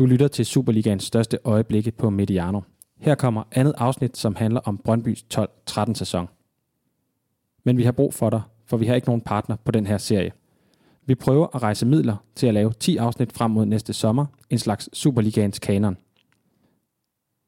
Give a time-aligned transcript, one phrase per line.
[0.00, 2.60] Du lytter til Superligaens største øjeblikke på Mediano.
[2.96, 6.28] Her kommer andet afsnit, som handler om Brøndbys 12-13 sæson.
[7.64, 9.98] Men vi har brug for dig, for vi har ikke nogen partner på den her
[9.98, 10.32] serie.
[11.06, 14.58] Vi prøver at rejse midler til at lave 10 afsnit frem mod næste sommer, en
[14.58, 15.96] slags Superligaens kanon.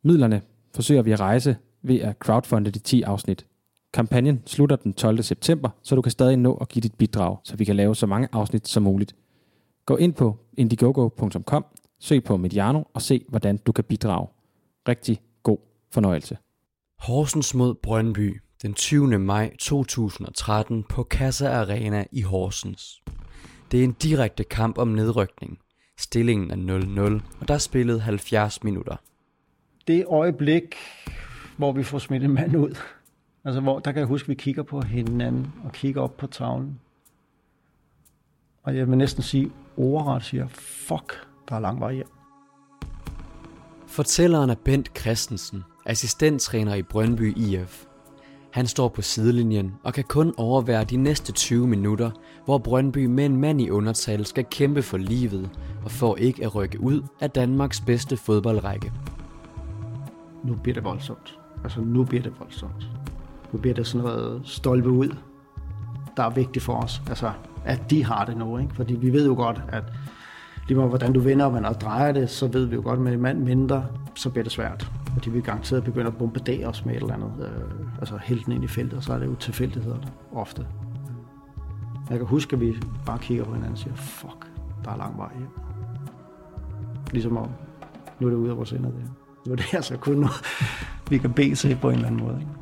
[0.05, 0.43] Midlerne
[0.75, 3.47] forsøger vi at rejse ved at crowdfunde de 10 afsnit.
[3.93, 5.23] Kampagnen slutter den 12.
[5.23, 8.07] september, så du kan stadig nå at give dit bidrag, så vi kan lave så
[8.07, 9.15] mange afsnit som muligt.
[9.87, 11.65] Gå ind på indiegogo.com,
[12.03, 14.29] søg på Mediano og se, hvordan du kan bidrage.
[14.89, 15.59] Rigtig god
[15.91, 16.39] fornøjelse.
[16.99, 19.19] Horsens mod Brøndby den 20.
[19.19, 23.03] maj 2013 på Casa Arena i Horsens.
[23.71, 25.59] Det er en direkte kamp om nedrykning.
[25.99, 26.79] Stillingen er
[27.21, 28.97] 0-0, og der er spillet 70 minutter.
[29.87, 30.75] Det øjeblik,
[31.57, 32.77] hvor vi får smidt en mand ud,
[33.45, 36.27] altså hvor, der kan jeg huske, at vi kigger på hinanden og kigger op på
[36.27, 36.81] tavlen.
[38.63, 42.09] Og jeg vil næsten sige, ordret siger, fuck, der er lang vej hjem.
[43.87, 47.85] Fortælleren er Bent Christensen, assistenttræner i Brøndby IF.
[48.51, 52.11] Han står på sidelinjen og kan kun overvære de næste 20 minutter,
[52.45, 55.51] hvor Brøndby med en mand i undertal skal kæmpe for livet
[55.85, 58.93] og for ikke at rykke ud af Danmarks bedste fodboldrække.
[60.45, 61.39] Nu bliver det voldsomt.
[61.65, 62.89] Altså nu bliver det voldsomt.
[63.53, 65.17] Nu bliver det sådan noget stolpe ud,
[66.17, 67.03] der er vigtigt for os.
[67.09, 67.33] Altså
[67.65, 68.75] at de har det nu, ikke?
[68.75, 69.85] Fordi vi ved jo godt, at
[70.69, 73.05] lige meget hvordan du vender man og drejer det, så ved vi jo godt, at
[73.05, 74.93] med en mand mindre, så bliver det svært.
[75.17, 78.53] Og de vi garanteret begynder at bombardere os med et eller andet, øh, altså helten
[78.53, 79.97] ind i feltet, og så er det jo tilfældigheder
[80.33, 80.67] ofte.
[82.11, 82.75] Jeg kan huske, at vi
[83.07, 84.51] bare kigger på hinanden og siger, fuck,
[84.85, 85.49] der er lang vej hjem.
[87.13, 87.51] Ligesom om,
[88.21, 89.05] nu er det ude af vores hænder det
[89.47, 90.35] Nu er det altså kun noget,
[91.11, 92.37] vi kan bede til på en eller anden måde.
[92.41, 92.62] Ikke?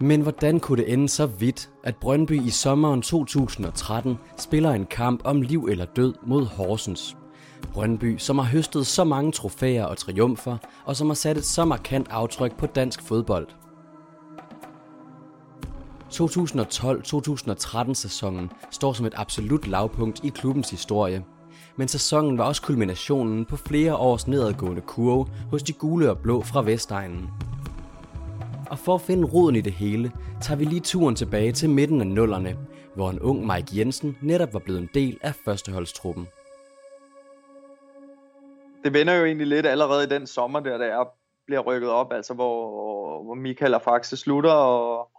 [0.00, 5.20] Men hvordan kunne det ende så vidt, at Brøndby i sommeren 2013 spiller en kamp
[5.24, 7.16] om liv eller død mod Horsens?
[7.72, 11.64] Brøndby, som har høstet så mange trofæer og triumfer, og som har sat et så
[11.64, 13.46] markant aftryk på dansk fodbold.
[16.12, 21.24] 2012-2013 sæsonen står som et absolut lavpunkt i klubbens historie.
[21.76, 26.42] Men sæsonen var også kulminationen på flere års nedadgående kurve hos de gule og blå
[26.42, 27.30] fra Vestegnen.
[28.70, 32.00] Og for at finde roden i det hele, tager vi lige turen tilbage til midten
[32.00, 32.56] af nullerne,
[32.94, 36.28] hvor en ung Mike Jensen netop var blevet en del af førsteholdstruppen.
[38.84, 41.04] Det vender jo egentlig lidt allerede i den sommer, der, der er,
[41.46, 45.10] bliver rykket op, altså hvor, hvor Michael og Faxe slutter, og,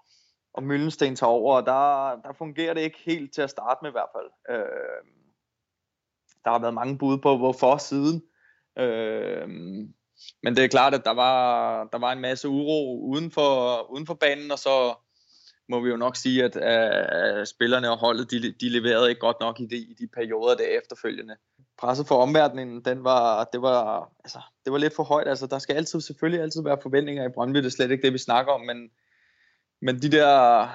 [0.54, 3.90] og Møllensten tager over, og der, der fungerer det ikke helt til at starte med
[3.90, 4.58] i hvert fald.
[4.58, 5.06] Øh,
[6.46, 8.24] der har været mange bud på, hvorfor siden.
[8.80, 9.48] Øh,
[10.44, 14.06] men det er klart, at der var, der var en masse uro uden for, uden
[14.06, 14.94] for banen, og så
[15.70, 19.38] må vi jo nok sige, at, at spillerne og holdet, de, de leverede ikke godt
[19.40, 21.36] nok i de, i de perioder der efterfølgende.
[21.78, 25.28] Presset for omverdenen, den var, det, var, altså, det var lidt for højt.
[25.28, 28.14] Altså, der skal altid, selvfølgelig altid være forventninger i Brøndby, det er slet ikke det,
[28.14, 28.90] vi snakker om, men,
[29.82, 30.68] men de der,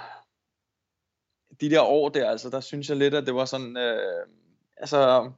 [1.60, 4.26] de der år der, altså, der synes jeg lidt, at det var sådan, øh,
[4.76, 5.30] altså,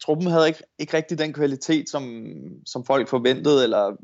[0.00, 2.24] truppen havde ikke, ikke rigtig den kvalitet, som,
[2.66, 3.96] som folk forventede, eller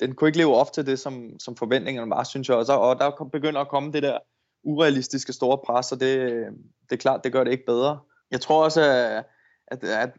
[0.00, 2.72] den kunne ikke leve op til det, som, som forventningerne var, synes jeg også.
[2.72, 4.18] Og der begynder at komme det der
[4.62, 6.44] urealistiske store pres, og det,
[6.90, 7.98] det er klart, det gør det ikke bedre.
[8.30, 9.24] Jeg tror også, at,
[9.66, 10.10] at, at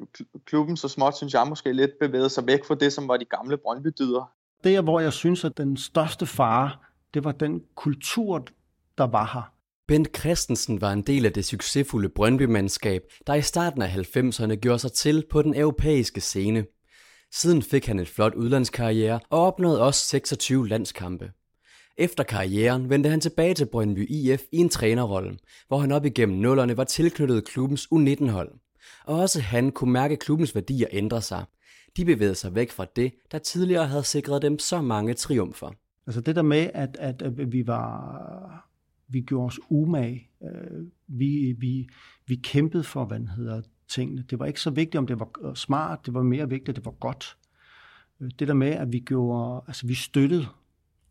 [0.46, 3.26] klubben så småt, synes jeg, måske lidt bevægede sig væk fra det, som var de
[3.26, 4.32] gamle Brøndby-dyder.
[4.64, 6.72] Det er, hvor jeg synes, at den største fare,
[7.14, 8.48] det var den kultur,
[8.98, 9.55] der var her.
[9.88, 14.80] Bent Christensen var en del af det succesfulde Brøndby-mandskab, der i starten af 90'erne gjorde
[14.80, 16.66] sig til på den europæiske scene.
[17.32, 21.32] Siden fik han et flot udlandskarriere og opnåede også 26 landskampe.
[21.98, 25.38] Efter karrieren vendte han tilbage til Brøndby IF i en trænerrolle,
[25.68, 28.52] hvor han op igennem nullerne var tilknyttet klubbens U19-hold.
[29.06, 31.46] Og også han kunne mærke klubbens værdier ændre sig.
[31.98, 35.72] De bevægede sig væk fra det, der tidligere havde sikret dem så mange triumfer.
[36.08, 38.65] Altså det der med, at, at, at vi var
[39.08, 40.30] vi gjorde os umage.
[40.44, 41.88] Øh, vi, vi,
[42.28, 44.24] vi kæmpede for, hvad den hedder, tingene.
[44.30, 46.76] Det var ikke så vigtigt, om det var øh, smart, det var mere vigtigt, at
[46.76, 47.38] det var godt.
[48.22, 50.46] Øh, det der med, at vi gjorde, altså vi støttede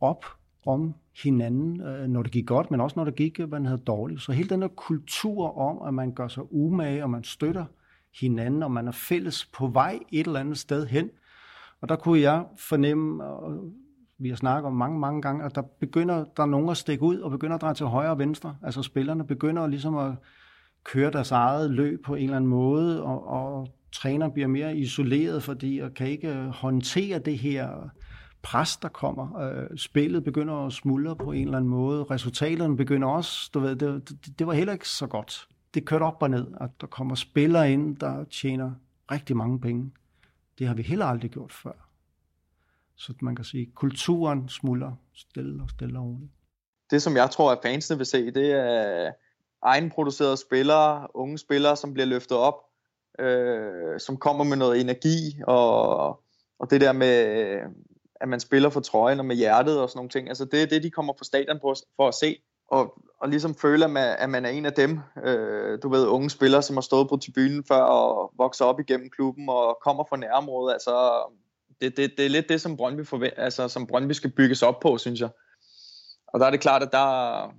[0.00, 0.24] op
[0.66, 4.22] om hinanden, øh, når det gik godt, men også når det gik, hvad den dårligt.
[4.22, 7.64] Så hele den der kultur om, at man gør sig umage, og man støtter
[8.20, 11.10] hinanden, og man er fælles på vej et eller andet sted hen.
[11.80, 13.72] Og der kunne jeg fornemme, og
[14.18, 17.02] vi har snakket om mange, mange gange, at der begynder der er nogen at stikke
[17.02, 18.56] ud og begynder at dreje til højre og venstre.
[18.62, 20.12] Altså spillerne begynder ligesom at
[20.84, 25.42] køre deres eget løb på en eller anden måde, og, og træneren bliver mere isoleret,
[25.42, 27.90] fordi og kan ikke øh, håndtere det her
[28.42, 29.38] pres, der kommer.
[29.38, 32.04] Øh, spillet begynder at smuldre på en eller anden måde.
[32.04, 35.48] Resultaterne begynder også, du ved, det, det, det var heller ikke så godt.
[35.74, 38.72] Det kørte op og ned, at der kommer spillere ind, der tjener
[39.10, 39.90] rigtig mange penge.
[40.58, 41.72] Det har vi heller aldrig gjort før.
[42.96, 46.32] Så man kan sige, at kulturen smuldrer stille og stille og roligt.
[46.90, 49.12] Det, som jeg tror, at fansene vil se, det er
[49.62, 52.54] egenproducerede spillere, unge spillere, som bliver løftet op,
[53.18, 56.06] øh, som kommer med noget energi, og,
[56.58, 57.16] og det der med,
[58.20, 60.28] at man spiller for trøjen og med hjertet og sådan nogle ting.
[60.28, 62.36] Altså det er det, de kommer på stadion på, for at se,
[62.68, 66.06] og, og ligesom føler, at man, at man er en af dem, øh, du ved,
[66.06, 70.04] unge spillere, som har stået på tribunen før og vokset op igennem klubben og kommer
[70.08, 70.72] fra nærområdet.
[70.72, 70.92] Altså,
[71.80, 74.80] det, det, det er lidt det, som Brøndby, forvent, altså, som Brøndby skal bygges op
[74.80, 75.28] på, synes jeg.
[76.28, 77.54] Og der er det klart, at der,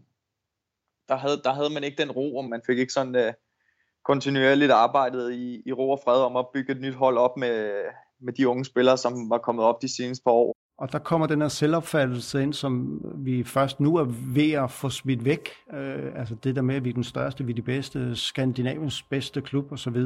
[1.07, 3.33] der, havde, der havde man ikke den ro, og man fik ikke sådan uh,
[4.05, 7.73] kontinuerligt arbejdet i, i ro og fred om at bygge et nyt hold op med,
[8.21, 10.55] med de unge spillere, som var kommet op de seneste par år.
[10.77, 14.89] Og der kommer den her selvopfattelse ind, som vi først nu er ved at få
[14.89, 15.49] smidt væk.
[15.73, 19.03] Øh, altså det der med, at vi er den største, vi er de bedste, Skandinaviens
[19.03, 19.97] bedste klub osv.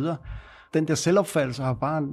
[0.74, 2.10] Den der selvopfattelse har bare,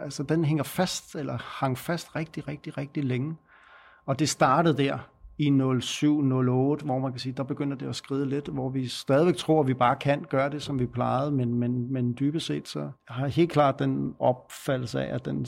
[0.00, 3.36] altså den hænger fast, eller hang fast rigtig, rigtig, rigtig længe.
[4.06, 4.98] Og det startede der
[5.38, 9.36] i 07-08, hvor man kan sige, der begynder det at skride lidt, hvor vi stadigvæk
[9.36, 12.68] tror, at vi bare kan gøre det, som vi plejede, men, men, men dybest set
[12.68, 15.46] så har jeg helt klart den opfattelse af, at den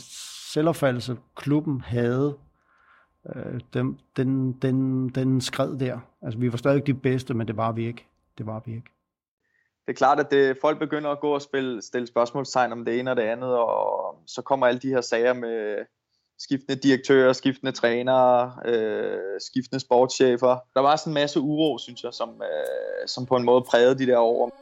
[0.52, 2.36] selvopfattelse, klubben havde,
[3.34, 5.98] øh, den, den, den, den skred der.
[6.22, 8.06] Altså vi var stadig de bedste, men det var vi ikke.
[8.38, 8.90] Det var vi ikke.
[9.86, 12.98] Det er klart, at det, folk begynder at gå og spille, stille spørgsmålstegn om det
[12.98, 15.76] ene og det andet, og så kommer alle de her sager med
[16.38, 20.58] skiftende direktører, skiftende trænere, øh, skiftende sportschefer.
[20.74, 23.98] Der var sådan en masse uro, synes jeg, som, øh, som på en måde prægede
[23.98, 24.52] de der år.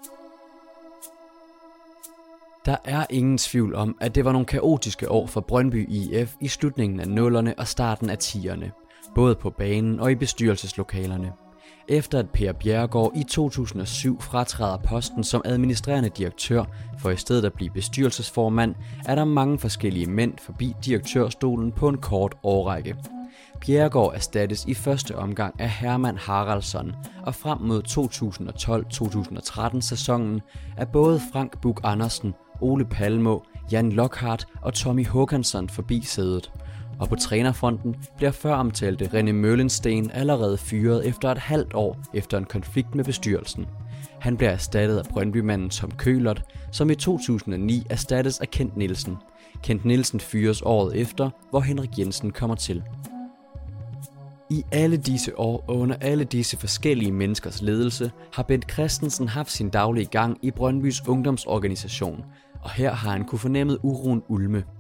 [2.66, 6.48] Der er ingen tvivl om, at det var nogle kaotiske år for Brøndby IF i
[6.48, 8.70] slutningen af nullerne og starten af 10'erne,
[9.14, 11.32] både på banen og i bestyrelseslokalerne.
[11.90, 16.64] Efter at Per Bjerregaard i 2007 fratræder posten som administrerende direktør
[16.98, 18.74] for i stedet at blive bestyrelsesformand,
[19.06, 22.96] er der mange forskellige mænd forbi direktørstolen på en kort årrække.
[23.60, 27.82] Bjerregaard erstattes i første omgang af Herman Haraldsson, og frem mod
[29.76, 30.40] 2012-2013 sæsonen
[30.76, 33.38] er både Frank Buk Andersen, Ole Palmo,
[33.72, 36.50] Jan Lockhart og Tommy Håkansson forbi sædet
[37.00, 42.38] og på trænerfronten bliver før omtalte René Møllensten allerede fyret efter et halvt år efter
[42.38, 43.66] en konflikt med bestyrelsen.
[44.20, 46.42] Han bliver erstattet af Brøndbymanden Tom Kølert,
[46.72, 49.16] som i 2009 erstattes af Kent Nielsen.
[49.62, 52.82] Kent Nielsen fyres året efter, hvor Henrik Jensen kommer til.
[54.50, 59.50] I alle disse år og under alle disse forskellige menneskers ledelse har Bent Christensen haft
[59.50, 62.24] sin daglige gang i Brøndbys ungdomsorganisation,
[62.62, 64.64] og her har han kunne fornemme uroen ulme–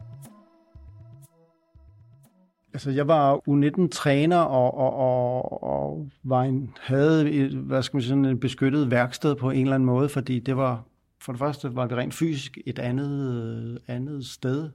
[2.72, 8.02] Altså, jeg var U19-træner og, og, og, og var en, havde et, hvad skal man
[8.02, 10.84] sige, en beskyttet værksted på en eller anden måde, fordi det var,
[11.22, 14.70] for det første var det rent fysisk et andet, øh, andet sted,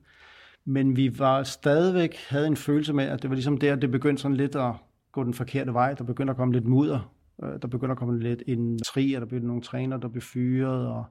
[0.65, 4.21] men vi var stadigvæk, havde en følelse med, at det var ligesom der, det begyndte
[4.21, 4.71] sådan lidt at
[5.11, 7.13] gå den forkerte vej, der begyndte at komme lidt mudder,
[7.43, 10.21] øh, der begyndte at komme lidt en tri, og der blev nogle træner, der blev
[10.21, 11.05] fyret, og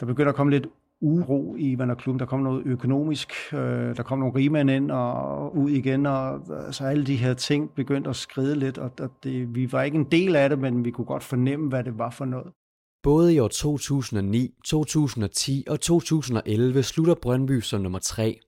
[0.00, 0.66] der begyndte at komme lidt
[1.00, 2.18] uro i Klubben.
[2.18, 6.84] Der kom noget økonomisk, øh, der kom nogle rigmænd ind og ud igen, og altså
[6.84, 10.06] alle de her ting begyndte at skride lidt, og, og det, vi var ikke en
[10.12, 12.52] del af det, men vi kunne godt fornemme, hvad det var for noget.
[13.02, 18.40] Både i år 2009, 2010 og 2011 slutter Brøndby som nummer 3.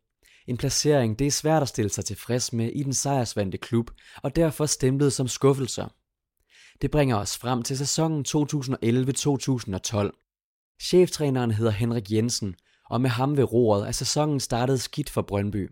[0.46, 3.90] En placering, det er svært at stille sig tilfreds med i den sejrsvandte klub,
[4.22, 5.88] og derfor stemplet som skuffelser.
[6.82, 10.29] Det bringer os frem til sæsonen 2011-2012.
[10.80, 12.54] Cheftræneren hedder Henrik Jensen,
[12.90, 15.70] og med ham ved roret er sæsonen startet skidt for Brøndby.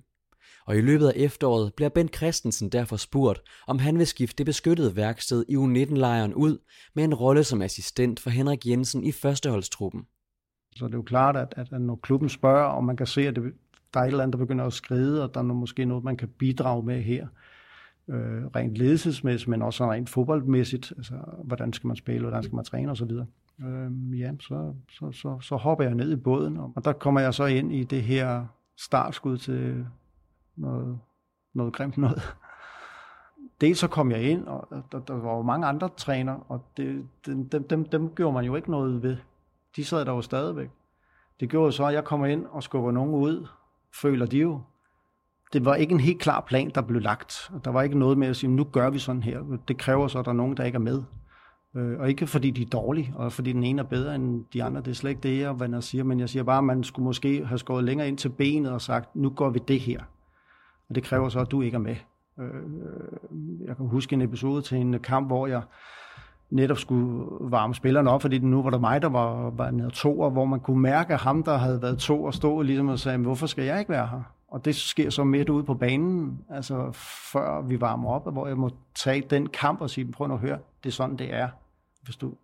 [0.67, 4.47] Og i løbet af efteråret bliver Bent Christensen derfor spurgt, om han vil skifte det
[4.47, 6.59] beskyttede værksted i U19-lejren ud
[6.95, 10.07] med en rolle som assistent for Henrik Jensen i førsteholdstruppen.
[10.77, 13.37] Så det er jo klart, at, at når klubben spørger, og man kan se, at
[13.37, 13.53] det,
[13.95, 16.17] der er et eller andet, der begynder at skride, og der er måske noget, man
[16.17, 17.27] kan bidrage med her,
[18.09, 22.65] øh, rent ledelsesmæssigt, men også rent fodboldmæssigt, altså hvordan skal man spille, hvordan skal man
[22.65, 23.11] træne osv.,
[23.65, 27.35] øh, ja, så, så, så, så hopper jeg ned i båden, og der kommer jeg
[27.35, 28.47] så ind i det her
[28.77, 29.87] startskud til
[30.57, 30.99] noget,
[31.55, 32.37] noget grimt noget.
[33.61, 37.07] Dels så kom jeg ind, og der, der var jo mange andre træner, og det,
[37.27, 39.17] dem, dem, dem, dem gjorde man jo ikke noget ved.
[39.77, 40.71] De sad der jo stadigvæk.
[41.41, 43.47] Det gjorde så, at jeg kommer ind og skubber nogen ud,
[43.95, 44.61] føler de jo.
[45.53, 47.51] Det var ikke en helt klar plan, der blev lagt.
[47.65, 49.59] Der var ikke noget med at sige, nu gør vi sådan her.
[49.69, 51.03] Det kræver så, at der er nogen, der ikke er med.
[51.79, 54.65] Øh, og ikke fordi de er dårlige, og fordi den ene er bedre end de
[54.65, 54.81] andre.
[54.81, 56.05] Det er slet ikke det, jeg, hvad jeg siger.
[56.05, 58.81] Men jeg siger bare, at man skulle måske have skåret længere ind til benet og
[58.81, 60.01] sagt, nu går vi det her.
[60.89, 61.97] Og det kræver så, at du ikke er med.
[62.39, 65.63] Øh, jeg kan huske en episode til en kamp, hvor jeg
[66.51, 70.21] netop skulle varme spillerne op, fordi nu var der mig, der var, var nede to,
[70.21, 72.99] og hvor man kunne mærke, at ham, der havde været to og stå ligesom og
[72.99, 74.23] sagde, hvorfor skal jeg ikke være her?
[74.49, 76.91] Og det sker så midt ude på banen, altså
[77.33, 80.59] før vi varmer op, hvor jeg må tage den kamp og sige, prøv at høre,
[80.83, 81.49] det er sådan, det er.
[82.17, 82.35] Du...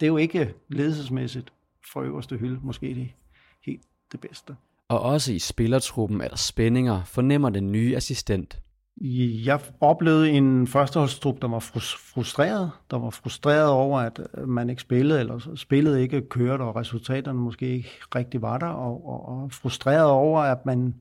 [0.00, 1.52] Det er jo ikke ledelsesmæssigt
[1.92, 3.08] for øverste hylde, måske det
[3.66, 3.82] helt
[4.12, 4.56] det bedste.
[4.88, 8.58] Og også i spillertruppen er der spændinger, fornemmer den nye assistent.
[9.44, 12.70] Jeg oplevede en førsteholdstrup, der var frustreret.
[12.90, 17.68] Der var frustreret over, at man ikke spillede, eller spillet ikke kørte, og resultaterne måske
[17.68, 18.66] ikke rigtig var der.
[18.66, 20.94] Og, og, og frustreret over, at man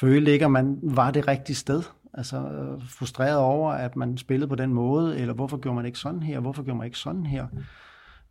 [0.00, 1.82] følte ikke, at man var det rigtige sted.
[2.16, 5.98] Altså øh, frustreret over, at man spillede på den måde, eller hvorfor gjorde man ikke
[5.98, 7.46] sådan her, hvorfor gjorde man ikke sådan her.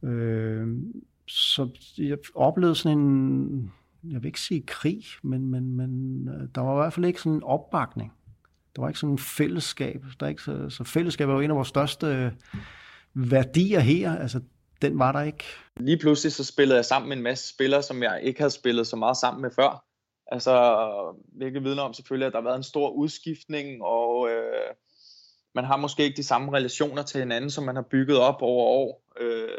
[0.04, 0.68] Øh,
[1.28, 3.72] så jeg oplevede sådan en,
[4.12, 7.22] jeg vil ikke sige krig, men, men, men øh, der var i hvert fald ikke
[7.22, 8.14] sådan en opbakning.
[8.76, 10.04] Der var ikke sådan en fællesskab.
[10.20, 12.32] Der er ikke så, så fællesskab er jo en af vores største øh,
[13.14, 14.16] værdier her.
[14.16, 14.42] Altså,
[14.82, 15.44] den var der ikke.
[15.78, 18.88] Lige pludselig så spillede jeg sammen med en masse spillere, som jeg ikke havde spillet
[18.88, 19.86] så meget sammen med før.
[20.28, 24.74] Altså, hvilket vidner om selvfølgelig, at der har været en stor udskiftning, og øh,
[25.56, 28.66] man har måske ikke de samme relationer til hinanden, som man har bygget op over
[28.66, 29.04] år.
[29.20, 29.50] Øh,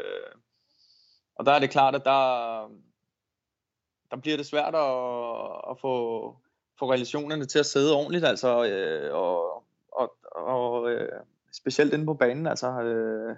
[1.35, 2.59] og der er det klart, at der,
[4.11, 4.91] der bliver det svært at,
[5.69, 6.35] at få,
[6.79, 11.19] få relationerne til at sidde ordentligt, altså, øh, og, og, og øh,
[11.53, 13.35] specielt inde på banen, altså, øh,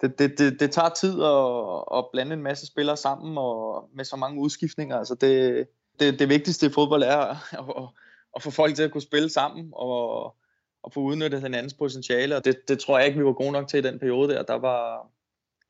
[0.00, 4.04] det, det, det, det tager tid at, at blande en masse spillere sammen, og med
[4.04, 5.66] så mange udskiftninger, altså det,
[6.00, 7.88] det, det vigtigste i fodbold er at, at,
[8.36, 10.24] at få folk til at kunne spille sammen, og,
[10.82, 13.68] og få udnyttet hinandens potentiale, og det, det tror jeg ikke, vi var gode nok
[13.68, 15.06] til i den periode der, der var,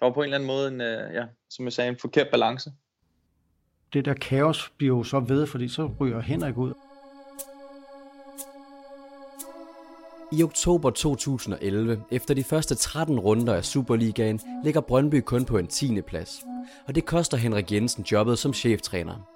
[0.01, 2.29] der var på en eller anden måde en, øh, ja, som jeg sagde, en forkert
[2.31, 2.73] balance.
[3.93, 6.73] Det der kaos bliver jo så ved, fordi så ryger Henrik ud.
[10.33, 15.67] I oktober 2011, efter de første 13 runder af Superligaen, ligger Brøndby kun på en
[15.67, 16.01] 10.
[16.01, 16.45] plads.
[16.87, 19.36] Og det koster Henrik Jensen jobbet som cheftræner.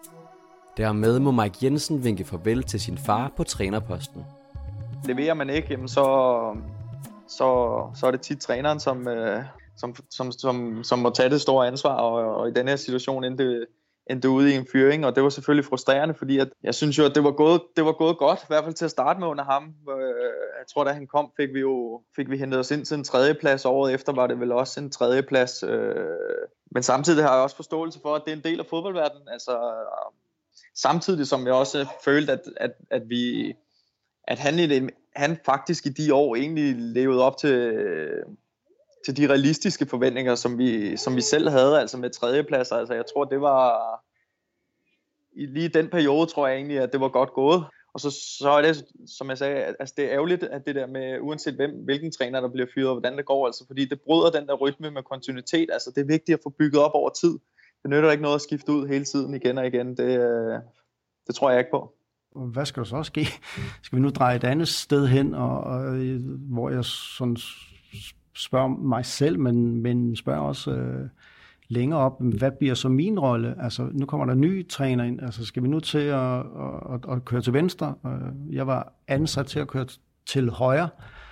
[0.80, 4.24] Dermed må Mike Jensen vinke farvel til sin far på trænerposten.
[5.04, 6.04] Leverer man ikke, jamen så,
[7.28, 7.46] så,
[7.94, 9.42] så er det tit træneren, som, øh,
[9.76, 13.24] som, som, som, som må tage det store ansvar, og, og i den her situation
[13.24, 13.66] endte det,
[14.10, 17.04] endte ude i en fyring, og det var selvfølgelig frustrerende, fordi at, jeg synes jo,
[17.04, 19.28] at det var, gået, det var gået godt, i hvert fald til at starte med
[19.28, 19.74] under ham.
[19.90, 20.14] Øh,
[20.58, 23.04] jeg tror, da han kom, fik vi jo fik vi hentet os ind til en
[23.04, 23.64] tredjeplads.
[23.64, 25.62] Året efter var det vel også en tredjeplads.
[25.62, 25.94] Øh,
[26.70, 29.28] men samtidig har jeg også forståelse for, at det er en del af fodboldverdenen.
[29.28, 29.52] Altså,
[30.74, 33.54] samtidig som jeg også følte, at, at, at vi
[34.24, 37.82] at han, han faktisk i de år egentlig levede op til,
[39.04, 42.76] til de realistiske forventninger, som vi, som vi selv havde, altså med tredjepladser.
[42.76, 43.74] Altså jeg tror, det var
[45.32, 47.64] i lige den periode, tror jeg egentlig, at det var godt gået.
[47.94, 50.86] Og så, så er det, som jeg sagde, altså det er ærgerligt, at det der
[50.86, 54.00] med, uanset hvem, hvilken træner, der bliver fyret, og hvordan det går, altså fordi det
[54.00, 55.68] bryder den der rytme med kontinuitet.
[55.72, 57.38] Altså det er vigtigt at få bygget op over tid.
[57.82, 59.96] Det nytter ikke noget at skifte ud hele tiden igen og igen.
[59.96, 60.58] Det, øh,
[61.26, 61.94] det tror jeg ikke på.
[62.36, 63.24] Hvad skal der så ske?
[63.82, 65.96] Skal vi nu dreje et andet sted hen, og, og
[66.48, 67.36] hvor jeg sådan
[68.36, 71.08] spørger mig selv, men, men spørger også øh,
[71.68, 73.54] længere op, hvad bliver så min rolle?
[73.62, 76.44] Altså, nu kommer der nye træner ind, altså skal vi nu til at, at,
[76.94, 77.94] at, at køre til venstre?
[78.06, 79.86] Øh, jeg var ansat til at køre
[80.26, 80.88] til højre.
[80.94, 81.29] Øh,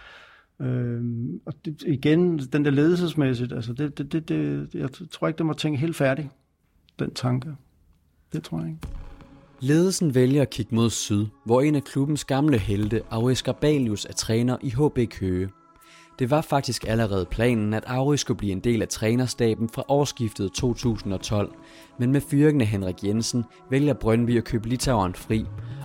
[0.61, 5.39] Øhm, og det, igen, den der ledelsesmæssigt, altså det, det, det, det, jeg tror ikke,
[5.39, 6.31] det må tænke helt færdig,
[6.99, 7.57] den tanke.
[8.33, 8.81] Det tror jeg ikke.
[9.61, 14.13] Ledelsen vælger at kigge mod syd, hvor en af klubbens gamle helte, Auris Garbalius, er
[14.13, 15.49] træner i HB Køge.
[16.19, 20.53] Det var faktisk allerede planen, at Auri skulle blive en del af trænerstaben fra årsskiftet
[20.53, 21.51] 2012,
[21.99, 25.41] men med fyringen af Henrik Jensen vælger Brøndby at købe Litaueren fri,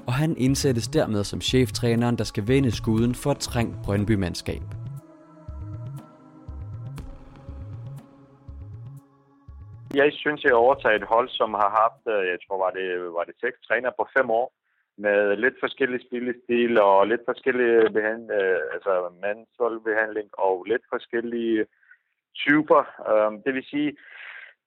[0.08, 4.64] og han indsættes dermed som cheftræneren, der skal vende skuden for et trængt Brøndby-mandskab.
[9.94, 12.88] Jeg synes, jeg overtager et hold, som har haft, øh, jeg tror, var det,
[13.18, 14.48] var det seks træner på fem år
[14.98, 21.66] med lidt forskellige spillestil og lidt forskellige behand, øh, altså mandsholdbehandling og lidt forskellige
[22.36, 22.82] typer.
[23.10, 23.98] Øhm, det vil sige,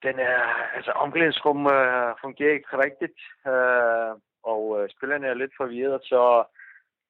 [0.03, 0.43] den er,
[0.77, 3.19] altså omklædningsrum uh, fungerer ikke rigtigt,
[3.53, 4.13] øh,
[4.53, 6.45] og øh, spillerne er lidt forvirret, så,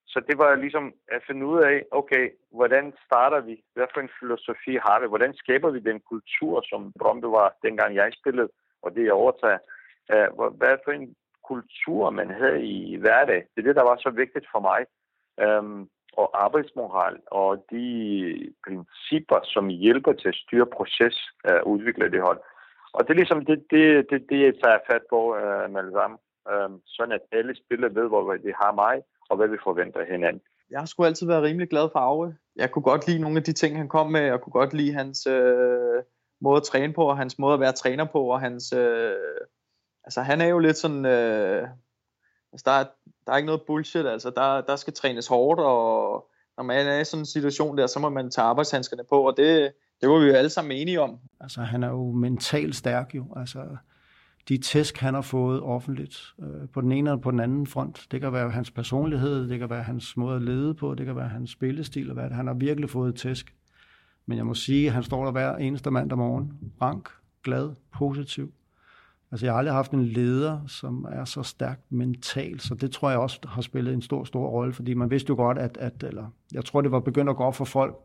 [0.07, 3.63] så det var ligesom at finde ud af, okay, hvordan starter vi?
[3.75, 5.07] Hvad for en filosofi har vi?
[5.07, 8.49] Hvordan skaber vi den kultur, som Brøndby var dengang jeg spillede,
[8.83, 9.59] og det jeg overtager?
[10.13, 10.29] Øh,
[10.61, 11.15] hvad for en
[11.51, 13.41] kultur, man havde i hverdag.
[13.53, 14.81] Det er det, der var så vigtigt for mig.
[15.45, 15.89] Øhm,
[16.21, 17.87] og arbejdsmoral og de
[18.67, 21.17] principper, som hjælper til at styre proces
[21.49, 22.41] øh, udvikle det hold.
[22.93, 25.93] Og det er ligesom det, det, det, det jeg tager fat på øh, med det
[25.93, 26.17] samme.
[26.51, 28.97] Øhm, sådan at alle spillere ved, hvor de har mig,
[29.31, 30.43] og hvad vi forventer hinanden.
[30.71, 32.35] jeg har sgu altid været rimelig glad for Aure.
[32.57, 34.21] Jeg kunne godt lide nogle af de ting, han kom med.
[34.21, 36.03] Jeg kunne godt lide hans øh,
[36.41, 38.73] måde at træne på, og hans måde at være træner på, og hans...
[38.73, 39.15] Øh,
[40.07, 41.05] altså, han er jo lidt sådan...
[41.05, 41.69] Øh,
[42.53, 42.85] altså, der, er,
[43.27, 44.31] der er ikke noget bullshit, altså.
[44.31, 47.99] Der, der skal trænes hårdt, og når man er i sådan en situation der, så
[47.99, 51.19] må man tage arbejdshandskerne på, og det, det var vi jo alle sammen enige om.
[51.41, 53.27] Altså, han er jo mentalt stærk jo.
[53.37, 53.67] Altså,
[54.49, 58.07] de tæsk, han har fået offentligt, øh, på den ene eller på den anden front,
[58.11, 61.17] det kan være hans personlighed, det kan være hans måde at lede på, det kan
[61.17, 62.33] være hans spillestil, og hvad det.
[62.33, 63.55] han har virkelig fået tæsk.
[64.27, 67.09] Men jeg må sige, at han står der hver eneste mandag morgen, rank,
[67.43, 68.53] glad, positiv.
[69.31, 73.11] Altså, jeg har aldrig haft en leder, som er så stærkt mentalt, så det tror
[73.11, 76.03] jeg også har spillet en stor, stor rolle, fordi man vidste jo godt, at, at
[76.03, 77.97] eller, jeg tror, det var begyndt at gå op for folk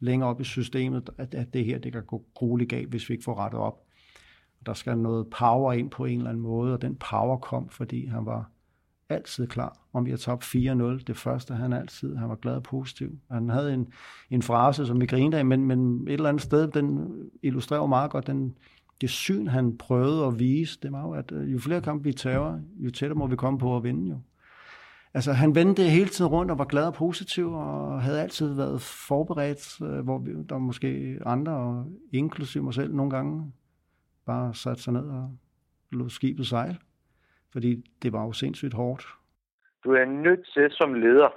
[0.00, 3.14] længere op i systemet, at, at det her, det kan gå grueligt galt, hvis vi
[3.14, 3.82] ikke får rettet op.
[4.66, 8.06] Der skal noget power ind på en eller anden måde, og den power kom, fordi
[8.06, 8.50] han var
[9.08, 9.78] altid klar.
[9.92, 10.58] Om vi har tabt 4-0,
[11.06, 13.18] det første han altid, han var glad og positiv.
[13.30, 13.92] Han havde en,
[14.30, 17.12] en frase, som vi grinede af, men, men et eller andet sted, den
[17.42, 18.54] illustrerer meget godt den,
[19.00, 22.12] det syn, han prøvede at vise, det var jo, at øh, jo flere kampe vi
[22.12, 24.18] tager, jo tættere må vi komme på at vinde jo.
[25.14, 28.80] Altså, han vendte hele tiden rundt og var glad og positiv, og havde altid været
[29.08, 33.52] forberedt, øh, hvor vi, der var måske andre, og inklusive mig selv nogle gange,
[34.26, 35.30] bare satte sig ned og
[35.90, 36.78] lod skibet sejle.
[37.52, 39.06] Fordi det var jo sindssygt hårdt.
[39.84, 41.28] Du er nødt til som leder,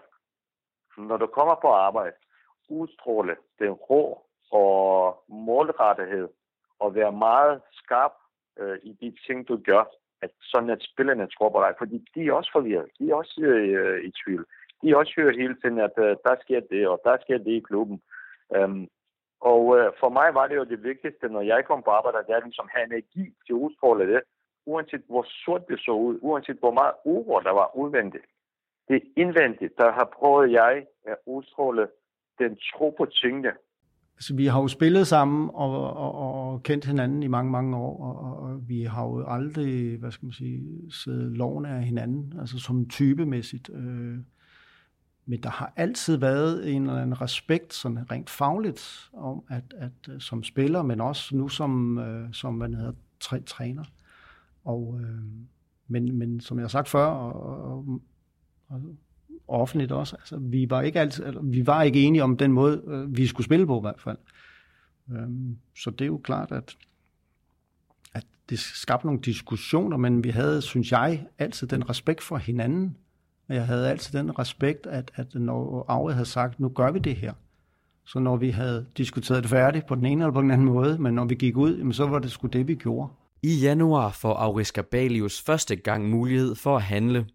[0.98, 2.16] når du kommer på arbejde,
[2.70, 6.28] udstråle den rå og målrettighed,
[6.86, 8.12] at være meget skarp
[8.60, 9.84] øh, i de ting, du gør,
[10.22, 13.42] at sådan at spillerne tror på dig, fordi de er også forvirret, de er også
[13.42, 14.46] øh, i tvivl.
[14.82, 17.68] De også hører hele tiden, at øh, der sker det, og der sker det i
[17.70, 18.02] klubben.
[18.56, 18.88] Øhm,
[19.52, 22.30] og øh, for mig var det jo det vigtigste, når jeg kom på arbejde, at
[22.30, 24.22] jeg ligesom have energi til at udstråle det,
[24.66, 28.26] uanset hvor sort det så ud, uanset hvor meget uro der var udvendigt.
[28.88, 31.88] Det er indvendigt, der har prøvet jeg at udstråle
[32.40, 33.54] den tro på tingene
[34.24, 38.04] så vi har jo spillet sammen og, og, og kendt hinanden i mange, mange år,
[38.04, 42.60] og, og vi har jo aldrig, hvad skal man sige, siddet loven af hinanden, altså
[42.60, 43.70] som typemæssigt.
[43.74, 44.18] Øh,
[45.26, 50.10] men der har altid været en eller anden respekt, sådan rent fagligt, om at, at
[50.10, 53.84] øh, som spiller, men også nu som, øh, som man hedder, træ, træner.
[54.64, 55.24] Og, øh,
[55.88, 58.02] men, men som jeg har sagt før, og, og,
[58.68, 58.82] og
[59.48, 62.82] offentligt også, altså, vi, var ikke altid, altså, vi var ikke enige om den måde,
[62.88, 64.18] øh, vi skulle spille på i hvert fald.
[65.12, 66.78] Øhm, så det er jo klart, at,
[68.14, 72.98] at det skabte nogle diskussioner, men vi havde, synes jeg, altid den respekt for hinanden,
[73.50, 77.00] og jeg havde altid den respekt, at, at når Aure havde sagt, nu gør vi
[77.00, 77.34] det her,
[78.06, 80.98] så når vi havde diskuteret det færdigt på den ene eller på den anden måde,
[80.98, 83.10] men når vi gik ud, så var det sgu det, vi gjorde.
[83.44, 87.26] I januar får Auris Gabalius første gang mulighed for at handle,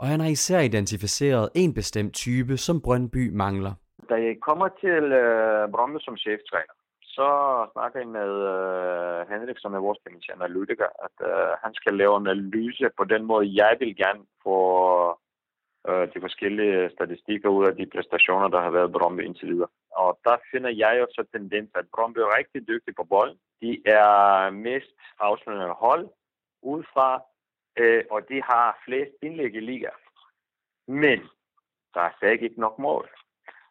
[0.00, 3.74] og han har især identificeret en bestemt type, som Brøndby mangler.
[4.10, 7.28] Da jeg kommer til øh, Brøndby som cheftræner, så
[7.72, 12.16] snakker jeg med øh, Henrik, som er vores financielle analytiker, at øh, han skal lave
[12.16, 14.58] en analyse på den måde, jeg vil gerne få
[15.88, 19.72] øh, de forskellige statistikker ud af de præstationer, der har været Brøndby indtil videre.
[20.02, 23.38] Og der finder jeg jo så tendens, at Brøndby er rigtig dygtig på bolden.
[23.62, 26.04] De er mest afslørende hold
[26.62, 27.22] udefra,
[27.80, 29.90] øh, og de har flest indlæg i liga.
[30.88, 31.18] Men
[31.94, 33.08] der er stadig ikke nok mål.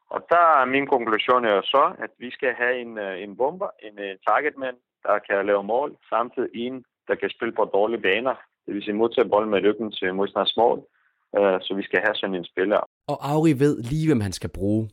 [0.09, 3.69] Og der er min konklusion er så, at vi skal have en, øh, en bomber,
[3.83, 8.35] en, en targetman, der kan lave mål, samtidig en, der kan spille på dårlige baner,
[8.65, 10.87] det vil sige modtage bolden med ryggen til modstanders mål,
[11.35, 12.79] Øh, så vi skal have sådan en spiller.
[13.11, 14.89] Og Auri ved lige, hvem han skal bruge.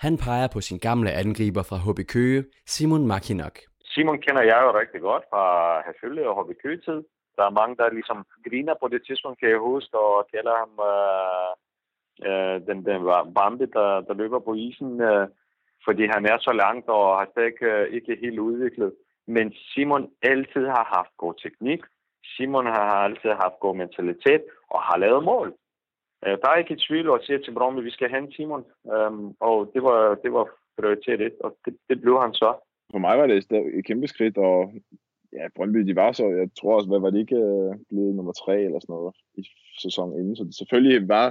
[0.00, 3.56] Han peger på sin gamle angriber fra HB Køge, Simon Makinok.
[3.84, 5.44] Simon kender jeg jo rigtig godt fra
[5.86, 7.00] Herfølge og HB Køge-tid.
[7.40, 10.72] Der er mange, der ligesom griner på det tidspunkt, kan jeg huske, og kalder ham
[10.90, 11.52] øh,
[12.28, 13.00] øh, den, den
[13.36, 15.28] bambi, der, der løber på isen, øh,
[15.86, 18.92] fordi han er så langt og har stadig øh, ikke helt udviklet.
[19.26, 21.80] Men Simon altid har haft god teknik.
[22.32, 25.48] Simon har altid haft god mentalitet og har lavet mål.
[26.24, 28.32] Øh, der er ikke et tvivl at sige til Brøndby, at vi skal have en
[28.32, 30.44] Simon, øhm, og det var, det var
[30.78, 32.50] prioritet et, og det, det blev han så.
[32.92, 33.36] For mig var det
[33.78, 34.72] et kæmpe skridt, og
[35.32, 38.32] ja, Brøndby, de var så, jeg tror også, hvad var det ikke øh, blevet nummer
[38.32, 39.42] tre eller sådan noget i
[39.82, 41.28] sæsonen inden, så det selvfølgelig var,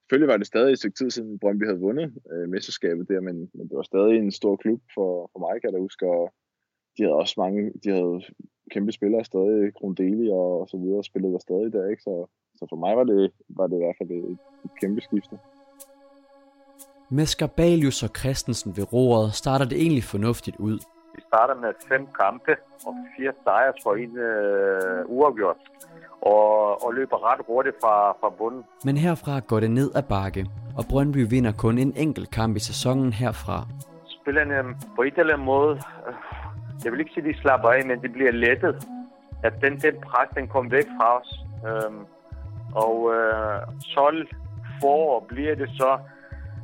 [0.00, 3.36] selvfølgelig var det stadig et stykke tid siden Brøndby havde vundet øh, mesterskabet der, men,
[3.54, 6.32] men det var stadig en stor klub for, for mig, kan jeg da huske, og
[6.96, 8.22] de havde også mange, de havde
[8.70, 12.02] kæmpe spillere stadig, Grundeli og så videre, spillede der stadig der, ikke?
[12.02, 12.14] Så,
[12.58, 15.36] så for mig var det, var det i hvert fald et, et kæmpe skifte.
[17.10, 20.78] Med Skarbalius og Christensen ved roret starter det egentlig fornuftigt ud.
[21.14, 22.52] Vi starter med fem kampe
[22.86, 25.56] og fire sejre for en øh, uafgjort
[26.22, 28.64] og, og løber ret hurtigt fra, fra bunden.
[28.84, 30.46] Men herfra går det ned ad bakke.
[30.78, 33.66] og Brøndby vinder kun en enkelt kamp i sæsonen herfra.
[34.06, 35.72] Spillerne på et eller andet måde,
[36.08, 36.14] øh,
[36.84, 38.88] jeg vil ikke sige, at de slapper af, men det bliver lettet.
[39.42, 41.30] At den, den pres, den kom væk fra os.
[41.68, 42.06] Øhm,
[42.74, 43.60] og øh,
[43.94, 44.28] 12
[44.80, 45.98] forår bliver det så,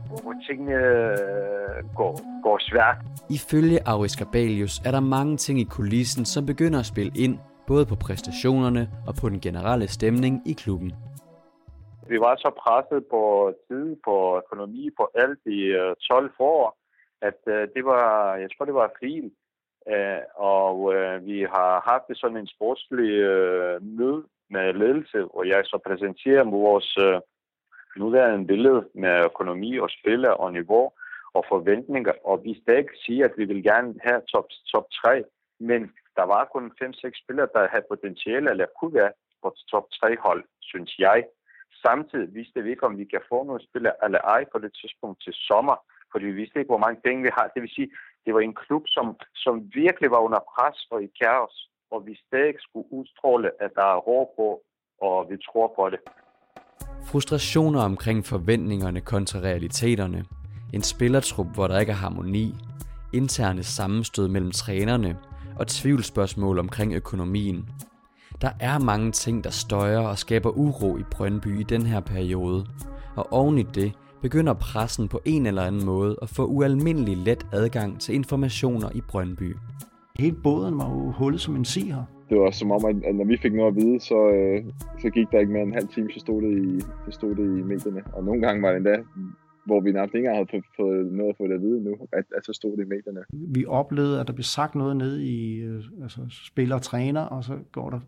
[0.08, 2.96] hvor tingene øh, går, går svært.
[3.30, 7.86] Ifølge Aris Gabalius er der mange ting i kulissen, som begynder at spille ind, både
[7.86, 10.92] på præstationerne og på den generelle stemning i klubben.
[12.08, 13.22] Vi var så presset på
[13.68, 16.76] tid, på økonomi, på alt i øh, 12 forår,
[17.22, 19.32] at øh, det var, jeg tror, det var fint.
[19.92, 25.60] Øh, og øh, vi har haft sådan en sportslig øh, møde med ledelse, hvor jeg
[25.64, 27.20] så præsenterer vores øh,
[27.98, 30.92] nuværende billede med økonomi og spiller og niveau
[31.34, 32.12] og forventninger.
[32.24, 35.24] Og vi stadig siger, at vi vil gerne have top, top 3,
[35.60, 35.80] men
[36.16, 40.44] der var kun 5-6 spillere, der havde potentiale eller kunne være på top 3 hold,
[40.60, 41.24] synes jeg.
[41.86, 45.22] Samtidig vidste vi ikke, om vi kan få nogle spillere eller ej på det tidspunkt
[45.22, 45.76] til sommer,
[46.12, 47.50] fordi vi vidste ikke, hvor mange penge vi har.
[47.54, 47.90] Det vil sige,
[48.26, 52.14] det var en klub, som, som virkelig var under pres og i kaos, og vi
[52.26, 54.62] stadig skulle udstråle, at der er råd på,
[55.00, 56.00] og vi tror på det.
[57.04, 60.24] Frustrationer omkring forventningerne kontra realiteterne,
[60.72, 62.54] en spillertrup, hvor der ikke er harmoni,
[63.12, 65.16] interne sammenstød mellem trænerne
[65.56, 67.68] og tvivlsspørgsmål omkring økonomien.
[68.40, 72.66] Der er mange ting, der støjer og skaber uro i Brøndby i den her periode,
[73.16, 77.46] og oven i det begynder pressen på en eller anden måde at få ualmindelig let
[77.52, 79.56] adgang til informationer i Brøndby.
[80.20, 82.04] Hele båden var jo hullet som en si her.
[82.28, 84.64] Det var som om, at når vi fik noget at vide, så, øh,
[85.02, 87.58] så gik der ikke mere en halv time, så stod, det i, så stod det
[87.58, 88.02] i medierne.
[88.12, 88.96] Og nogle gange var det endda,
[89.66, 92.24] hvor vi nærmest ikke engang havde fået noget at få det at vide nu, at,
[92.36, 93.20] at så stod det i medierne.
[93.32, 97.44] Vi oplevede, at der blev sagt noget ned i øh, altså, spiller og træner, og
[97.44, 98.00] så går der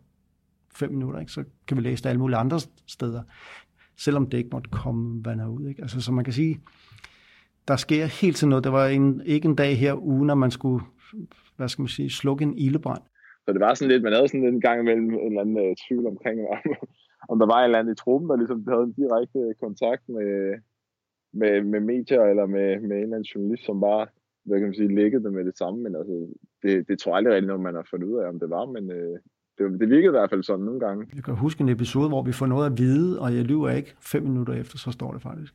[0.75, 1.33] fem minutter, ikke?
[1.33, 3.23] så kan vi læse det alle mulige andre steder
[3.97, 5.69] selvom det ikke måtte komme vand ud.
[5.69, 5.83] Ikke?
[5.83, 6.61] Altså, så man kan sige,
[7.69, 8.65] der sker helt tiden noget.
[8.65, 10.85] Der var en, ikke en dag her uge, når man skulle
[11.61, 13.05] hvad skal man sige, slukke en ildebrand.
[13.45, 15.73] Så det var sådan lidt, man havde sådan en gang imellem en eller anden uh,
[15.85, 16.59] tvivl omkring, om,
[17.31, 20.31] om der var en eller anden i truppen, der ligesom havde en direkte kontakt med,
[21.41, 24.07] med, med medier eller med, med en eller anden journalist, som bare
[24.45, 26.15] hvad kan man sige, lækkede det med det samme, men altså,
[26.63, 28.65] det, det tror jeg aldrig rigtig noget, man har fundet ud af, om det var,
[28.67, 29.19] men øh,
[29.59, 31.07] det, det virkede i hvert fald sådan nogle gange.
[31.15, 33.95] Jeg kan huske en episode, hvor vi får noget at vide, og jeg lyver ikke,
[34.01, 35.55] fem minutter efter, så står det faktisk.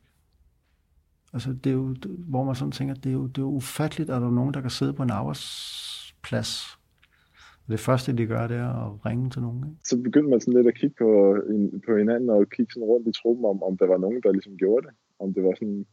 [1.32, 1.94] Altså, det er jo,
[2.28, 4.54] hvor man sådan tænker, det er jo, det er jo ufatteligt, at der er nogen,
[4.54, 5.10] der kan sidde på en
[6.26, 6.78] arbejdsplads.
[7.68, 9.64] Det første, de gør, det er at ringe til nogen.
[9.68, 9.78] Ikke?
[9.84, 11.10] Så begyndte man sådan lidt at kigge på,
[11.86, 14.56] på hinanden og kigge sådan rundt i truppen, om, om der var nogen, der ligesom
[14.56, 14.94] gjorde det.
[15.18, 15.86] Om det var sådan...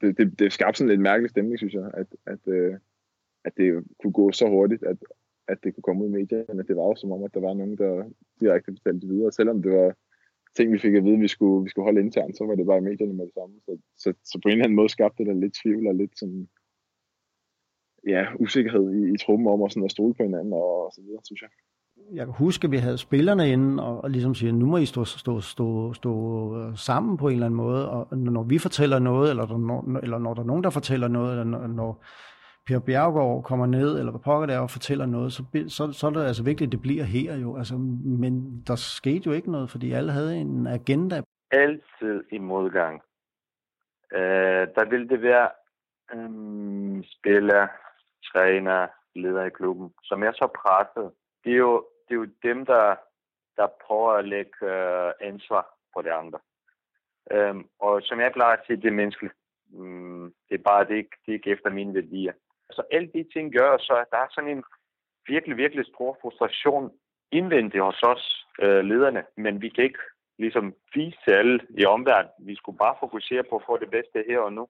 [0.00, 2.74] Det, det, det skabte sådan lidt mærkelig stemning, synes jeg, at, at, øh,
[3.44, 4.98] at det kunne gå så hurtigt, at,
[5.48, 6.62] at det kunne komme ud i medierne.
[6.68, 7.92] Det var jo som om, at der var nogen, der
[8.40, 9.32] direkte betalte det videre.
[9.32, 9.94] Selvom det var
[10.56, 12.66] ting, vi fik at vide, at vi skulle, vi skulle holde internt, så var det
[12.66, 13.54] bare i medierne med det samme.
[13.66, 16.48] Så, så, så på en eller anden måde skabte det lidt tvivl og lidt sådan,
[18.06, 21.00] ja, usikkerhed i, i truppen om at, sådan at stole på hinanden og, og så
[21.00, 21.48] videre, synes jeg.
[22.12, 24.86] Jeg kan huske, at vi havde spillerne inde og, og ligesom siger, nu må I
[24.86, 26.12] stå, stå, stå, stå
[26.76, 30.34] sammen på en eller anden måde, og når vi fortæller noget, eller, når, eller når
[30.34, 32.04] der er nogen, der fortæller noget, eller når, når
[32.66, 36.10] Per Bjergård kommer ned, eller hvad pokker der og fortæller noget, så, så, så er
[36.10, 37.56] det altså vigtigt, at det bliver her jo.
[37.56, 37.76] Altså,
[38.22, 41.22] men der skete jo ikke noget, fordi alle havde en agenda.
[41.50, 43.02] Altid i modgang.
[44.12, 45.48] Øh, der vil det være
[46.14, 47.66] øh, spiller,
[48.36, 51.12] træner, leder i klubben, som er så presset.
[51.44, 52.96] Det er jo, det er jo dem, der,
[53.56, 56.38] der prøver at lægge øh, ansvar på de andre.
[57.30, 59.34] Øhm, og som jeg plejer at sige, det er menneskeligt.
[59.70, 62.32] Mm, det er bare det er ikke, det er ikke efter mine værdier.
[62.70, 64.64] Så alle de ting gør så, at der er sådan en
[65.26, 66.92] virkelig, virkelig stor frustration
[67.32, 69.98] indvendigt hos os øh, lederne, men vi kan ikke
[70.38, 72.46] ligesom vise til alle i omverdenen.
[72.46, 74.68] Vi skulle bare fokusere på at få det bedste her og nu.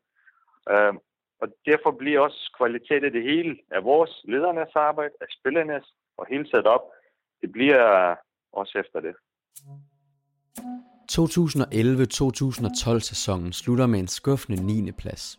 [0.71, 0.95] Øh,
[1.41, 5.87] og derfor bliver også kvalitet af det hele af vores ledernes arbejde, af spillernes
[6.19, 6.85] og hele sat op.
[7.41, 8.15] Det bliver
[8.53, 9.15] også efter det.
[11.13, 14.93] 2011-2012 sæsonen slutter med en skuffende 9.
[14.93, 15.39] plads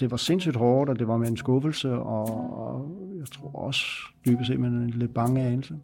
[0.00, 2.26] det var sindssygt hårdt, og det var med en skuffelse, og,
[2.60, 3.80] og jeg tror også
[4.26, 5.74] dybest set med en lidt bange anelse.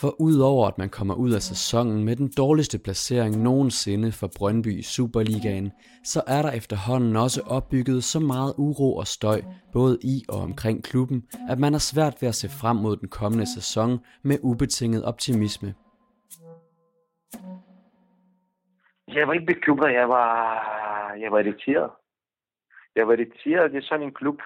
[0.00, 4.72] For udover at man kommer ud af sæsonen med den dårligste placering nogensinde for Brøndby
[4.78, 5.72] i Superligaen,
[6.04, 9.40] så er der efterhånden også opbygget så meget uro og støj,
[9.72, 13.08] både i og omkring klubben, at man har svært ved at se frem mod den
[13.08, 13.90] kommende sæson
[14.22, 15.74] med ubetinget optimisme.
[19.16, 20.32] Jeg var ikke bekymret, jeg var,
[21.22, 21.90] jeg var irriteret
[22.96, 24.42] jeg var irriteret, det er sådan en klub,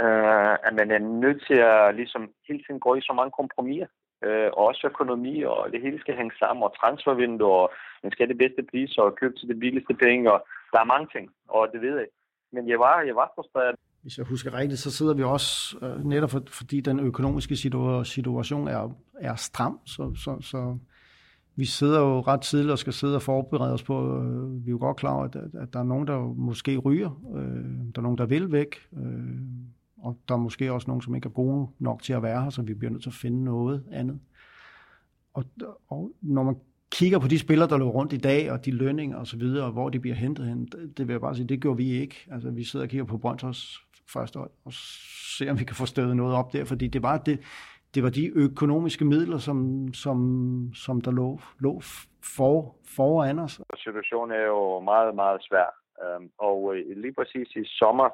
[0.00, 3.86] øh, at man er nødt til at ligesom hele tiden gå i så mange kompromiser.
[4.24, 7.70] Øh, og også økonomi, og det hele skal hænge sammen, og transfervinduer, og
[8.02, 11.08] man skal det bedste pris, og købe til det billigste penge, og der er mange
[11.14, 12.06] ting, og det ved jeg.
[12.52, 13.74] Men jeg var, jeg var frustreret.
[14.02, 17.56] Hvis jeg husker rigtigt, så sidder vi også, øh, netop for, fordi den økonomiske
[18.04, 20.78] situation er, er stram, så, så, så
[21.56, 24.70] vi sidder jo ret tidligt og skal sidde og forberede os på, øh, vi er
[24.70, 28.02] jo godt klar over, at, at der er nogen, der måske ryger, øh, der er
[28.02, 29.40] nogen, der vil væk, øh,
[30.04, 32.50] og der er måske også nogen, som ikke er gode nok til at være her,
[32.50, 34.20] så vi bliver nødt til at finde noget andet.
[35.34, 35.44] Og,
[35.88, 36.56] og når man
[36.90, 39.64] kigger på de spillere, der løber rundt i dag, og de lønninger og så videre,
[39.66, 41.90] og hvor de bliver hentet hen, det, det vil jeg bare sige, det gjorde vi
[41.90, 42.26] ikke.
[42.30, 43.80] Altså, vi sidder og kigger på Brøndshøjs
[44.12, 47.18] første hold, og ser, om vi kan få stødet noget op der, fordi det var,
[47.18, 47.40] det,
[47.94, 51.80] det var de økonomiske midler, som, som, som der lå, lå
[52.36, 53.60] for, foran os.
[53.76, 55.68] Situationen er jo meget, meget svær.
[56.02, 58.08] Øhm, og øh, lige præcis i sommer,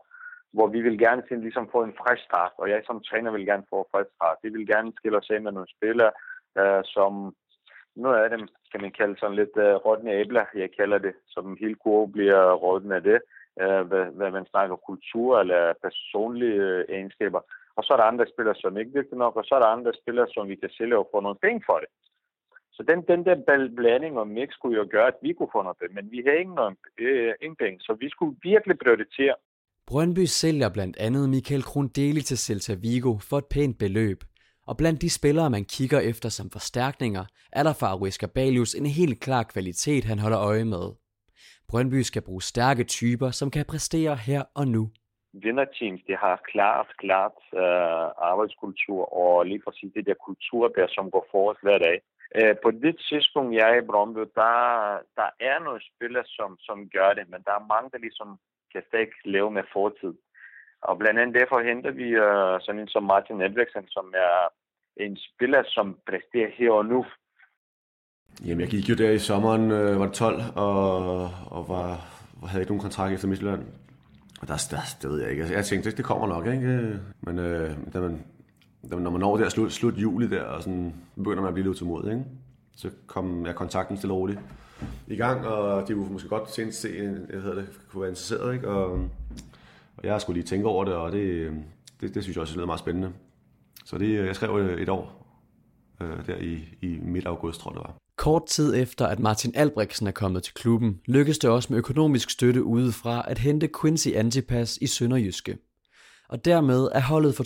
[0.52, 3.46] hvor vi vil gerne sådan, ligesom få en frisk start, og jeg som træner vil
[3.46, 4.36] gerne få en frisk start.
[4.42, 6.12] Vi vil gerne skille os af med nogle spillere,
[6.58, 7.34] øh, som
[7.96, 11.56] noget af dem kan man kalde sådan lidt øh, rådne æbler, jeg kalder det, som
[11.60, 13.20] hele kurve bliver rådne af det,
[13.62, 17.40] øh, hvad, hvad man snakker kultur eller personlige øh, egenskaber.
[17.76, 19.92] Og så er der andre spillere, som ikke virker nok, og så er der andre
[20.02, 21.88] spillere, som vi kan sælge og få nogle penge for det.
[22.72, 25.78] Så den, den der blanding og mix skulle jo gøre, at vi kunne få noget
[25.78, 29.34] penge, men vi har ingen, øh, ingen penge, så vi skulle virkelig prioritere.
[29.92, 34.20] Brøndby sælger blandt andet Michael Krondeli til Celta Vigo for et pænt beløb,
[34.68, 37.24] og blandt de spillere, man kigger efter som forstærkninger,
[37.58, 40.86] er der for Aruiz Balius en helt klar kvalitet, han holder øje med.
[41.68, 44.82] Brøndby skal bruge stærke typer, som kan præstere her og nu.
[45.44, 51.10] Vinderteams, de har klart, klart øh, arbejdskultur, og lige præcis det der kultur der, som
[51.14, 51.98] går forrest hver dag.
[52.38, 54.56] Uh, på det tidspunkt, jeg er i Brøndby, der,
[55.18, 58.30] der er nogle spillere, som, som gør det, men der er mange, der ligesom
[58.72, 60.14] kan stadig leve med fortid.
[60.82, 64.34] Og blandt andet derfor henter vi uh, sådan en som Martin Edveksen, som er
[65.04, 67.04] en spiller, som præsterer her og nu.
[68.46, 71.88] Jamen, jeg gik jo der i sommeren, øh, var det 12, og, og var,
[72.48, 73.62] havde ikke nogen kontrakt efter Midtjylland.
[74.40, 75.44] Og der, der, det ved jeg ikke.
[75.52, 76.98] Jeg tænkte, det kommer nok, ikke?
[77.20, 78.24] Men øh, da man,
[78.90, 81.66] da, når man når der slut, slut juli der, og sådan, begynder man at blive
[81.66, 82.24] lidt utålmodig, ikke?
[82.76, 84.40] Så kom jeg kontakten stille og roligt
[85.06, 86.88] i gang, og de kunne måske godt se, se
[87.32, 88.68] jeg hedder det, kunne være interesseret, ikke?
[88.68, 88.92] Og,
[89.96, 91.52] og jeg skulle lige tænke over det, og det,
[92.00, 93.12] det, det synes jeg også er meget spændende.
[93.84, 95.26] Så det, jeg skrev et år
[96.00, 97.94] øh, der i, i midt august, tror jeg det var.
[98.16, 102.30] Kort tid efter, at Martin Albrechtsen er kommet til klubben, lykkedes det også med økonomisk
[102.30, 105.58] støtte udefra at hente Quincy Antipas i Sønderjyske.
[106.28, 107.44] Og dermed er holdet for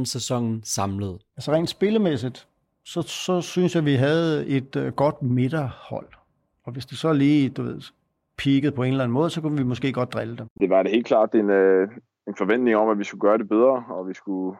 [0.00, 1.18] 2012-2013 sæsonen samlet.
[1.36, 2.46] Altså rent spillemæssigt,
[2.86, 6.08] så, så synes jeg, vi havde et uh, godt midterhold.
[6.64, 7.80] Og hvis det så lige, du ved,
[8.38, 10.46] peakede på en eller anden måde, så kunne vi måske godt drille dem.
[10.60, 11.88] Det var det helt klart en, uh,
[12.28, 14.56] en forventning om, at vi skulle gøre det bedre, og vi skulle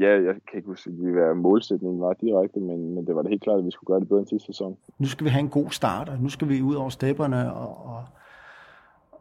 [0.00, 3.42] ja, jeg kan ikke huske, hvad målsætningen var direkte, men, men det var det helt
[3.42, 4.76] klart, at vi skulle gøre det bedre end sidste sæson.
[4.98, 7.86] Nu skal vi have en god start, og nu skal vi ud over stepperne, og,
[7.86, 8.04] og,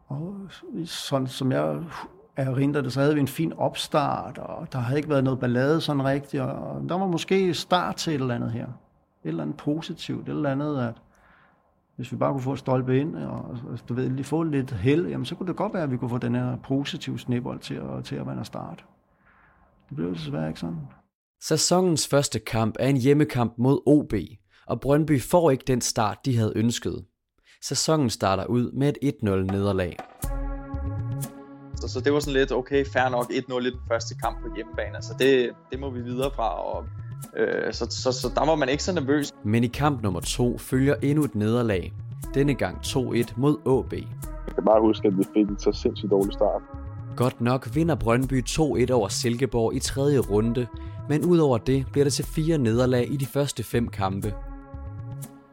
[0.08, 0.36] og
[0.86, 1.84] sådan som jeg
[2.36, 5.82] er det, så havde vi en fin opstart, og der havde ikke været noget ballade
[5.82, 8.66] sådan rigtigt, og der var måske start til et eller andet her.
[8.66, 11.02] Et eller andet positivt, et eller andet, at
[11.96, 13.58] hvis vi bare kunne få et stolpe ind, og
[13.90, 16.10] du ved, lige få lidt held, jamen så kunne det godt være, at vi kunne
[16.10, 18.86] få den her positive snibbold til at, til at være en start.
[19.90, 20.80] Det blev desværre ikke sådan.
[21.42, 24.14] Sæsonens første kamp er en hjemmekamp mod OB,
[24.68, 27.06] og Brøndby får ikke den start, de havde ønsket.
[27.62, 29.98] Sæsonen starter ud med et 1-0 nederlag.
[31.86, 34.56] Så, så det var sådan lidt, okay, fair nok 1-0 i den første kamp på
[34.56, 34.96] hjemmebane.
[34.96, 36.86] Altså det, det må vi videre fra, og
[37.38, 39.34] øh, så, så, så der var man ikke så nervøs.
[39.44, 41.94] Men i kamp nummer 2 følger endnu et nederlag.
[42.34, 43.94] Denne gang 2-1 mod OB.
[43.94, 46.62] Jeg kan bare huske, at vi fik en så sindssygt dårlig start.
[47.16, 50.68] Godt nok vinder Brøndby 2-1 over Silkeborg i tredje runde,
[51.10, 54.34] men udover det bliver det til fire nederlag i de første fem kampe.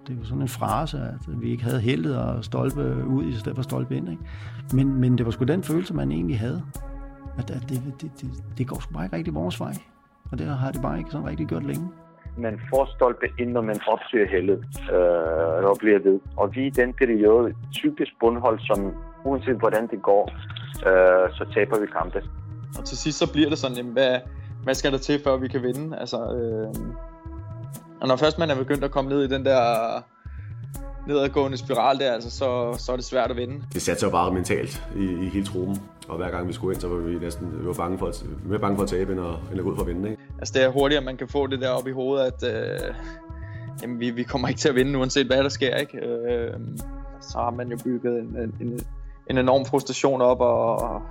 [0.07, 3.33] Det er jo sådan en frase, at vi ikke havde heldet og stolpe ud i
[3.33, 4.09] stedet for stolpe ind.
[4.11, 4.23] Ikke?
[4.75, 6.63] Men, men det var sgu den følelse, man egentlig havde.
[7.39, 9.73] At, at det, det, det, det går sgu bare ikke rigtig vores vej.
[10.33, 11.89] Og det har det bare ikke sådan rigtig gjort længe.
[12.39, 16.21] Man får stolpe ind, når man opsøger heldet øh, og bliver ved.
[16.37, 20.31] Og vi i den periode, typisk bundhold, som uanset hvordan det går,
[20.89, 22.23] øh, så taber vi kampe.
[22.79, 24.19] Og til sidst så bliver det sådan, jamen, hvad,
[24.65, 25.99] hvad skal der til, før vi kan vinde?
[25.99, 26.75] Altså, øh,
[28.03, 30.05] og når først man er begyndt at komme ned i den der
[31.07, 33.65] nedadgående spiral der, altså, så, så er det svært at vinde.
[33.73, 35.83] Det satte sig jo bare mentalt i, i hele truppen.
[36.09, 38.25] Og hver gang vi skulle ind, så var vi næsten vi var bange for at,
[38.45, 40.11] mere bange for at tabe, end at, end at gå ud for at vinde.
[40.11, 40.23] Ikke?
[40.39, 42.95] Altså det er hurtigere, man kan få det der op i hovedet, at øh,
[43.83, 45.77] jamen, vi, vi kommer ikke til at vinde, uanset hvad der sker.
[45.77, 45.99] Ikke?
[45.99, 46.53] Øh,
[47.21, 48.81] så har man jo bygget en, en,
[49.31, 51.03] en enorm frustration op, og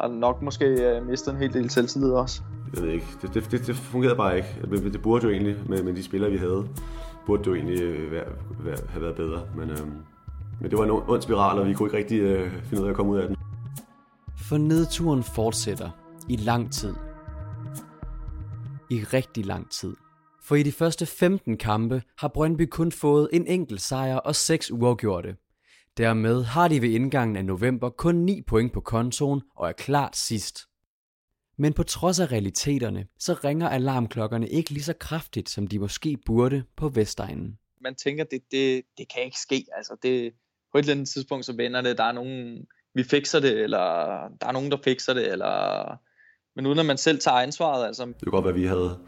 [0.00, 2.42] har nok måske øh, mistet en hel del selvtillid også
[2.74, 4.48] jeg ved ikke, det, det, det, det fungerede bare ikke.
[4.70, 6.68] Det, det burde jo egentlig, med, med de spillere, vi havde,
[7.26, 8.24] burde det jo egentlig øh, være,
[8.60, 9.42] være, have været bedre.
[9.56, 9.92] Men, øhm,
[10.60, 12.90] men det var en ond spiral, og vi kunne ikke rigtig øh, finde ud af
[12.90, 13.36] at komme ud af den.
[14.48, 15.90] For nedturen fortsætter
[16.28, 16.94] i lang tid.
[18.90, 19.96] I rigtig lang tid.
[20.42, 24.70] For i de første 15 kampe har Brøndby kun fået en enkelt sejr og 6
[24.70, 25.36] uafgjorte.
[25.96, 30.16] Dermed har de ved indgangen af november kun 9 point på kontoen og er klart
[30.16, 30.69] sidst.
[31.60, 36.18] Men på trods af realiteterne, så ringer alarmklokkerne ikke lige så kraftigt, som de måske
[36.26, 37.58] burde på Vestegnen.
[37.80, 39.66] Man tænker, det, det, det kan ikke ske.
[39.76, 40.32] Altså det,
[40.72, 41.98] på et eller andet tidspunkt, så vender det.
[41.98, 43.78] Der er nogen, vi fikser det, eller
[44.40, 45.96] der er nogen, der fikser det, eller...
[46.56, 48.06] Men uden at man selv tager ansvaret, altså...
[48.06, 48.98] Det kunne godt være, at vi havde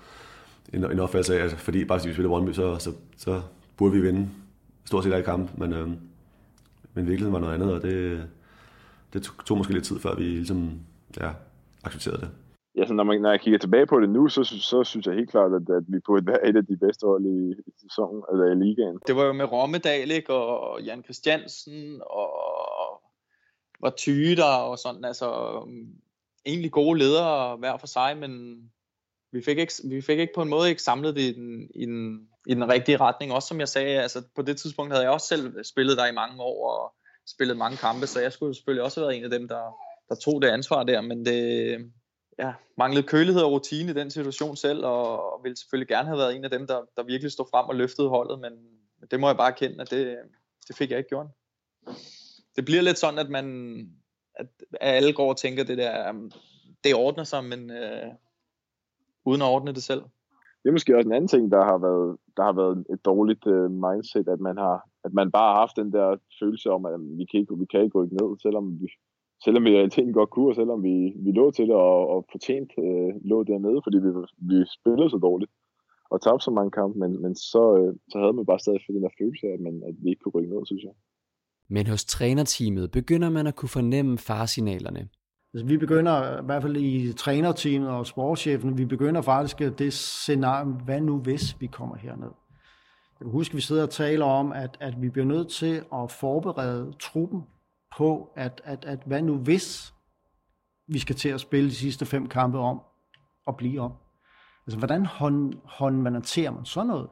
[0.72, 3.42] en, en opfattelse af, at fordi bare fordi vi spiller Brøndby, så, så, så
[3.76, 4.28] burde vi vinde
[4.84, 5.88] stort set alle kampe, men, øh,
[6.94, 8.28] men virkeligheden var noget andet, og det,
[9.12, 10.80] det tog, tog måske lidt tid, før vi ligesom,
[11.20, 11.30] ja,
[11.84, 12.30] accepterede det.
[12.76, 15.14] Ja, så når, man, når jeg kigger tilbage på det nu, så, så synes jeg
[15.14, 18.22] helt klart, at, at vi burde være et af de bedste hold i, i sæsonen,
[18.32, 18.98] eller i ligaen.
[19.06, 20.32] Det var jo med Rommedal, ikke?
[20.34, 22.32] og Jan Christiansen, og
[23.80, 25.86] var Tyder og sådan, altså um,
[26.46, 28.62] egentlig gode ledere hver for sig, men
[29.32, 31.86] vi fik ikke, vi fik ikke på en måde ikke samlet det i den, i,
[31.86, 33.32] den, i den rigtige retning.
[33.32, 36.12] Også som jeg sagde, altså på det tidspunkt havde jeg også selv spillet der i
[36.12, 36.94] mange år og
[37.26, 39.62] spillet mange kampe, så jeg skulle selvfølgelig også have været en af dem, der,
[40.08, 41.92] der tog det ansvar der, men det
[42.38, 46.18] ja, manglede kølighed og rutine i den situation selv, og, og ville selvfølgelig gerne have
[46.18, 48.52] været en af dem, der, der virkelig stod frem og løftede holdet, men
[49.10, 50.18] det må jeg bare erkende, at det,
[50.68, 51.26] det fik jeg ikke gjort.
[52.56, 53.76] Det bliver lidt sådan, at man
[54.34, 54.48] at
[54.80, 56.12] alle går og tænker, det der,
[56.84, 58.08] det ordner sig, men øh,
[59.24, 60.02] uden at ordne det selv.
[60.62, 63.46] Det er måske også en anden ting, der har været, der har været et dårligt
[63.46, 67.00] uh, mindset, at man har, at man bare har haft den der følelse om, at
[67.00, 68.86] vi kan ikke, vi kan ikke gå ned, selvom vi,
[69.44, 72.26] selvom vi i realiteten godt kunne, og selvom vi, vi lå til det og, og
[72.32, 74.10] fortjent uh, lå dernede, fordi vi,
[74.50, 75.52] vi spillede så dårligt
[76.10, 79.02] og tabte så mange kampe, men, men så, uh, så havde man bare stadig den
[79.02, 80.94] der følelse af, at, man, at vi ikke kunne rykke ned, synes jeg.
[81.68, 85.08] Men hos trænerteamet begynder man at kunne fornemme farsignalerne.
[85.54, 89.92] Altså, vi begynder, i hvert fald i trænerteamet og sportschefen, vi begynder faktisk at det
[89.92, 92.32] scenarie, hvad nu hvis vi kommer herned?
[93.18, 95.74] Jeg kan huske, at vi sidder og taler om, at, at vi bliver nødt til
[95.94, 97.42] at forberede truppen
[97.96, 99.94] på, at, at, at hvad nu hvis
[100.86, 102.80] vi skal til at spille de sidste fem kampe om
[103.46, 103.92] og blive om.
[104.66, 107.08] Altså, hvordan hånd, håndmanaterer man sådan noget?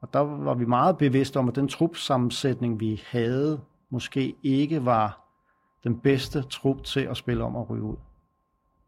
[0.00, 5.22] Og der var vi meget bevidste om, at den trupsammensætning, vi havde, måske ikke var
[5.84, 7.96] den bedste trup til at spille om at ryge ud.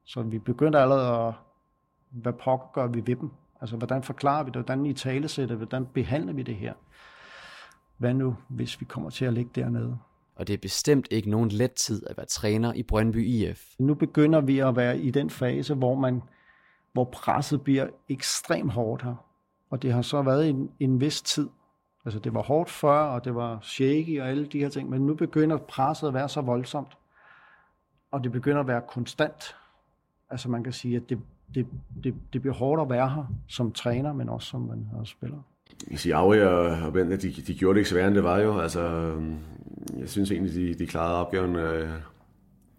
[0.04, 1.34] Så vi begyndte allerede at,
[2.10, 3.30] hvad pokker gør vi ved dem?
[3.60, 4.56] Altså, hvordan forklarer vi det?
[4.56, 6.74] Hvordan i tale sætter Hvordan behandler vi det her?
[7.96, 9.98] Hvad nu, hvis vi kommer til at ligge dernede?
[10.36, 13.64] Og det er bestemt ikke nogen let tid at være træner i Brøndby IF.
[13.78, 16.22] Nu begynder vi at være i den fase, hvor man
[16.92, 19.14] hvor presset bliver ekstremt hårdt her.
[19.70, 21.48] Og det har så været en, en vis tid.
[22.04, 25.06] Altså det var hårdt før, og det var shaky og alle de her ting, men
[25.06, 26.96] nu begynder presset at være så voldsomt,
[28.10, 29.56] og det begynder at være konstant.
[30.30, 31.18] Altså man kan sige, at det,
[31.54, 31.66] det,
[32.04, 35.38] det, det bliver hårdt at være her som træner, men også som man har spiller.
[35.90, 36.48] Jeg siger, Aue
[36.86, 38.58] og Bente, de, de gjorde det ikke sværere, end det var jo.
[38.58, 39.12] Altså,
[39.98, 41.88] jeg synes egentlig, de, de klarede opgaven øh,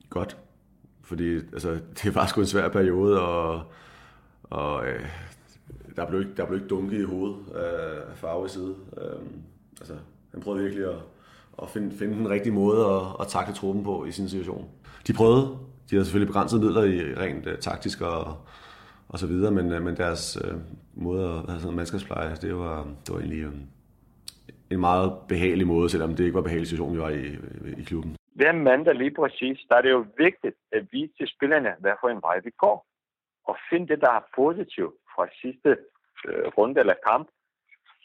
[0.09, 0.37] godt.
[1.01, 3.63] Fordi altså, det var sgu en svær periode, og,
[4.43, 5.05] og øh,
[5.95, 8.75] der blev ikke, der blev ikke dunket i hovedet øh, af farve side.
[8.97, 9.25] Øh,
[9.79, 9.93] altså,
[10.31, 10.99] han prøvede virkelig at,
[11.61, 14.67] at finde, finde den rigtige måde at, at takle truppen på i sin situation.
[15.07, 15.57] De prøvede.
[15.89, 18.37] De havde selvfølgelig begrænsede midler i rent øh, taktisk og,
[19.09, 20.53] og så videre, men, øh, men deres øh,
[20.93, 23.51] måde at have sådan mandskabspleje, det var, det var egentlig Øh,
[24.71, 27.79] en meget behagelig måde, selvom det ikke var en behagelig situation, vi var i, øh,
[27.79, 28.17] i, klubben.
[28.35, 32.09] Hver mandag lige præcis, der er det jo vigtigt at vise til spillerne, hvad for
[32.09, 32.85] en vej vi går,
[33.49, 35.69] og finde det, der er positivt fra sidste
[36.27, 37.27] øh, runde eller kamp,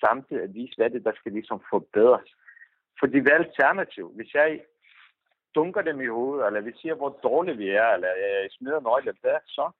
[0.05, 2.31] samtidig at vise, hvad det der skal ligesom forbedres.
[3.01, 4.13] Fordi hvad er alternativ?
[4.17, 4.61] Hvis jeg
[5.55, 9.17] dunker dem i hovedet, eller vi siger, hvor dårlige vi er, eller jeg smider nøglen
[9.23, 9.71] der, så.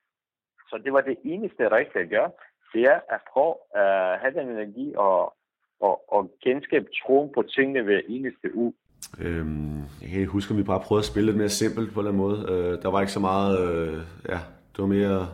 [0.69, 2.31] Så det var det eneste rigtige at gøre.
[2.75, 5.35] Det er at prøve at have den energi og,
[5.81, 8.73] og, og genskabe troen på tingene hver eneste uge.
[9.19, 12.07] Øhm, jeg kan huske, om vi bare prøvede at spille lidt mere simpelt på en
[12.07, 12.53] eller anden måde.
[12.53, 14.39] Øh, der var ikke så meget, øh, ja,
[14.73, 15.29] det var mere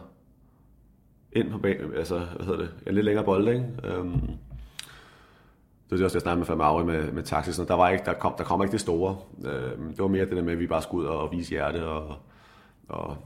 [1.32, 3.64] ind på banen, altså, hvad hedder det, en lidt længere bold, ikke?
[3.84, 4.20] Øhm,
[5.90, 8.34] det er også, jeg snakkede med Famari med, med taxis, der, var ikke, der, kom,
[8.38, 9.16] der kom ikke det store.
[9.44, 11.86] Øhm, det var mere det der med, at vi bare skulle ud og vise hjerte
[11.86, 12.16] og,
[12.88, 13.16] og,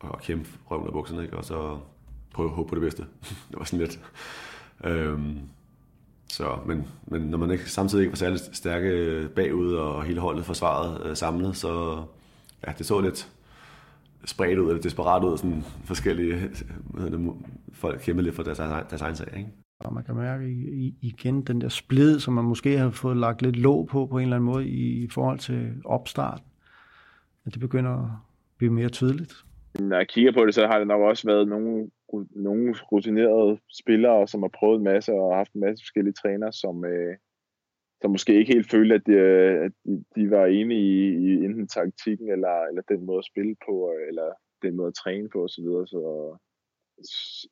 [0.00, 1.36] og kæmpe røven af bukserne, ikke?
[1.36, 1.78] og så
[2.34, 3.02] prøve at håbe på det bedste.
[3.50, 4.00] det var sådan lidt...
[4.84, 5.38] Øhm,
[6.28, 10.44] så, men, men når man ikke, samtidig ikke var særlig stærke bagud, og hele holdet
[10.44, 12.02] forsvaret øh, samlet, så
[12.66, 13.28] ja, det så lidt,
[14.24, 16.50] spredt ud, eller desperat ud, sådan forskellige
[16.84, 17.32] hvad det,
[17.72, 19.36] folk kæmper lidt for deres, deres egen sag.
[19.36, 19.50] Ikke?
[19.80, 20.48] Og man kan mærke
[21.00, 24.22] igen den der splid, som man måske har fået lagt lidt låg på, på en
[24.22, 26.42] eller anden måde, i forhold til opstart.
[27.46, 28.10] At det begynder at
[28.58, 29.43] blive mere tydeligt.
[29.80, 31.90] Når jeg kigger på det, så har det nok også været nogle,
[32.30, 36.84] nogle rutinerede spillere, som har prøvet en masse og haft en masse forskellige trænere, som,
[36.84, 37.16] øh,
[38.00, 39.72] som måske ikke helt følte, at de, øh, at
[40.16, 44.08] de var enige i, i enten taktikken eller, eller den måde at spille på, øh,
[44.08, 45.64] eller den måde at træne på osv.
[45.64, 46.36] Så,
[47.02, 47.48] så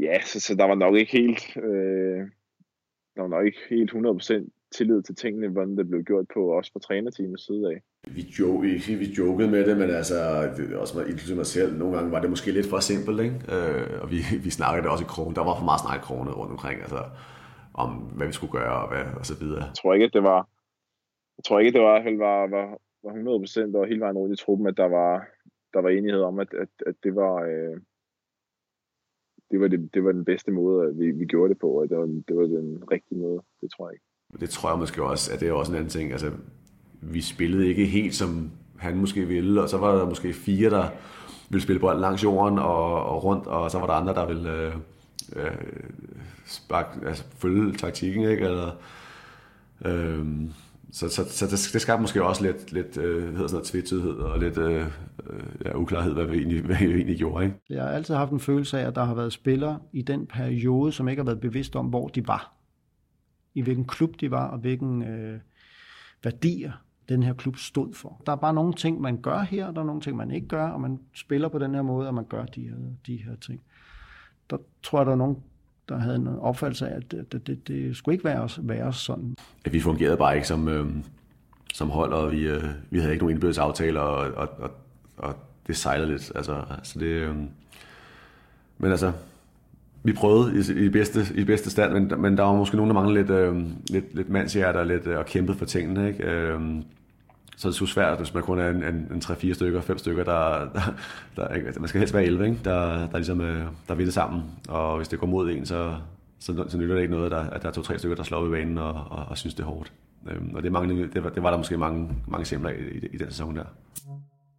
[0.00, 2.20] ja, så, så der var nok ikke helt, øh,
[3.14, 6.72] der var nok ikke helt 100% tillid til tingene, hvordan det blev gjort på, også
[6.72, 7.82] fra trænerteamets side af.
[8.16, 10.16] Vi, joke, vi, vi jokede med det, men altså,
[10.82, 13.36] også med, inklusive mig selv, nogle gange var det måske lidt for simpelt, ikke?
[13.54, 15.34] Øh, og vi, vi snakkede også i krogen.
[15.34, 17.02] Der var for meget snak i krogene rundt omkring, altså,
[17.74, 19.64] om hvad vi skulle gøre og, hvad, og så videre.
[19.64, 20.40] Jeg tror ikke, at det var,
[21.38, 21.96] jeg tror ikke, at det var,
[22.26, 22.66] var, var,
[23.04, 23.12] var
[23.72, 25.26] 100% og hele vejen rundt i truppen, at der var,
[25.74, 27.76] der var enighed om, at, at, at det var, øh,
[29.50, 31.88] det var, det, det var den bedste måde, at vi, vi gjorde det på, og
[31.88, 33.42] det var, det var den rigtige måde.
[33.60, 34.06] Det tror jeg ikke.
[34.40, 36.12] Det tror jeg måske også, at det er også en anden ting.
[36.12, 36.30] Altså,
[37.00, 40.88] vi spillede ikke helt, som han måske ville, og så var der måske fire, der
[41.48, 44.50] ville spille bold langs jorden og, og rundt, og så var der andre, der ville
[44.50, 44.72] øh,
[45.36, 45.50] øh,
[46.46, 48.44] spark, altså, følge taktikken, ikke?
[48.44, 48.70] Eller,
[49.84, 50.26] øh,
[50.92, 54.12] så, så, så det, det skabte måske også lidt, lidt øh, hedder sådan noget, tvetydighed
[54.12, 54.86] og lidt øh,
[55.30, 57.44] øh, ja, uklarhed, hvad vi, egentlig, hvad vi egentlig gjorde.
[57.44, 57.56] Ikke?
[57.70, 60.92] Jeg har altid haft en følelse af, at der har været spillere i den periode,
[60.92, 62.61] som ikke har været bevidst om, hvor de var.
[63.54, 65.40] I hvilken klub de var, og hvilken øh,
[66.24, 66.72] værdier
[67.08, 68.22] den her klub stod for.
[68.26, 70.46] Der er bare nogle ting, man gør her, og der er nogle ting, man ikke
[70.46, 72.76] gør, og man spiller på den her måde, og man gør de her,
[73.06, 73.60] de her ting.
[74.50, 75.36] Der tror jeg, der er nogen,
[75.88, 79.36] der havde en opfattelse af, at det, det, det, det skulle ikke være, være sådan.
[79.64, 80.86] At vi fungerede bare ikke som, øh,
[81.74, 84.70] som hold, og vi, øh, vi havde ikke nogen indbyrdes aftaler, og, og, og,
[85.16, 85.34] og
[85.66, 86.32] det sejlede lidt.
[86.34, 87.36] Altså, altså det, øh,
[88.78, 89.12] men altså,
[90.04, 92.94] vi prøvede i, i, bedste, i bedste stand, men, men der var måske nogen, der
[92.94, 93.56] manglede lidt, øh,
[93.90, 96.08] lidt, lidt mandshjerte og lidt øh, og kæmpede for tingene.
[96.08, 96.24] Ikke?
[96.24, 96.60] Øh,
[97.56, 100.24] så det er svært, hvis man kun er en, en, en 3-4 stykker, 5 stykker,
[100.24, 100.58] der,
[101.36, 102.58] der, der, man skal helst være 11, ikke?
[102.64, 104.42] Der, der, ligesom, øh, der vil det sammen.
[104.68, 105.94] Og hvis det går mod en, så,
[106.38, 108.50] så, så nytter det ikke noget, der, at der er to-tre stykker, der slår i
[108.50, 109.92] banen og, og, og synes, det er hårdt.
[110.30, 113.06] Øh, og det, manglede, det, var, det var der måske mange, mange eksempler i, i,
[113.12, 113.64] i den sæson der.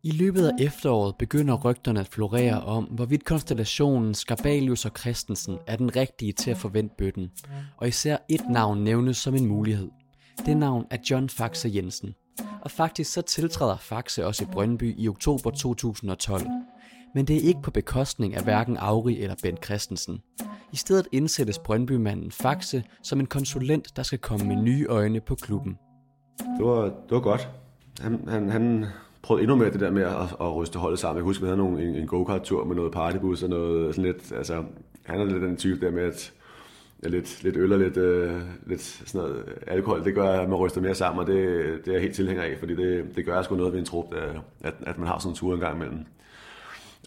[0.06, 5.76] I løbet af efteråret begynder rygterne at florere om, hvorvidt konstellationen Skarbalius og Christensen er
[5.76, 7.32] den rigtige til at forvente bøtten.
[7.78, 9.90] Og især et navn nævnes som en mulighed.
[10.46, 12.14] Det navn er John Faxe Jensen.
[12.62, 16.48] Og faktisk så tiltræder Faxe også i Brøndby i oktober 2012.
[17.16, 20.20] Men det er ikke på bekostning af hverken Auri eller Bent Christensen.
[20.74, 25.36] I stedet indsættes Brøndbymanden Faxe som en konsulent, der skal komme med nye øjne på
[25.36, 25.78] klubben.
[26.58, 27.50] Det var, det var godt.
[28.02, 28.86] Han, han, han
[29.24, 31.18] prøvet endnu mere det der med at, at ryste holdet sammen.
[31.18, 34.32] Jeg husker, vi havde nogle, en, en go-kart-tur med noget partybus og noget sådan lidt,
[34.32, 34.64] altså,
[35.04, 36.34] han er lidt den type der med, at
[37.04, 40.58] ja, lidt, lidt øl og lidt, øh, lidt sådan noget alkohol, det gør, at man
[40.58, 41.38] ryster mere sammen, og det,
[41.86, 44.14] det er jeg helt tilhænger af, fordi det, det gør sgu noget ved en trup,
[44.62, 46.06] at, at man har sådan en tur en gang imellem.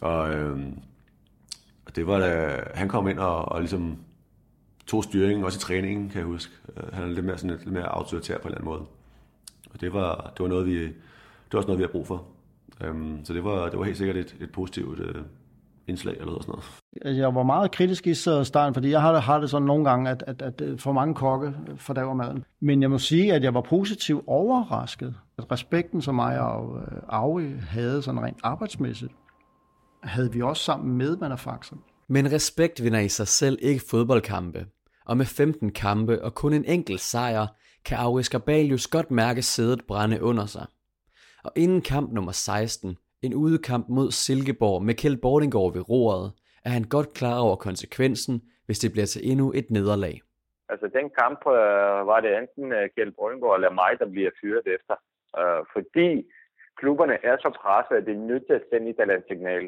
[0.00, 0.58] Og øh,
[1.96, 3.96] det var da, han kom ind og, og ligesom
[4.86, 6.52] tog styringen, også i træningen, kan jeg huske.
[6.76, 8.82] Øh, han er lidt mere, sådan lidt, lidt mere autoritær på en eller anden måde.
[9.70, 10.88] Og det var, det var noget, vi,
[11.46, 12.26] det var også noget, vi har brug for.
[12.90, 15.22] Um, så det var, det var helt sikkert et, et positivt uh,
[15.86, 16.54] indslag eller sådan
[17.04, 17.18] noget.
[17.18, 20.24] Jeg var meget kritisk i starten, fordi jeg har, har det sådan nogle gange, at,
[20.26, 22.44] at, at for mange kokke fordærver maden.
[22.60, 25.14] Men jeg må sige, at jeg var positivt overrasket.
[25.38, 29.12] At respekten, som mig og øh, Aue havde sådan rent arbejdsmæssigt,
[30.02, 31.84] havde vi også sammen med Manufacturing.
[32.08, 34.66] Men respekt vinder i sig selv ikke fodboldkampe.
[35.06, 37.46] Og med 15 kampe og kun en enkelt sejr,
[37.84, 40.66] kan Aue Skarbalius godt mærke sædet brænde under sig.
[41.46, 46.26] Og inden kamp nummer 16, en udekamp mod Silkeborg med Kjeld Bordingård ved roret,
[46.64, 48.36] er han godt klar over konsekvensen,
[48.66, 50.16] hvis det bliver til endnu et nederlag.
[50.68, 54.66] Altså den kamp øh, var det enten uh, Kjeld Bordingård eller mig, der bliver fyret
[54.76, 54.96] efter.
[55.40, 56.08] Øh, fordi
[56.80, 59.64] klubberne er så presset, at det er nødt til at sende et eller signal.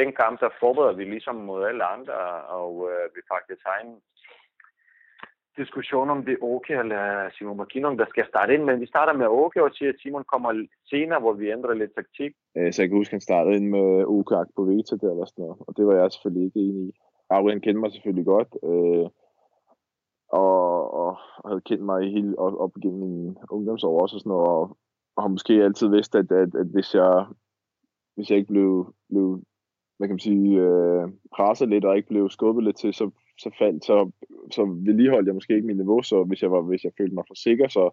[0.00, 2.18] Den kamp, der forbereder vi ligesom mod alle andre,
[2.58, 3.94] og øh, vi faktisk har en
[5.56, 9.12] diskussion om det er Åke eller Simon McKinnon, der skal starte ind, men vi starter
[9.12, 12.32] med Åke og siger, at Simon kommer senere, hvor vi ændrer lidt taktik.
[12.56, 15.24] Øh, så jeg kan huske, at han startede ind med Åke på Veta der eller
[15.24, 16.92] sådan noget, og det var jeg selvfølgelig ikke enig i.
[17.30, 19.06] Aurien kendte mig selvfølgelig godt, øh,
[20.28, 24.48] og, og, havde kendt mig helt op, op igennem min ungdomsår også og sådan noget,
[24.48, 24.76] og,
[25.16, 27.26] og har måske altid vidst, at, at, at hvis jeg
[28.14, 29.42] hvis jeg ikke blev, blev
[29.96, 33.10] hvad kan man sige, øh, presset lidt og ikke blev skubbet lidt til, så,
[33.42, 34.10] så faldt, så,
[34.50, 37.24] så vedligeholdt jeg måske ikke mit niveau, så hvis jeg, var, hvis jeg følte mig
[37.28, 37.84] for sikker, så,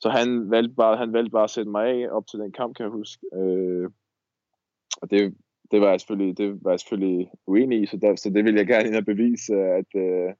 [0.00, 2.76] så han valgte bare, han valgte bare at sætte mig af op til den kamp,
[2.76, 3.26] kan jeg huske.
[3.34, 3.90] Øh,
[5.02, 5.36] og det,
[5.70, 8.54] det var jeg selvfølgelig, det var jeg selvfølgelig uenig i, så, der, så det vil
[8.54, 10.30] jeg gerne ind og bevise, at, øh,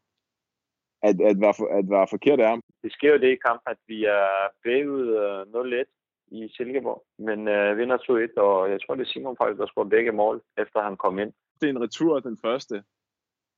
[1.03, 2.63] at, at, var, for, at var forkert af ham.
[2.83, 4.29] Det sker jo det i kampen, at vi er
[4.65, 5.85] bagud øh, 0-1
[6.29, 9.89] i Silkeborg, men øh, vinder 2-1, og jeg tror, det er Simon faktisk, der scorer
[9.89, 11.33] begge mål, efter han kom ind.
[11.61, 12.83] Det er en retur, den første,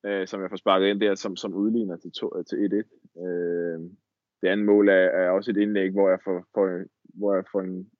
[0.06, 3.22] øh, som jeg får sparket ind der, som, som udligner til, to, øh, til 1-1.
[3.26, 3.80] Øh,
[4.42, 7.60] det andet mål er, er også et indlæg, hvor jeg får, får, hvor jeg får
[7.60, 7.90] en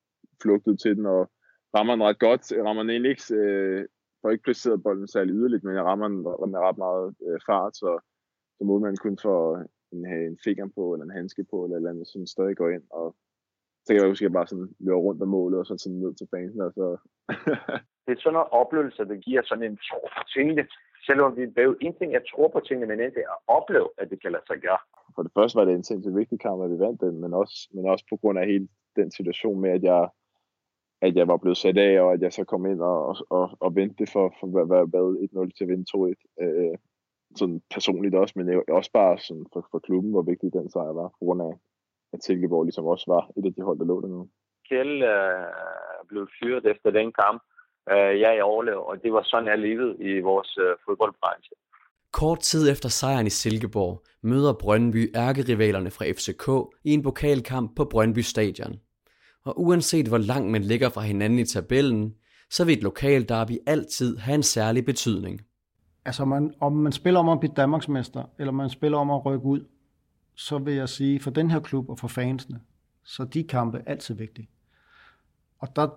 [0.43, 1.31] flugt ud til den, og
[1.77, 2.53] rammer den ret godt.
[2.53, 3.87] Jeg rammer den egentlig ikke, øh,
[4.23, 6.19] får ikke placeret bolden særlig yderligt, men jeg rammer den
[6.53, 8.01] med ret meget øh, fart, så,
[8.59, 11.91] så målmanden kun får en, have en finger på, eller en handske på, eller eller
[11.91, 13.17] andet, som stadig går ind, og
[13.85, 15.99] så kan jeg huske, at jeg bare sådan løber rundt om målet, og så sådan
[15.99, 16.97] ned til fansen, og så...
[18.09, 20.67] det er sådan noget oplevelse, der giver sådan en tro på tingene,
[21.07, 24.11] selvom vi er en ting, jeg tror på tingene, men en ting at opleve, at
[24.11, 24.81] det kan lade sig gøre.
[25.15, 27.57] For det første var det en sindssygt vigtig kamp, at vi vandt den, men også,
[27.75, 30.09] men også på grund af hele den situation med, at jeg,
[31.03, 33.77] at jeg var blevet sat af, og at jeg så kom ind og, og, og
[33.77, 36.45] vendte for, for hvad, hvad 1-0 til at vinde 2-1.
[36.45, 36.77] Øh,
[37.37, 41.09] sådan personligt også, men også bare sådan for, for klubben, hvor vigtig den sejr var,
[41.09, 41.53] på grund af,
[42.13, 44.29] at Silkeborg ligesom også var et af de hold, der lå dernede.
[44.69, 45.47] Kjell øh,
[46.09, 47.43] blev fyret efter den kamp.
[47.91, 51.53] Øh, jeg overlevede, og det var sådan, jeg levede i vores øh, fodboldbranche.
[52.13, 57.85] Kort tid efter sejren i Silkeborg møder Brøndby ærkerivalerne fra FCK i en pokalkamp på
[57.85, 58.81] Brøndby Stadion.
[59.45, 62.15] Og uanset hvor langt man ligger fra hinanden i tabellen,
[62.51, 65.41] så vil et lokal derby altid have en særlig betydning.
[66.05, 69.47] Altså man, om man spiller om at blive Danmarksmester, eller man spiller om at rykke
[69.47, 69.65] ud,
[70.35, 72.61] så vil jeg sige, for den her klub og for fansene,
[73.05, 74.49] så de kampe er altid vigtige.
[75.59, 75.89] Og der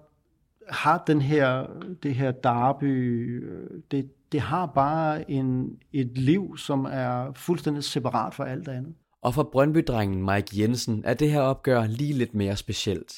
[0.69, 1.67] har den her,
[2.03, 3.43] det her derby,
[3.91, 8.93] det, det har bare en, et liv, som er fuldstændig separat fra alt andet.
[9.21, 13.13] Og for Brøndby-drengen Mike Jensen er det her opgør lige lidt mere specielt.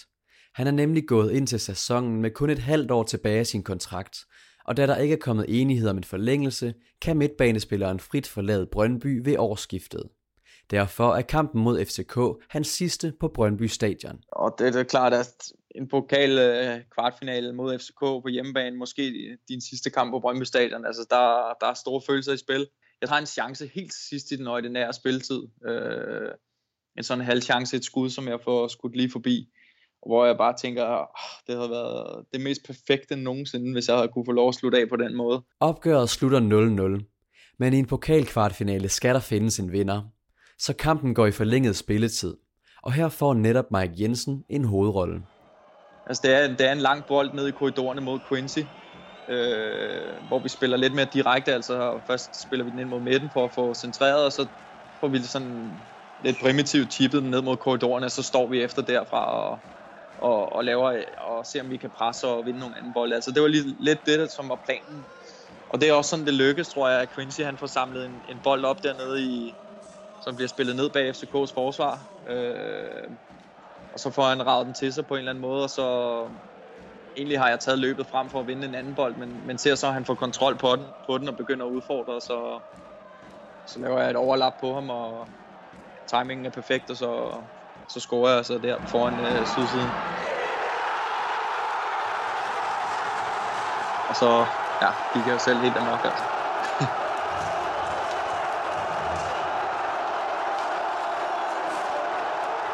[0.56, 3.64] Han er nemlig gået ind til sæsonen med kun et halvt år tilbage af sin
[3.64, 4.18] kontrakt,
[4.66, 9.22] og da der ikke er kommet enighed om en forlængelse, kan midtbanespilleren frit forlade Brøndby
[9.26, 10.04] ved årsskiftet.
[10.72, 12.20] Derfor er kampen mod FCK
[12.50, 14.20] hans sidste på Brøndby Stadion.
[14.32, 15.28] Og det, det er klart, at
[15.76, 20.86] en pokal øh, kvartfinale mod FCK på hjemmebane, måske din sidste kamp på Brøndby Stadion,
[20.86, 22.68] altså der, der er store følelser i spil.
[23.02, 25.42] Jeg har en chance helt sidst i den ordinære spilletid.
[25.68, 26.32] Øh,
[26.98, 29.50] en sådan halv chance, et skud, som jeg får skudt lige forbi
[30.06, 31.08] hvor jeg bare tænker, oh,
[31.48, 34.78] det havde været det mest perfekte nogensinde, hvis jeg havde kunne få lov at slutte
[34.78, 35.42] af på den måde.
[35.60, 36.40] Opgøret slutter
[37.00, 40.02] 0-0, men i en pokalkvartfinale skal der findes en vinder.
[40.60, 42.38] Så kampen går i forlænget spilletid,
[42.84, 45.22] og her får netop Mike Jensen en hovedrolle.
[46.06, 48.60] Altså det er, det er en lang bold ned i korridorerne mod Quincy,
[49.30, 53.30] øh, hvor vi spiller lidt mere direkte, altså først spiller vi den ind mod midten
[53.32, 54.48] for at få centreret, og så
[55.00, 55.80] får vi sådan
[56.20, 59.60] lidt primitivt tippet den ned mod korridorerne, og så står vi efter derfra og,
[60.18, 63.16] og, og laver og ser, om vi kan presse og vinde nogle anden bolde.
[63.16, 65.06] Altså det var lige, lidt det, som var planen.
[65.70, 68.22] Og det er også sådan, det lykkes, tror jeg, at Quincy han får samlet en,
[68.30, 69.58] en bold op dernede, i,
[70.20, 72.10] som bliver spillet ned bag FCK's forsvar.
[72.30, 73.10] Øh,
[73.94, 75.88] og så får han ravet den til sig på en eller anden måde, og så
[77.16, 79.76] egentlig har jeg taget løbet frem for at vinde en anden bold, men, men ser
[79.76, 82.62] så, at han får kontrol på den, på den og begynder at udfordre, så,
[83.66, 85.30] så laver jeg et overlap på ham, og
[86.08, 87.44] timingen er perfekt, og så,
[87.90, 89.94] så scorer jeg så der foran øh, sydsiden.
[94.08, 94.48] Og så
[94.82, 96.26] ja, gik jeg jo selv helt amok altså.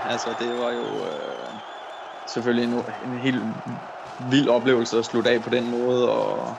[0.10, 1.54] Altså det var jo øh,
[2.26, 3.44] selvfølgelig en, en helt
[4.20, 6.58] vild oplevelse at slutte af på den måde, og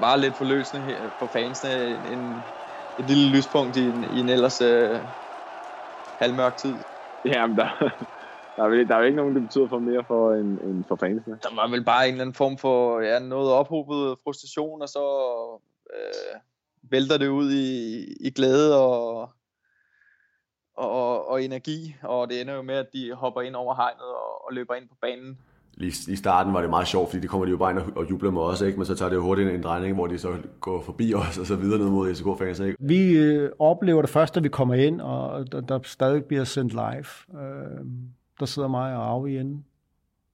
[0.00, 1.94] bare lidt forløsende for fansene.
[2.12, 2.46] En,
[2.98, 5.00] et lille lyspunkt i en, i en ellers øh,
[6.20, 6.84] halvmørk tid.
[7.24, 7.68] Jamen, der,
[8.56, 10.84] der, er vel, der er jo ikke nogen, det betyder for mere for en, en
[10.88, 11.38] for fansene.
[11.42, 15.04] Der var vel bare en eller anden form for ja, noget ophobet frustration, og så
[15.94, 16.40] øh,
[16.82, 19.30] vælter det ud i, i glæde og,
[20.76, 24.46] og, og energi, og det ender jo med, at de hopper ind over hegnet og,
[24.46, 25.38] og løber ind på banen
[25.76, 28.10] lige i starten var det meget sjovt, fordi de kommer de jo bare ind og
[28.10, 28.78] jubler med os, ikke?
[28.78, 31.46] men så tager det jo hurtigt en drejning, hvor de så går forbi os og
[31.46, 32.60] så videre ned mod FCK-fans.
[32.60, 32.76] Ikke?
[32.80, 36.72] Vi øh, oplever det først, da vi kommer ind, og der, der stadig bliver sendt
[36.72, 37.40] live.
[37.42, 37.86] Øh,
[38.40, 39.52] der sidder mig og Avi inde.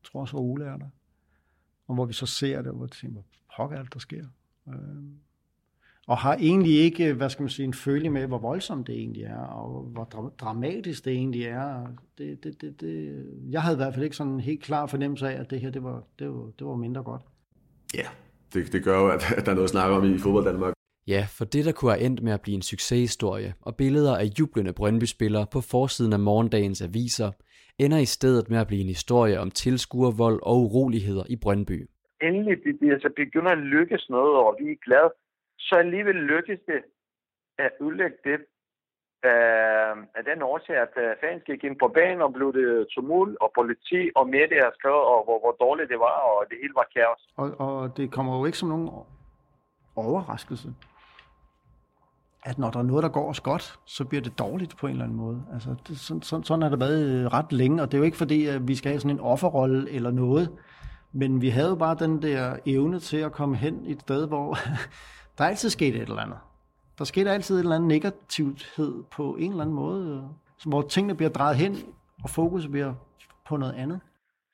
[0.03, 0.87] Jeg tror også, Ole er der.
[1.87, 3.25] Og hvor vi så ser det, hvor vi tænker, hvor
[3.57, 4.25] pokker alt der sker.
[4.69, 4.75] Øh,
[6.13, 9.23] og har egentlig ikke, hvad skal man sige, en følge med, hvor voldsomt det egentlig
[9.23, 11.87] er, og hvor dra- dramatisk det egentlig er.
[12.19, 15.29] Det, det, det, det, jeg havde i hvert fald ikke sådan en helt klar fornemmelse
[15.29, 17.23] af, at det her, det var, det var, det var mindre godt.
[17.95, 18.07] Ja,
[18.55, 20.75] det, det gør jo, at, at der er noget at snakke om i fodbold Danmark.
[21.07, 24.25] Ja, for det der kunne have endt med at blive en succeshistorie, og billeder af
[24.39, 27.31] jublende Brøndby-spillere på forsiden af morgendagens aviser,
[27.79, 31.87] ender i stedet med at blive en historie om tilskuervold og uroligheder i Brøndby.
[32.23, 35.11] endelig det, det, altså begynder at lykkes noget, og vi er glade,
[35.67, 36.83] så alligevel lykkes det
[37.59, 38.39] at ødelægge det
[39.31, 43.37] øh, af den årsag, at øh, fans gik ind på banen og blev det tumult,
[43.41, 46.87] og politi og medier skrev, og hvor, hvor dårligt det var, og det hele var
[46.97, 47.23] kaos.
[47.37, 48.91] Og, og det kommer jo ikke som nogen
[49.97, 50.69] overraskelse,
[52.45, 54.93] at når der er noget, der går os godt, så bliver det dårligt på en
[54.93, 55.43] eller anden måde.
[55.53, 58.05] Altså, det, sådan, sådan, sådan har det været øh, ret længe, og det er jo
[58.05, 60.59] ikke fordi, at vi skal have sådan en offerrolle eller noget,
[61.13, 64.57] men vi havde jo bare den der evne til at komme hen et sted, hvor
[65.39, 66.39] der altid skete et eller andet.
[66.99, 71.15] Der skete altid et eller andet negativhed på en eller anden måde, øh, hvor tingene
[71.17, 71.73] bliver drejet hen,
[72.25, 72.95] og fokus bliver
[73.49, 74.01] på noget andet.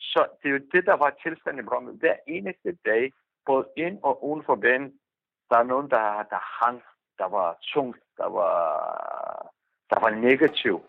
[0.00, 1.94] Så det er jo det, der var tilstanden i programmet.
[1.94, 3.12] Hver eneste dag,
[3.46, 4.92] både ind og uden for banen,
[5.50, 6.82] der er nogen, der, der hang,
[7.18, 8.58] der var tungt, der var,
[9.90, 10.80] der var negativ.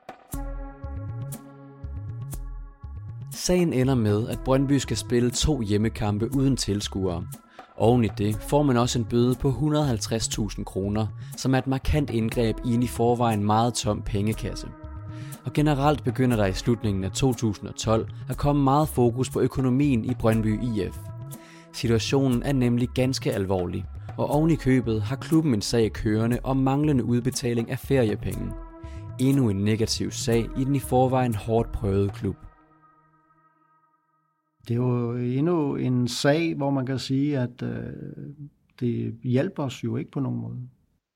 [3.32, 7.24] Sagen ender med, at Brøndby skal spille to hjemmekampe uden tilskuere.
[7.80, 11.08] Oven i det får man også en bøde på 150.000 kroner,
[11.38, 14.68] som er et markant indgreb i en i forvejen meget tom pengekasse.
[15.46, 20.14] Og generelt begynder der i slutningen af 2012 at komme meget fokus på økonomien i
[20.20, 20.98] Brøndby IF.
[21.74, 23.86] Situationen er nemlig ganske alvorlig,
[24.18, 28.52] og oven i købet har klubben en sag kørende om manglende udbetaling af feriepenge.
[29.20, 32.36] Endnu en negativ sag i den i forvejen hårdt prøvede klub.
[34.70, 37.94] Det er jo endnu en sag, hvor man kan sige, at øh,
[38.80, 40.70] det hjælper os jo ikke på nogen måde.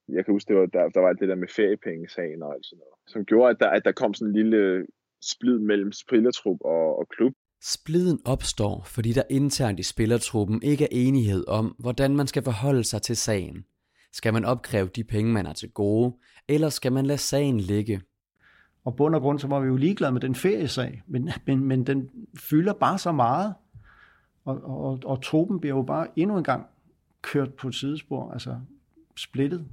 [0.10, 2.78] Jeg kan huske, det var, der, der var det der med feriepengesagen og alt sådan
[2.78, 4.86] noget, som gjorde, at der, at der kom sådan en lille
[5.22, 7.34] splid mellem spillertrup og, og klub.
[7.62, 12.84] Spliden opstår, fordi der internt i spillertruppen ikke er enighed om, hvordan man skal forholde
[12.84, 13.66] sig til sagen.
[14.14, 16.14] Skal man opkræve de penge, man har til gode,
[16.48, 18.02] eller skal man lade sagen ligge?
[18.86, 21.88] Og bund og grund, så var vi jo ligeglade med den feriesag, men, men, men
[21.88, 22.10] den
[22.40, 23.54] fylder bare så meget,
[24.46, 26.66] og, og, og truppen bliver jo bare endnu en gang
[27.22, 28.56] kørt på et sidespor, altså
[29.18, 29.66] splittet.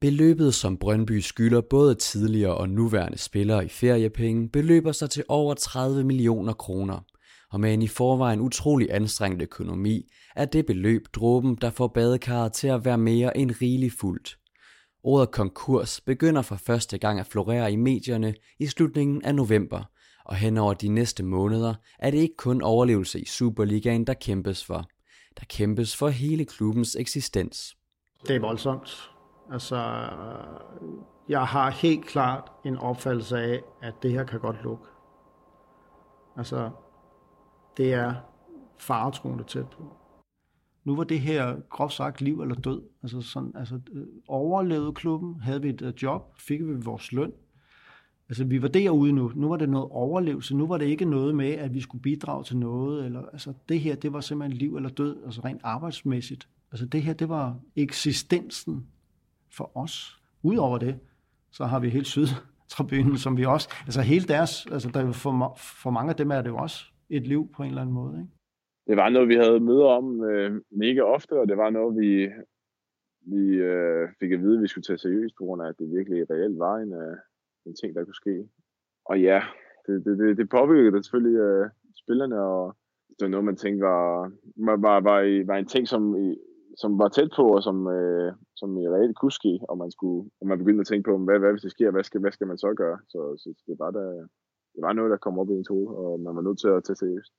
[0.00, 5.54] Beløbet, som Brøndby skylder både tidligere og nuværende spillere i feriepenge, beløber sig til over
[5.54, 7.04] 30 millioner kroner.
[7.50, 12.52] Og med en i forvejen utrolig anstrengt økonomi, er det beløb dråben, der får badekarret
[12.52, 14.38] til at være mere end rigeligt fuldt.
[15.08, 19.82] Ordet konkurs begynder for første gang at florere i medierne i slutningen af november,
[20.24, 24.64] og hen over de næste måneder er det ikke kun overlevelse i Superligaen, der kæmpes
[24.64, 24.84] for.
[25.38, 27.76] Der kæmpes for hele klubbens eksistens.
[28.26, 29.10] Det er voldsomt.
[29.52, 29.76] Altså,
[31.28, 34.84] jeg har helt klart en opfattelse af, at det her kan godt lukke.
[36.36, 36.70] Altså,
[37.76, 38.14] det er
[38.78, 39.82] faretroende tæt på.
[40.86, 42.82] Nu var det her groft sagt liv eller død.
[43.02, 47.32] Altså, sådan, altså øh, overlevede klubben, havde vi et øh, job, fik vi vores løn.
[48.28, 49.32] Altså, vi var derude nu.
[49.34, 50.56] Nu var det noget overlevelse.
[50.56, 53.04] Nu var det ikke noget med, at vi skulle bidrage til noget.
[53.04, 56.48] Eller, altså, det her, det var simpelthen liv eller død, altså rent arbejdsmæssigt.
[56.72, 58.86] Altså, det her, det var eksistensen
[59.50, 60.20] for os.
[60.42, 60.98] Udover det,
[61.50, 65.90] så har vi hele sydtribunen, som vi også, altså hele deres, altså der for, for
[65.90, 68.18] mange af dem er det jo også et liv på en eller anden måde.
[68.18, 68.35] Ikke?
[68.86, 72.10] Det var noget, vi havde møder om øh, mega ofte, og det var noget, vi,
[73.34, 75.96] vi øh, fik at vide, at vi skulle tage seriøst, på grund af, at det
[75.96, 77.16] virkelig reelt var en, øh,
[77.66, 78.48] en ting, der kunne ske.
[79.04, 79.40] Og ja,
[79.86, 81.66] det, det, det, det påvirkede selvfølgelig øh,
[82.02, 82.76] spillerne, og
[83.08, 86.02] det var noget, man tænkte var, var, var, var, var en ting, som
[86.82, 90.30] som var tæt på, og som, øh, som i reelt kunne ske, og man, skulle,
[90.40, 92.46] og man begyndte at tænke på, hvad, hvad hvis det sker, hvad skal, hvad skal
[92.46, 92.98] man så gøre?
[93.08, 94.08] Så, så det, var der,
[94.74, 96.84] det var noget, der kom op i ens hoved, og man var nødt til at
[96.84, 97.32] tage seriøst.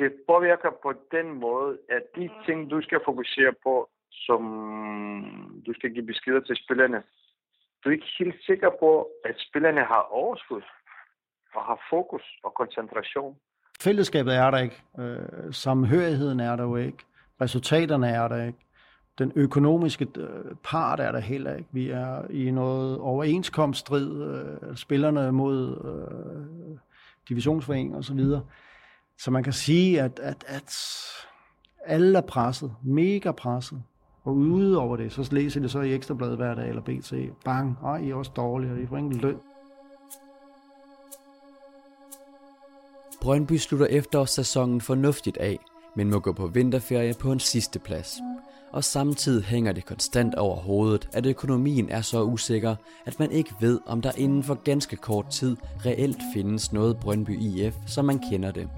[0.00, 3.88] Det påvirker på den måde, at de ting, du skal fokusere på,
[4.26, 4.42] som
[5.66, 7.02] du skal give beskeder til spillerne,
[7.80, 10.62] du er ikke helt sikker på, at spillerne har overskud
[11.54, 13.36] og har fokus og koncentration.
[13.80, 14.82] Fællesskabet er der ikke.
[14.98, 16.98] Øh, samhørigheden er der jo ikke.
[17.40, 18.58] Resultaterne er der ikke.
[19.18, 21.68] Den økonomiske øh, part er der heller ikke.
[21.72, 26.78] Vi er i noget overenskomststrid, øh, spillerne mod øh,
[27.28, 28.20] divisionsforeninger osv.
[29.24, 30.76] Så, man kan sige, at, at, at
[31.86, 33.82] alle er presset, mega presset.
[34.24, 37.12] Og ude over det, så læser det så i Ekstrabladet hver dag, eller BT.
[37.44, 39.36] Bang, ej, I er også dårlige, og I får ingen løn.
[43.20, 45.58] Brøndby slutter efterårssæsonen fornuftigt af,
[45.96, 48.18] men må gå på vinterferie på en sidste plads.
[48.72, 53.54] Og samtidig hænger det konstant over hovedet, at økonomien er så usikker, at man ikke
[53.60, 55.56] ved, om der inden for ganske kort tid
[55.86, 58.68] reelt findes noget Brøndby IF, som man kender det.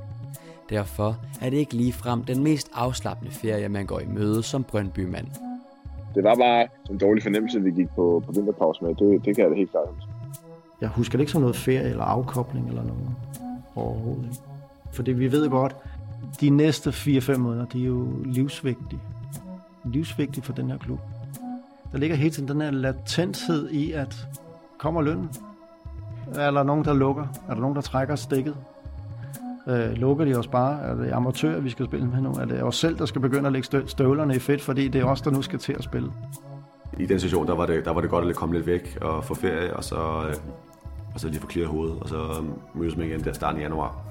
[0.71, 4.65] Derfor er det ikke lige frem den mest afslappende ferie, man går i møde som
[4.65, 5.27] Brøndby-mand.
[6.15, 8.95] Det var bare en dårlig fornemmelse, vi gik på, på vinterpause med.
[8.95, 10.11] Det, det kan jeg da helt klart huske.
[10.81, 13.15] Jeg husker det ikke som noget ferie eller afkobling eller noget
[13.75, 14.25] overhovedet.
[14.25, 14.37] Ikke.
[14.93, 15.77] Fordi vi ved godt,
[16.41, 19.01] de næste 4-5 måneder, de er jo livsvigtige.
[19.85, 21.01] Livsvigtige for den her klub.
[21.93, 24.27] Der ligger hele tiden den her latenshed i, at
[24.79, 25.31] kommer lønnen?
[26.35, 27.27] Er der nogen, der lukker?
[27.49, 28.57] Er der nogen, der trækker stikket?
[29.69, 30.81] Øh, lukker de os bare?
[30.81, 32.31] Er det amatører, vi skal spille med nu?
[32.31, 35.05] Er det os selv, der skal begynde at lægge støvlerne i fedt, fordi det er
[35.05, 36.13] os, der nu skal til at spille?
[36.99, 39.25] I den situation, der var det, der var det godt at komme lidt væk og
[39.25, 40.35] få ferie, og så, øh,
[41.15, 42.45] og så lige få clear hovedet, og så
[42.75, 44.05] mødes man igen der starten i januar.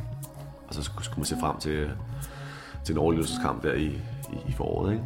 [0.67, 1.89] Og så skulle man se frem til,
[2.83, 4.91] til en overlevelseskamp der i, i, i foråret.
[4.91, 5.03] Ikke?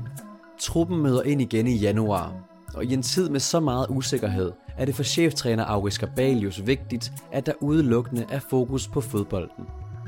[0.59, 2.33] Truppen møder ind igen i januar,
[2.75, 7.11] og i en tid med så meget usikkerhed, er det for cheftræner August Gabalius vigtigt,
[7.31, 9.65] at der udelukkende er fokus på fodbolden.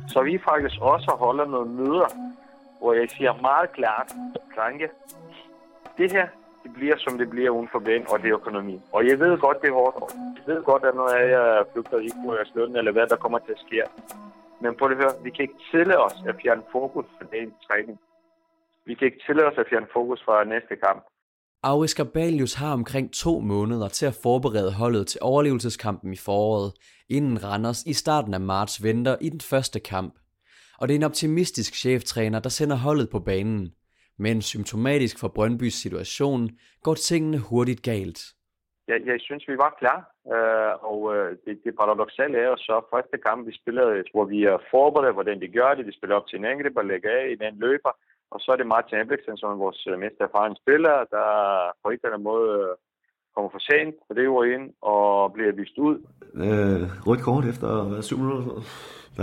[0.07, 2.09] Så vi faktisk også holder nogle møder,
[2.79, 4.13] hvor jeg siger meget klart,
[4.55, 4.89] drenge,
[5.97, 6.27] det her,
[6.63, 8.81] det bliver som det bliver uden for ben, og det er økonomi.
[8.91, 10.13] Og jeg ved godt, det er hårdt.
[10.37, 13.39] Jeg ved godt, at når jeg flygter ikke på jeres løn, eller hvad der kommer
[13.39, 13.83] til at ske.
[14.59, 17.99] Men på det her, vi kan ikke tillade os at fjerne fokus fra den træning.
[18.85, 21.03] Vi kan ikke tillade os at fjerne fokus fra næste kamp.
[21.63, 26.73] Auris Gabalius har omkring to måneder til at forberede holdet til overlevelseskampen i foråret,
[27.09, 30.13] inden Randers i starten af marts venter i den første kamp.
[30.79, 33.73] Og det er en optimistisk cheftræner, der sender holdet på banen.
[34.19, 36.49] Men symptomatisk for Brøndbys situation
[36.83, 38.19] går tingene hurtigt galt.
[38.87, 39.99] Jeg, jeg synes, vi var klar,
[40.33, 44.57] øh, og øh, det, det paradoxale er så første kamp, vi spillede, hvor vi er
[44.71, 45.85] forberedt, hvordan de gør det.
[45.85, 47.93] De spiller op til en og lægger af en den løber,
[48.31, 51.27] og så er det Martin Ebbeksen, som er vores øh, mest erfarne spiller, der
[51.83, 52.75] på en eller anden måde øh,
[53.33, 55.97] kommer for sent på det ord ind og bliver vist ud.
[56.45, 58.55] Øh, rødt kort efter hvad, syv minutter.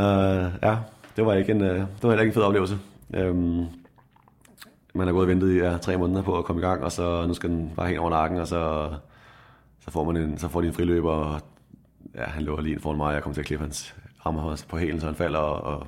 [0.02, 0.74] Uh, ja,
[1.16, 2.76] det var, ikke en, uh, det var heller ikke en fed oplevelse.
[3.20, 3.66] Um,
[4.94, 6.92] man har gået og ventet i ja, tre måneder på at komme i gang, og
[6.92, 8.90] så nu skal den bare hen over nakken, og så,
[9.80, 11.40] så får man en, så får de en friløber, og
[12.14, 13.96] ja, han løber lige ind foran mig, og jeg kommer til at klippe hans
[14.26, 15.86] rammer på hælen, så han falder, og, og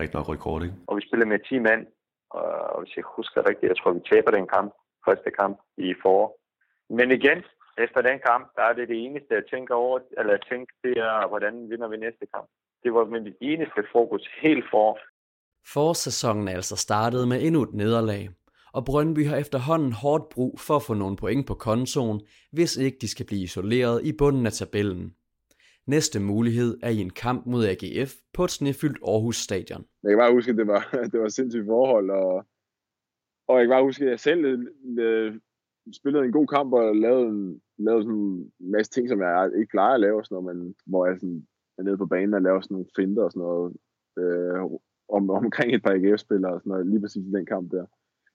[0.00, 0.62] rigtig nok rødt kort.
[0.62, 0.74] Ikke?
[0.86, 1.86] Og vi spiller med 10 mand,
[2.30, 4.70] og hvis jeg husker rigtigt, jeg tror, vi taber den kamp,
[5.06, 6.28] første kamp i forår.
[6.90, 7.38] Men igen,
[7.84, 10.94] efter den kamp, der er det det eneste, jeg tænker over, eller jeg tænker, det
[10.98, 12.48] er, hvordan vinder vi næste kamp.
[12.82, 14.98] Det var mit eneste fokus helt for.
[15.72, 18.30] Forsæsonen er altså startet med endnu et nederlag,
[18.72, 22.20] og Brøndby har efterhånden hårdt brug for at få nogle point på kontoen,
[22.52, 25.14] hvis ikke de skal blive isoleret i bunden af tabellen.
[25.88, 29.84] Næste mulighed er i en kamp mod AGF på et snefyldt Aarhus Stadion.
[30.02, 30.82] Jeg kan bare huske, at det var,
[31.12, 32.46] det var sindssygt forhold, og,
[33.48, 34.68] og jeg kan bare huske, at jeg selv
[34.98, 35.34] øh,
[35.92, 39.70] spillede en god kamp og lavede, en, lavede sådan en masse ting, som jeg ikke
[39.70, 41.46] plejer at lave, sådan noget, men hvor jeg sådan,
[41.78, 43.76] er nede på banen og laver sådan nogle finter og sådan noget
[44.18, 44.62] øh,
[45.16, 47.86] om, omkring et par AGF-spillere og sådan noget, lige præcis i den kamp der.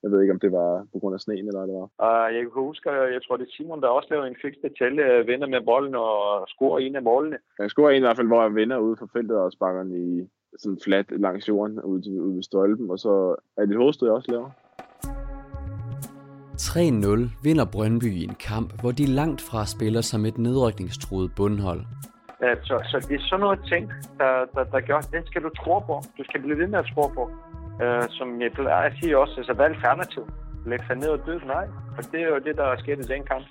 [0.04, 1.90] Jeg ved ikke, om det var på grund af sneen, eller hvad det var.
[2.08, 5.04] Uh, jeg kan huske, jeg tror, det er Simon, der også lavede en fix detalje,
[5.14, 6.14] øh, vender med bolden og
[6.54, 7.38] scorer en af målene.
[7.60, 9.94] Jeg scorer en i hvert fald, hvor jeg vender ude for feltet og sparker den
[10.06, 10.30] i
[10.60, 14.16] sådan flat langs jorden ude, til, ude ved stolpen, og så er det hovedstød, jeg
[14.16, 14.50] også laver.
[16.54, 21.82] 3-0 vinder Brøndby i en kamp, hvor de langt fra spiller som et nedrykningstruet bundhold.
[22.42, 25.50] Ja, så, så det er sådan noget ting, der, der, der gør, den skal du
[25.50, 25.96] tro på.
[26.18, 27.24] Du skal blive ved med at tro på.
[27.82, 30.24] Uh, som jeg plejer at sige også, altså hvad er alternativ?
[30.66, 31.38] Lægge sig ned og dø?
[31.46, 33.46] Nej, for det er jo det, der er sket i den kamp.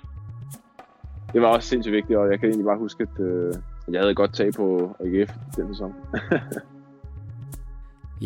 [1.33, 4.15] Det var også sindssygt vigtigt, og jeg kan egentlig bare huske, at uh, jeg havde
[4.15, 5.93] godt tag på AGF den sæson.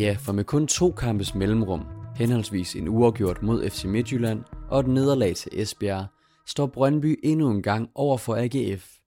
[0.04, 1.86] ja, for med kun to kampes mellemrum,
[2.16, 6.06] henholdsvis en uafgjort mod FC Midtjylland og et nederlag til Esbjerg,
[6.46, 8.98] står Brøndby endnu en gang over for AGF.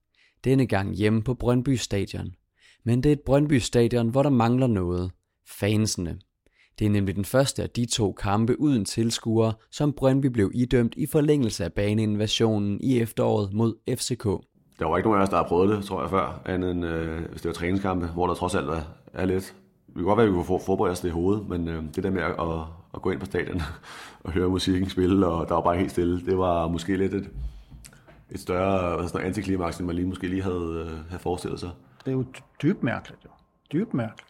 [0.44, 2.34] Denne gang hjemme på Brøndby Stadion.
[2.84, 5.10] Men det er et Brøndby Stadion, hvor der mangler noget.
[5.46, 6.18] Fansene.
[6.80, 10.94] Det er nemlig den første af de to kampe uden tilskuere, som Brøndby blev idømt
[10.96, 14.24] i forlængelse af baneinvasionen i efteråret mod FCK.
[14.78, 16.84] Der var ikke nogen af os, der har prøvet det, tror jeg, før, andet end
[16.84, 18.80] øh, hvis det var træningskampe, hvor der trods alt er,
[19.12, 19.54] er lidt.
[19.88, 22.04] Vi kan godt være, at vi kunne forberede os det i hovedet, men øh, det
[22.04, 22.60] der med at, at,
[22.94, 23.62] at gå ind på stadion
[24.24, 27.30] og høre musikken spille, og der var bare helt stille, det var måske lidt et,
[28.30, 31.70] et større sådan antiklimaks, end man lige måske lige havde, øh, havde forestillet sig.
[32.04, 32.24] Det er jo
[32.62, 33.30] dybt mærkeligt, jo.
[33.72, 34.29] Dybt mærkeligt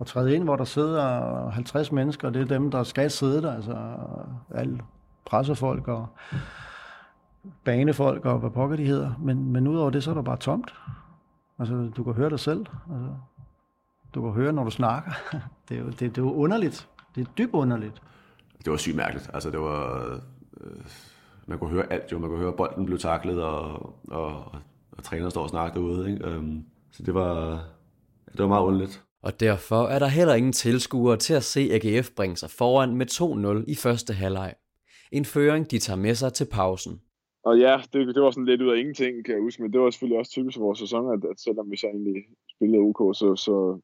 [0.00, 3.42] at træde ind, hvor der sidder 50 mennesker, og det er dem, der skal sidde
[3.42, 3.76] der, altså
[4.54, 4.80] alle
[5.24, 6.06] pressefolk og
[7.64, 9.12] banefolk og hvad pokker de hedder.
[9.18, 10.74] Men, men udover det, så er der bare tomt.
[11.58, 12.66] Altså, du kan høre dig selv.
[12.90, 13.14] Altså,
[14.14, 15.10] du kan høre, når du snakker.
[15.68, 16.88] Det er jo, det, det er jo underligt.
[17.14, 18.02] Det er dybt underligt.
[18.64, 19.30] Det var sygt mærkeligt.
[19.34, 20.04] Altså, det var...
[20.60, 20.80] Øh,
[21.46, 22.18] man kunne høre alt jo.
[22.18, 23.72] Man kunne høre, at bolden blev taklet, og,
[24.08, 24.58] og, og,
[24.92, 26.10] og træneren står og snakker derude.
[26.10, 26.26] Ikke?
[26.26, 27.62] Øhm, så det var,
[28.32, 32.10] det var meget underligt og derfor er der heller ingen tilskuere til at se AGF
[32.16, 34.54] bringe sig foran med 2-0 i første halvleg.
[35.12, 37.00] En føring, de tager med sig til pausen.
[37.44, 39.80] Og ja, det, det var sådan lidt ud af ingenting, kan jeg huske, men det
[39.80, 42.14] var selvfølgelig også typisk for vores sæson, at, at selvom vi så egentlig
[42.56, 43.80] spillede OK, så, så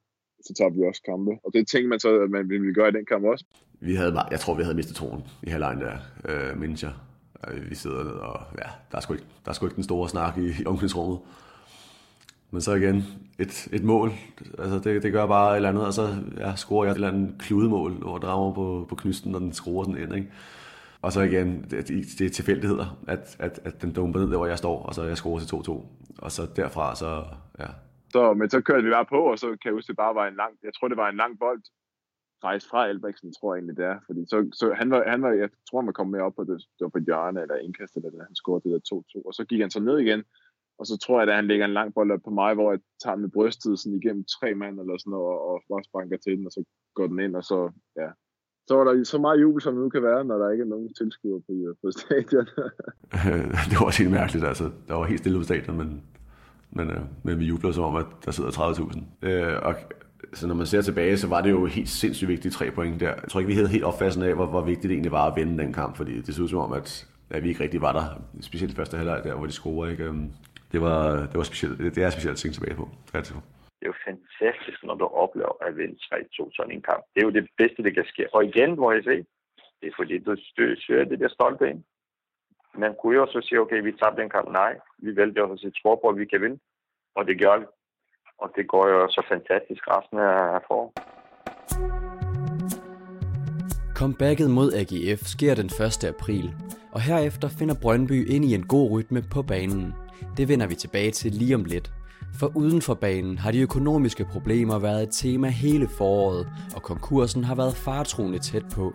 [0.47, 1.30] så tager vi også kampe.
[1.45, 3.45] Og det tænker man så, at man ville gøre i den kamp også.
[3.80, 5.97] Vi havde, jeg tror, vi havde mistet troen i halvlejen der,
[6.28, 6.93] øh, mindes jeg.
[7.68, 10.09] Vi sidder ned, og ja, der er sgu ikke, der er sgu ikke den store
[10.09, 11.18] snak i, i omklædningsrummet.
[12.51, 13.03] Men så igen,
[13.39, 14.11] et, et mål,
[14.59, 17.09] altså det, det gør bare et eller andet, og så ja, scorer jeg et eller
[17.09, 20.33] andet kludemål, hvor der rammer på, på knysten, når den skruer sådan ind, ikke?
[21.03, 21.89] Og så igen, det,
[22.19, 25.03] det er tilfældigheder, at, at, at den dumper ned der, hvor jeg står, og så
[25.03, 25.87] jeg scorer til 2-2.
[26.19, 27.25] Og så derfra, så
[27.59, 27.67] ja.
[28.13, 30.27] Så, men så kørte vi bare på, og så kan jeg huske, det bare var
[30.27, 31.63] en lang, jeg tror det var en lang bold,
[32.45, 33.99] rejst fra Albrechtsen, tror jeg egentlig det er.
[34.07, 36.59] Fordi så, så han, var, han var, jeg tror man kom med op på det,
[36.77, 39.27] det var på hjørne eller indkast, eller det, han scorede det der 2-2.
[39.29, 40.23] Og så gik han så ned igen,
[40.79, 42.81] og så tror jeg, at han lægger en lang bold op på mig, hvor jeg
[43.03, 46.47] tager med brystet sådan igennem tre mand eller sådan noget, og bare spanker til den,
[46.47, 46.64] og så
[46.95, 47.59] går den ind, og så,
[47.97, 48.09] ja.
[48.68, 50.95] Så var der så meget jubel, som nu kan være, når der ikke er nogen
[50.95, 52.47] tilskuere på, øh, på stadion.
[53.68, 54.70] det var også helt mærkeligt, altså.
[54.89, 56.03] Der var helt stille på stadion, men,
[56.70, 59.29] men, øh, men vi jubler som om, at der sidder 30.000.
[59.29, 59.74] Øh, og
[60.35, 63.07] så når man ser tilbage, så var det jo helt sindssygt vigtige tre point der.
[63.07, 65.37] Jeg tror ikke, vi havde helt opfattelsen af, hvor, hvor vigtigt det egentlig var at
[65.37, 67.93] vinde den kamp, fordi det så ud som om, at, at vi ikke rigtig var
[67.93, 69.93] der, specielt første halvleg der, hvor de scorede.
[69.93, 70.05] Ikke?
[70.05, 70.31] Øhm,
[70.77, 72.87] det var, det var specielt, det er specielt at tænke tilbage på.
[73.07, 73.37] Det er, det.
[73.79, 77.03] det er jo fantastisk, når du oplever at vinde 3-2 sådan en kamp.
[77.12, 78.22] Det er jo det bedste, det kan ske.
[78.35, 79.16] Og igen, hvor jeg se,
[79.81, 80.37] det er fordi, du
[80.87, 81.81] søger det der stolte ind.
[82.83, 84.49] Man kunne jo også sige, okay, vi tabte den kamp.
[84.62, 84.72] Nej,
[85.05, 86.59] vi vælger også at sige, tror på, at vi kan vinde.
[87.16, 87.66] Og det gør vi.
[88.43, 90.93] Og det går jo så fantastisk resten af foråret.
[94.01, 96.05] Comebacket mod AGF sker den 1.
[96.14, 96.47] april,
[96.95, 99.95] og herefter finder Brøndby ind i en god rytme på banen.
[100.37, 101.93] Det vender vi tilbage til lige om lidt.
[102.35, 107.45] For uden for banen har de økonomiske problemer været et tema hele foråret, og konkursen
[107.45, 108.93] har været fartroende tæt på.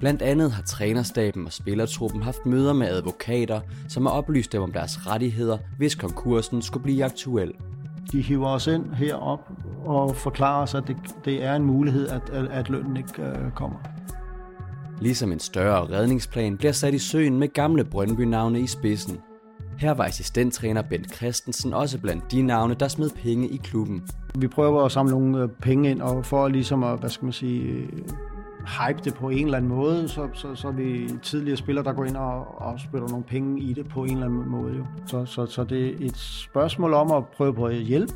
[0.00, 4.72] Blandt andet har trænerstaben og spillertruppen haft møder med advokater, som har oplyst dem om
[4.72, 7.52] deres rettigheder, hvis konkursen skulle blive aktuel.
[8.12, 9.50] De hiver os ind herop
[9.84, 13.78] og forklarer os, at det, det er en mulighed, at, at lønnen ikke øh, kommer.
[15.00, 19.18] Ligesom en større redningsplan bliver sat i søen med gamle Brøndby-navne i spidsen.
[19.78, 24.02] Her var assistenttræner Bent Christensen også blandt de navne, der smed penge i klubben.
[24.38, 27.32] Vi prøver at samle nogle øh, penge ind, og for ligesom at, hvad skal man
[27.32, 27.88] sige, øh,
[28.64, 31.92] hype det på en eller anden måde, så, så, så er vi tidligere spillere, der
[31.92, 34.74] går ind og, og spiller nogle penge i det på en eller anden måde.
[34.76, 34.84] Jo.
[35.06, 38.12] Så, så, så det er et spørgsmål om at prøve på at hjælpe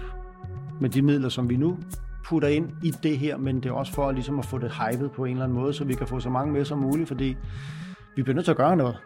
[0.80, 1.78] med de midler, som vi nu
[2.24, 5.10] putter ind i det her, men det er også for ligesom at få det hypet
[5.10, 7.36] på en eller anden måde, så vi kan få så mange med som muligt, fordi
[8.16, 8.96] vi bliver nødt til at gøre noget.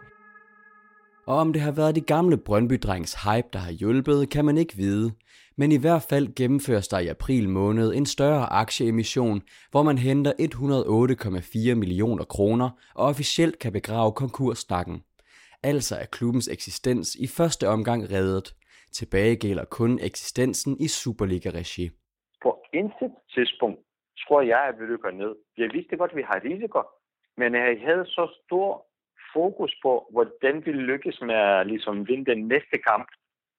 [1.27, 4.75] Og om det har været de gamle Brøndby-drengs hype, der har hjulpet, kan man ikke
[4.75, 5.11] vide.
[5.57, 10.33] Men i hvert fald gennemføres der i april måned en større aktieemission, hvor man henter
[10.39, 15.03] 108,4 millioner kroner og officielt kan begrave konkursstakken.
[15.63, 18.55] Altså er klubbens eksistens i første omgang reddet.
[18.91, 21.89] Tilbage gælder kun eksistensen i Superliga-regi.
[22.43, 23.79] På intet tidspunkt
[24.27, 25.35] tror jeg, at vi rykker ned.
[25.57, 26.81] Jeg vidste godt, at vi har risiko,
[27.37, 28.85] men jeg havde så stor
[29.33, 33.07] fokus på, hvordan vi lykkes med at ligesom vinde den næste kamp.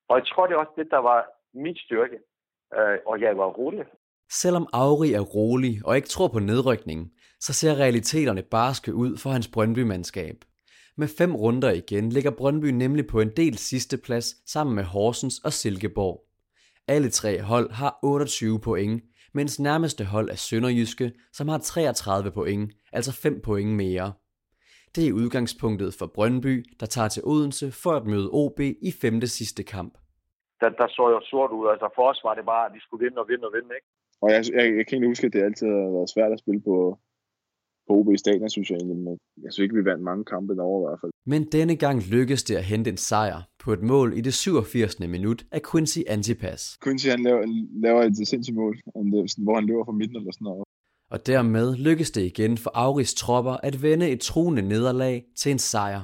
[0.09, 2.19] Og jeg tror, det er også det, der var min styrke.
[2.79, 3.85] Øh, og jeg var rolig.
[4.33, 7.11] Selvom Auri er rolig og ikke tror på nedrykningen,
[7.41, 10.37] så ser realiteterne barske ud for hans Brøndby-mandskab.
[10.97, 15.39] Med fem runder igen ligger Brøndby nemlig på en del sidste plads sammen med Horsens
[15.39, 16.25] og Silkeborg.
[16.89, 19.03] Alle tre hold har 28 point,
[19.35, 24.13] mens nærmeste hold er Sønderjyske, som har 33 point, altså 5 point mere.
[24.97, 29.29] Det er udgangspunktet for Brøndby, der tager til Odense for at møde OB i femte
[29.29, 29.93] sidste kamp.
[30.61, 31.67] Der, der så jo sort ud.
[31.73, 33.71] Altså for os var det bare, at vi skulle vinde og vinde og vinde.
[33.79, 33.89] Ikke?
[34.23, 36.63] Og jeg, jeg, jeg kan ikke huske, at det altid har været svært at spille
[36.69, 36.77] på,
[37.87, 38.99] på OB stadion, synes jeg egentlig.
[39.07, 39.15] Men
[39.45, 41.13] jeg synes ikke, vi vandt mange kampe derovre i hvert fald.
[41.33, 45.01] Men denne gang lykkedes det at hente en sejr på et mål i det 87.
[45.01, 46.63] minut af Quincy Antipas.
[46.85, 47.43] Quincy han laver,
[47.87, 48.75] laver et sindssygt mål,
[49.45, 50.65] hvor han løber fra midten eller sådan noget.
[51.11, 55.59] Og dermed lykkes det igen for Auris tropper at vende et truende nederlag til en
[55.59, 56.01] sejr.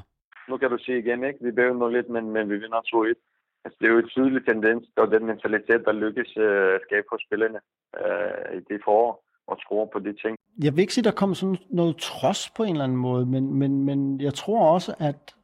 [0.48, 1.38] Nu kan du sige igen, ikke?
[1.46, 3.26] Vi bæver nu lidt, men, men vi vinder 2-1.
[3.64, 7.06] Altså, det er jo et tydeligt tendens, og den mentalitet, der lykkes øh, at skabe
[7.10, 7.60] på spillerne
[8.00, 9.10] øh, i det forår
[9.50, 10.36] og tror på de ting.
[10.64, 13.26] Jeg vil ikke sige, at der kommer sådan noget trods på en eller anden måde,
[13.26, 15.34] men, men, men jeg tror også, at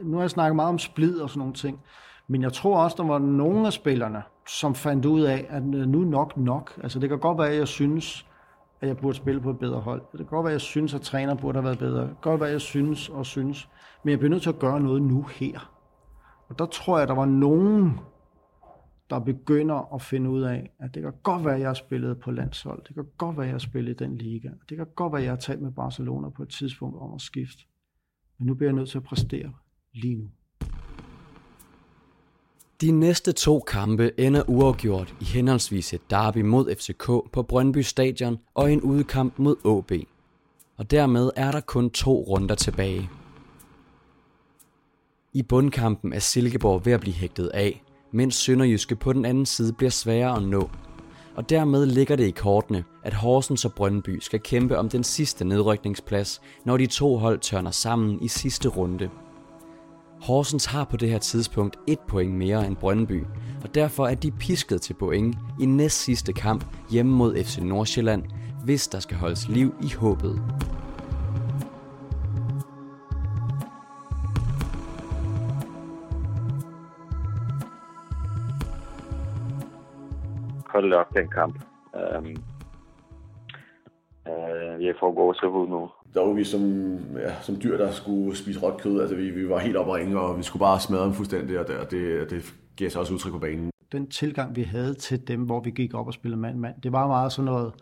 [0.00, 1.80] nu har jeg snakket meget om splid og sådan nogle ting,
[2.28, 5.98] men jeg tror også, der var nogle af spillerne, som fandt ud af, at nu
[5.98, 6.72] nok nok.
[6.82, 8.26] Altså det kan godt være, at jeg synes,
[8.84, 10.02] at jeg burde spille på et bedre hold.
[10.12, 12.00] Det kan godt være, at jeg synes, at træner burde have været bedre.
[12.00, 13.68] Det kan godt være, at jeg synes og synes.
[14.02, 15.74] Men jeg bliver nødt til at gøre noget nu her.
[16.48, 18.00] Og der tror jeg, at der var nogen,
[19.10, 22.20] der begynder at finde ud af, at det kan godt være, at jeg har spillet
[22.20, 22.82] på landshold.
[22.86, 24.48] Det kan godt være, at jeg har spillet i den liga.
[24.68, 27.20] Det kan godt være, at jeg har talt med Barcelona på et tidspunkt om at
[27.20, 27.62] skifte.
[28.38, 29.52] Men nu bliver jeg nødt til at præstere
[29.92, 30.30] lige nu.
[32.80, 38.38] De næste to kampe ender uafgjort i henholdsvis et derby mod FCK på Brøndby Stadion
[38.54, 39.92] og en udkamp mod AB.
[40.76, 43.10] Og dermed er der kun to runder tilbage.
[45.32, 49.72] I bundkampen er Silkeborg ved at blive hægtet af, mens Sønderjyske på den anden side
[49.72, 50.70] bliver sværere at nå.
[51.36, 55.44] Og dermed ligger det i kortene, at Horsens og Brøndby skal kæmpe om den sidste
[55.44, 59.10] nedrykningsplads, når de to hold tørner sammen i sidste runde.
[60.26, 63.24] Horsens har på det her tidspunkt et point mere end Brøndby,
[63.64, 68.24] og derfor er de pisket til point i næst sidste kamp hjemme mod FC Nordsjælland,
[68.64, 70.42] hvis der skal holdes liv i håbet.
[80.66, 81.64] Hold op, den kamp.
[82.18, 82.26] Um,
[84.26, 85.90] uh, jeg får gåsehud nu.
[86.14, 86.62] Der var vi som,
[87.16, 89.00] ja, som dyr, der skulle spise råt kød.
[89.00, 91.58] Altså, vi, vi var helt oppe og ringe, og vi skulle bare smadre dem fuldstændig,
[91.60, 93.70] og det, og det, det gav sig også udtryk på banen.
[93.92, 97.06] Den tilgang, vi havde til dem, hvor vi gik op og spillede mand-mand, det var
[97.06, 97.72] meget sådan noget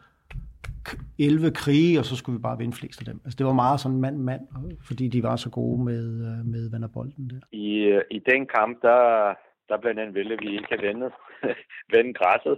[1.19, 3.21] 11 krige, og så skulle vi bare vinde flest af dem.
[3.25, 4.43] Altså, det var meget sådan mand-mand,
[4.87, 7.41] fordi de var så gode med, øh, med vanderbolden der.
[7.53, 9.35] I, øh, I den kamp, der,
[9.69, 11.13] der blandt andet ville vi ikke have vendet,
[11.95, 12.57] vende græsset,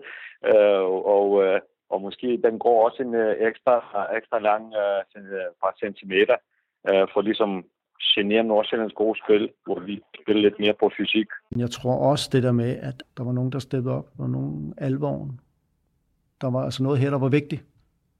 [0.50, 0.84] øh,
[1.16, 1.60] og, øh,
[1.94, 3.74] og måske den går også en øh, ekstra,
[4.18, 6.36] ekstra lang øh, par centimeter,
[6.88, 7.64] øh, for ligesom
[8.14, 11.28] genere Nordsjællands gode spil, hvor vi spiller lidt mere på fysik.
[11.56, 14.74] Jeg tror også det der med, at der var nogen, der steppede op, og nogen
[14.78, 15.40] alvoren.
[16.40, 17.64] Der var altså noget her, der var vigtigt.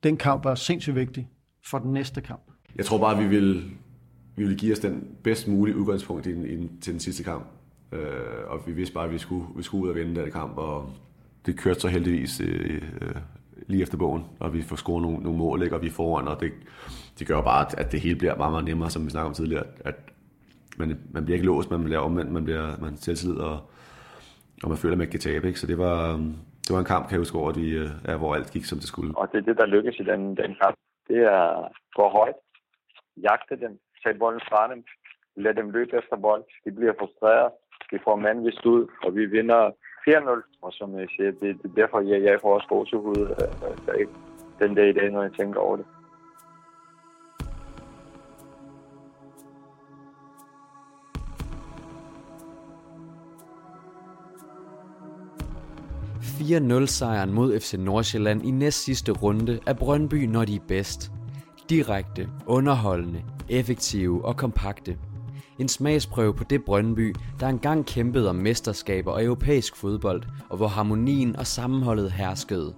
[0.03, 1.29] Den kamp var sindssygt vigtig
[1.70, 2.43] for den næste kamp.
[2.77, 3.62] Jeg tror bare, at vi vil,
[4.37, 7.25] vi vil give os den bedst mulige udgangspunkt i den, i den, til den sidste
[7.25, 7.47] kamp.
[7.93, 8.01] Øh,
[8.47, 10.91] og vi vidste bare, at vi skulle, vi skulle ud og vinde den kamp, og
[11.47, 13.16] det kørte så heldigvis øh, øh,
[13.67, 15.77] lige efter bogen, og vi får scoret nogle, nogle mål, ikke?
[15.77, 16.53] og vi er foran, og det,
[17.19, 19.65] det gør bare, at, det hele bliver meget, meget nemmere, som vi snakkede om tidligere,
[19.85, 19.95] at
[20.79, 23.57] man, man bliver ikke låst, man bliver omvendt, man bliver man selvtillid, og,
[24.63, 25.47] og man føler, at man kan tabe.
[25.47, 25.61] Ikke?
[25.61, 26.01] Så det var,
[26.65, 28.79] det var en kamp, kan jeg huske, over, de, øh, ja, hvor alt gik, som
[28.79, 29.19] det skulle.
[29.19, 30.77] Og det er det, der lykkes i den, den kamp.
[31.09, 32.39] Det er gå højt,
[33.17, 34.85] jagte dem, tage bolden fra dem,
[35.37, 36.45] lade dem løbe efter bold.
[36.65, 37.53] De bliver frustreret,
[37.91, 39.63] de får mandvist ud, og vi vinder
[40.09, 40.59] 4-0.
[40.63, 44.01] Og som jeg siger, det, det er derfor, jeg, jeg får også gåsehud øh, øh,
[44.01, 44.07] øh,
[44.59, 45.87] den dag i dag, når jeg tænker over det.
[56.87, 61.13] sejren mod FC Nordsjælland i næst sidste runde er Brøndby, når de er bedst.
[61.71, 64.99] Direkte, underholdende, effektive og kompakte.
[65.59, 70.69] En smagsprøve på det Brøndby, der engang kæmpede om mesterskaber og europæisk fodbold, og hvor
[70.69, 72.75] harmonien og sammenholdet herskede.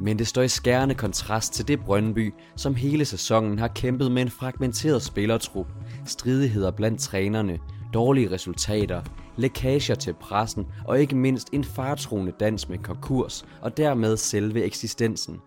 [0.00, 4.22] Men det står i skærende kontrast til det Brøndby, som hele sæsonen har kæmpet med
[4.22, 5.66] en fragmenteret spillertrup,
[6.06, 7.58] stridigheder blandt trænerne,
[7.94, 9.02] dårlige resultater,
[9.36, 15.40] lækager til pressen og ikke mindst en fartroende dans med konkurs og dermed selve eksistensen.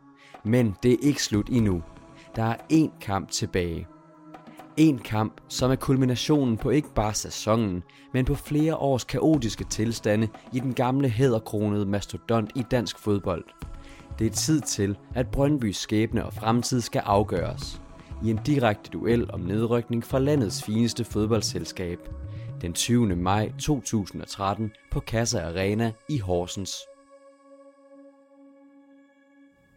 [0.46, 1.84] Men det er ikke slut endnu.
[2.36, 3.88] Der er én kamp tilbage.
[4.78, 10.28] En kamp, som er kulminationen på ikke bare sæsonen, men på flere års kaotiske tilstande
[10.54, 13.46] i den gamle hæderkronede mastodont i dansk fodbold.
[14.20, 17.82] Det er tid til, at Brøndbys skæbne og fremtid skal afgøres.
[18.24, 22.00] I en direkte duel om nedrykning for landets fineste fodboldselskab.
[22.62, 23.16] Den 20.
[23.16, 26.76] maj 2013 på Kassa Arena i Horsens.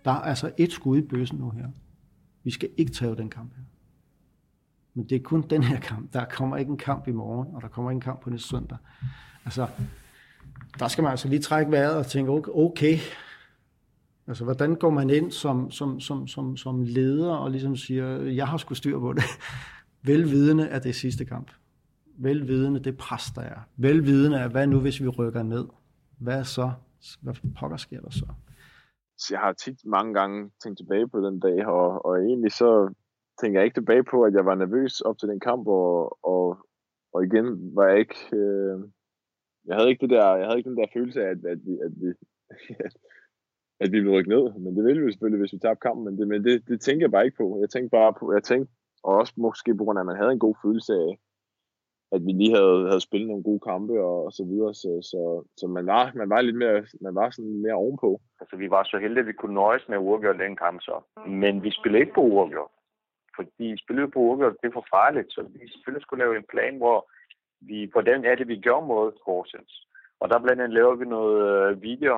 [0.05, 1.67] Der er altså et skud i bøssen nu her.
[2.45, 3.76] Vi skal ikke tage den kamp her.
[4.97, 6.13] Men det er kun den her kamp.
[6.13, 8.49] Der kommer ikke en kamp i morgen, og der kommer ikke en kamp på næste
[8.49, 8.79] søndag.
[9.45, 9.67] Altså,
[10.79, 12.99] der skal man altså lige trække vejret og tænke, okay.
[14.27, 18.49] Altså, hvordan går man ind som, som, som, som, som leder og ligesom siger, jeg
[18.49, 19.23] har sgu styr på det.
[20.03, 21.51] Velvidende at det er sidste kamp.
[22.19, 23.59] Velvidende det pres, der er.
[23.77, 25.67] Velvidende af, hvad nu hvis vi rykker ned?
[26.19, 26.73] Hvad så?
[27.21, 28.27] Hvad pokker sker der så?
[29.19, 32.95] Så jeg har tit mange gange tænkt tilbage på den dag, og, og egentlig så
[33.41, 36.59] tænker jeg ikke tilbage på, at jeg var nervøs op til den kamp, og, og,
[37.13, 38.79] og igen var jeg ikke, øh,
[39.67, 41.73] jeg havde ikke det der, jeg havde ikke den der følelse af, at, at vi,
[41.87, 42.09] at vi,
[43.83, 46.19] at vi ville rykke ned, men det ville vi selvfølgelig, hvis vi tabte kampen, men
[46.19, 47.59] det, men det, det tænker jeg bare ikke på.
[47.61, 48.73] Jeg tænkte bare på, jeg tænkte,
[49.03, 51.19] og også måske på grund af, at man havde en god følelse af,
[52.13, 55.21] at vi lige havde, havde spillet nogle gode kampe og, og så videre, så, så,
[55.57, 58.21] så man, var, man var lidt mere, man var sådan mere ovenpå.
[58.41, 60.97] Altså, vi var så heldige, at vi kunne nøjes med uafgjort den kamp så.
[61.29, 62.71] Men vi spillede ikke på uafgjort.
[63.37, 66.77] Fordi spillet på uafgjort, det er for farligt, så vi selvfølgelig skulle lave en plan,
[66.77, 66.99] hvor
[67.61, 69.73] vi, hvordan er det, vi gør mod Horsens.
[70.21, 72.15] Og der blandt andet laver vi noget øh, video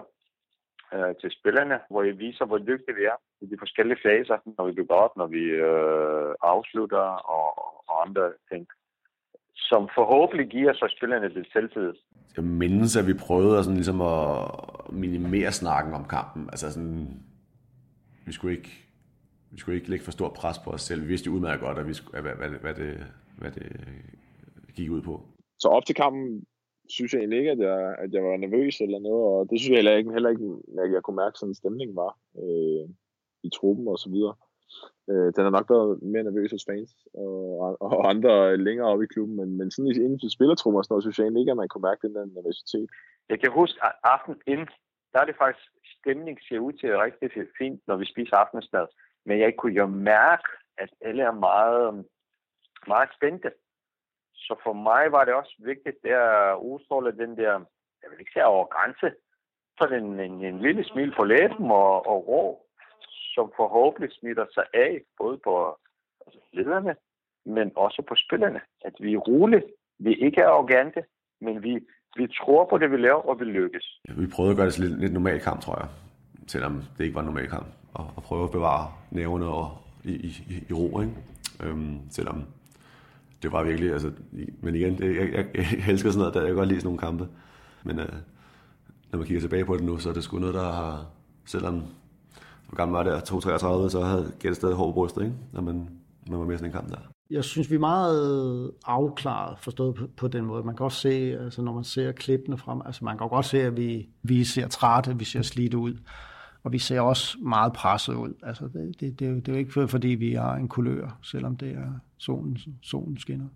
[0.95, 4.67] øh, til spillerne, hvor jeg viser, hvor dygtige vi er i de forskellige faser, når
[4.67, 7.07] vi bygger op, når vi øh, afslutter
[7.37, 7.49] og,
[7.91, 8.67] og andre ting.
[9.71, 11.93] som forhåbentlig giver så spillerne lidt selvtid.
[12.37, 14.51] Jeg mindes, at vi prøvede at, sådan, ligesom at
[14.93, 16.43] minimere snakken om kampen.
[16.53, 17.23] Altså sådan,
[18.27, 18.88] vi skulle ikke,
[19.51, 21.03] vi skulle ikke lægge for stor pres på os selv.
[21.03, 23.07] Vi vidste jo udmærket godt, at vi skulle, hvad, hvad, hvad, det,
[23.39, 23.69] hvad det
[24.77, 25.23] gik ud på.
[25.59, 26.47] Så op til kampen
[26.89, 29.71] synes jeg egentlig ikke, at jeg, at jeg var nervøs eller noget, og det synes
[29.71, 30.49] jeg heller ikke, heller ikke
[30.85, 32.85] at jeg kunne mærke, sådan en stemning var øh,
[33.43, 34.35] i truppen og så videre.
[35.11, 39.13] Øh, den har nok været mere nervøs hos fans og, og andre længere oppe i
[39.15, 41.63] klubben, men, men sådan inden for spillertrummer og sådan noget, synes jeg egentlig ikke, at
[41.63, 42.89] man kunne mærke den der nervøsitet.
[43.33, 44.69] Jeg kan huske, at aften inden,
[45.13, 47.29] der er det faktisk, stemning ser ud til rigtig
[47.61, 48.87] fint, når vi spiser aftensmad.
[49.29, 50.49] Men jeg kunne jo mærke,
[50.79, 52.07] at alle er meget,
[52.87, 53.51] meget spændte.
[54.35, 57.53] Så for mig var det også vigtigt, at udstråle den der,
[58.03, 59.09] jeg vil ikke sige over grænse,
[59.79, 62.69] så en, en, en lille smil på læben og, og rå
[63.35, 65.79] som forhåbentlig smitter sig af, både på
[66.27, 66.95] altså lederne,
[67.47, 68.61] men også på spillerne.
[68.85, 69.63] At vi er rolige,
[69.99, 71.01] vi ikke er arrogante,
[71.41, 71.73] men vi,
[72.17, 74.01] vi tror på det, vi laver, og vi lykkes.
[74.09, 75.89] Vi prøvede at gøre det lidt, lidt normal kamp, tror jeg.
[76.47, 77.67] Selvom det ikke var en normal kamp
[77.99, 81.13] at, at prøve at bevare nævne og, i, i, i ro, ikke?
[81.63, 82.45] Øhm, selvom
[83.43, 84.11] det var virkelig, altså,
[84.61, 86.87] men igen, det, jeg, jeg, jeg elsker sådan noget, der jeg kan godt lide sådan
[86.87, 87.29] nogle kampe.
[87.85, 88.13] Men øh,
[89.13, 91.07] når man kigger tilbage på det nu, så er det sgu noget, der har,
[91.45, 91.83] selvom
[92.69, 95.35] hvor gammel var det, 233, så havde Gæt stadig hård brystet, ikke?
[95.53, 95.89] når man,
[96.27, 96.97] man var med sådan en kamp der.
[97.31, 100.63] Jeg synes, vi er meget afklaret, forstået på, på den måde.
[100.63, 103.63] Man kan også se, altså, når man ser klippene frem, altså man kan godt se,
[103.63, 105.95] at vi, vi ser trætte, vi ser slidt ud.
[106.63, 108.35] Og vi ser også meget presset ud.
[108.43, 111.19] Altså, det, det, det, er jo, det er jo ikke fordi, vi har en kulør,
[111.23, 113.49] selvom det er solen, solen skinner.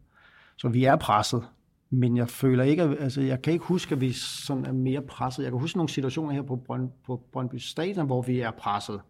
[0.56, 1.44] Så vi er presset,
[1.90, 5.42] men jeg føler ikke, altså jeg kan ikke huske, at vi sådan er mere presset.
[5.42, 9.00] Jeg kan huske nogle situationer her på, Brønd, på Brøndby Stadion, hvor vi er presset,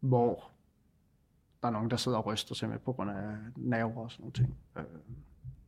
[0.00, 0.50] hvor
[1.62, 4.32] der er nogen, der sidder og ryster simpelthen på grund af nerver og sådan nogle
[4.32, 4.56] ting.
[4.78, 4.84] Øh,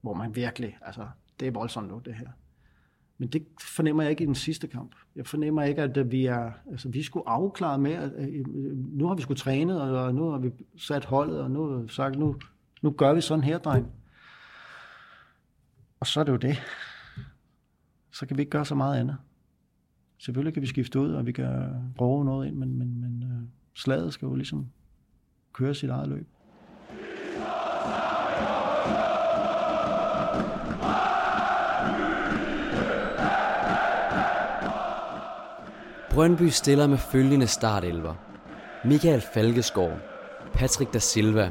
[0.01, 1.09] hvor man virkelig, altså
[1.41, 2.28] det er voldsomt nu, det her.
[3.21, 4.95] Men det fornemmer jeg ikke i den sidste kamp.
[5.16, 9.07] Jeg fornemmer ikke, at vi er, altså vi skulle afklare med, at øh, øh, nu
[9.07, 12.18] har vi skulle trænet, og nu har vi sat holdet, og nu har vi sagt,
[12.18, 12.37] nu,
[12.83, 13.93] nu gør vi sådan her, dreng.
[16.01, 16.57] Og så er det jo det.
[18.12, 19.16] Så kan vi ikke gøre så meget andet.
[20.18, 23.49] Selvfølgelig kan vi skifte ud, og vi kan prøve noget ind, men, men, men øh,
[23.75, 24.66] slaget skal jo ligesom
[25.53, 26.29] køre sit eget løb.
[36.11, 38.15] Brøndby stiller med følgende startelver.
[38.85, 39.91] Michael Falkeskov,
[40.53, 41.51] Patrick da Silva,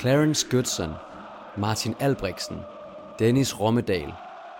[0.00, 0.90] Clarence Goodson,
[1.56, 2.56] Martin Albrechtsen,
[3.18, 4.12] Dennis Rommedal,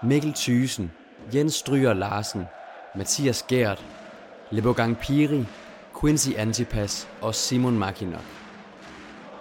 [0.03, 0.93] Mikkel Thysen,
[1.35, 2.45] Jens Stryger Larsen,
[2.97, 3.85] Mathias Gert,
[4.51, 5.47] Lebogang Piri,
[6.01, 8.25] Quincy Antipas og Simon Makinok.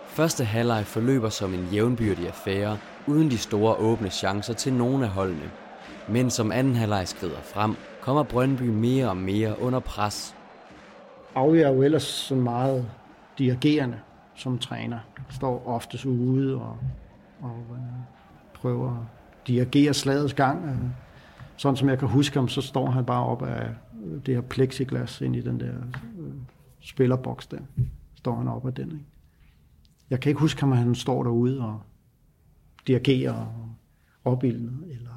[0.07, 2.77] Første halvleg forløber som en jævnbyrdig affære,
[3.07, 5.51] uden de store åbne chancer til nogen af holdene.
[6.07, 10.35] Men som anden halvleg skrider frem, kommer Brøndby mere og mere under pres.
[11.35, 12.91] Aui er jo ellers så meget
[13.37, 13.99] dirigerende
[14.35, 14.99] som træner.
[15.29, 16.77] Står oftest ude og,
[17.41, 17.77] og øh,
[18.53, 20.65] prøver at dirigere slagets gang.
[20.65, 20.89] Øh,
[21.57, 23.69] sådan som jeg kan huske ham, så står han bare op af
[24.25, 25.73] det her plexiglas ind i den der
[26.19, 26.33] øh,
[26.81, 27.59] spillerboks der.
[28.15, 28.91] Står han op af den.
[28.91, 29.05] Ikke?
[30.09, 31.81] Jeg kan ikke huske ham, at han står derude og
[32.87, 33.69] dirigerer og
[34.25, 35.12] opildner, eller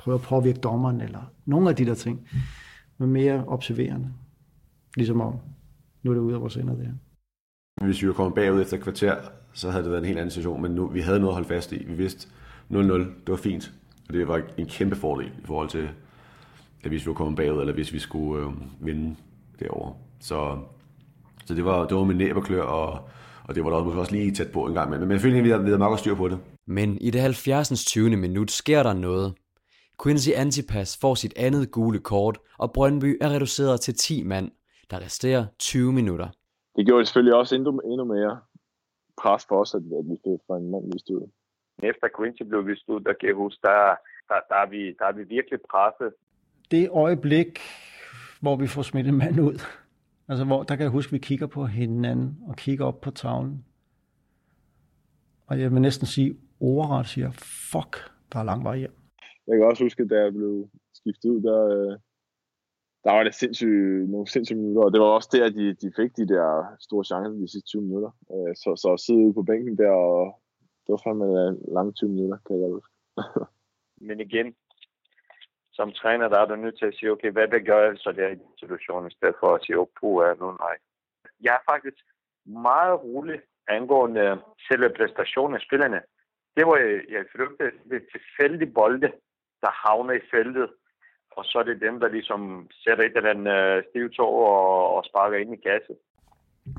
[0.00, 2.28] prøver at påvirke dommeren, eller nogle af de der ting.
[2.98, 4.12] Men mere observerende.
[4.96, 5.34] Ligesom om,
[6.02, 6.88] nu er det ude af vores ender der.
[7.84, 9.16] Hvis vi var kommet bagud efter et kvarter,
[9.52, 11.48] så havde det været en helt anden situation, men nu, vi havde noget at holde
[11.48, 11.84] fast i.
[11.84, 12.28] Vi vidste,
[12.70, 13.72] 0-0, det var fint.
[14.08, 15.88] Og det var en kæmpe fordel i forhold til,
[16.82, 19.16] at hvis vi var kommet bagud, eller hvis vi skulle øh, vinde
[19.60, 19.94] derovre.
[20.20, 20.58] Så,
[21.44, 23.08] så det var, det var med næb og klør, og,
[23.44, 24.90] og det var der også, også lige tæt på en gang.
[24.90, 26.38] Men, men jeg følte, at vi havde, vi havde meget styr på det.
[26.66, 27.84] Men i det 70.
[27.84, 28.16] 20.
[28.16, 29.34] minut sker der noget.
[30.02, 34.50] Quincy Antipas får sit andet gule kort, og Brøndby er reduceret til 10 mand.
[34.90, 36.28] Der resterer 20 minutter.
[36.76, 38.40] Det gjorde selvfølgelig også endnu, endnu mere
[39.22, 41.30] pres for os, at vi fik for en mand vist ud.
[41.82, 43.94] Efter Quincy blev vist ud, der kan jeg huske, der,
[44.28, 46.12] der, der, er vi, der er vi virkelig presset.
[46.70, 47.58] Det øjeblik,
[48.40, 49.58] hvor vi får smidt en mand ud,
[50.28, 53.10] altså hvor, der kan jeg huske, at vi kigger på hinanden og kigger op på
[53.10, 53.64] tavlen.
[55.46, 57.30] Og jeg vil næsten sige, ordret siger,
[57.72, 58.99] fuck, der er lang vej hjem.
[59.50, 61.92] Jeg kan også huske, da jeg blev skiftet ud, der, øh,
[63.04, 66.10] der var det sindssygt, nogle sindssyge minutter, og det var også der, de, de fik
[66.16, 68.10] de der store chancer de sidste 20 minutter.
[68.32, 70.40] Øh, så, så at sidde ude på bænken der, og
[70.82, 72.94] det var fandme øh, lange 20 minutter, kan jeg huske.
[74.08, 74.54] Men igen,
[75.72, 78.12] som træner, der er du nødt til at sige, okay, hvad, hvad gør jeg så
[78.12, 80.76] der i situationen, i stedet for at sige, oh, puh, er nu nej.
[81.40, 82.04] Jeg er faktisk
[82.46, 84.24] meget rolig angående
[84.68, 86.00] selve præstationen af spillerne.
[86.56, 89.08] det var øh, jeg, jeg frygtede, det tilfældige bolde,
[89.60, 90.68] der havner i feltet,
[91.36, 94.96] og så er det dem, der ligesom sætter et eller andet øh, stiv tog og,
[94.96, 95.92] og sparker ind i kasse.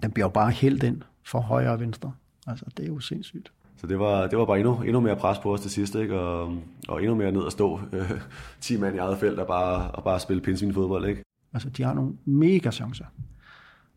[0.03, 1.01] Den bliver jo bare helt ind
[1.31, 2.13] for højre og venstre.
[2.47, 3.51] Altså, det er jo sindssygt.
[3.77, 6.19] Så det var, det var bare endnu, endnu mere pres på os til sidst, ikke?
[6.19, 6.57] Og,
[6.89, 8.11] og endnu mere ned at stå øh,
[8.61, 11.05] 10 mand i eget felt og bare, og bare spille pindsvin fodbold.
[11.05, 11.23] Ikke?
[11.53, 13.05] Altså, de har nogle mega chancer,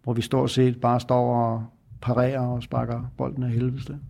[0.03, 1.67] hvor vi står set bare står og
[2.03, 4.01] parerer og sparker bolden af helvede,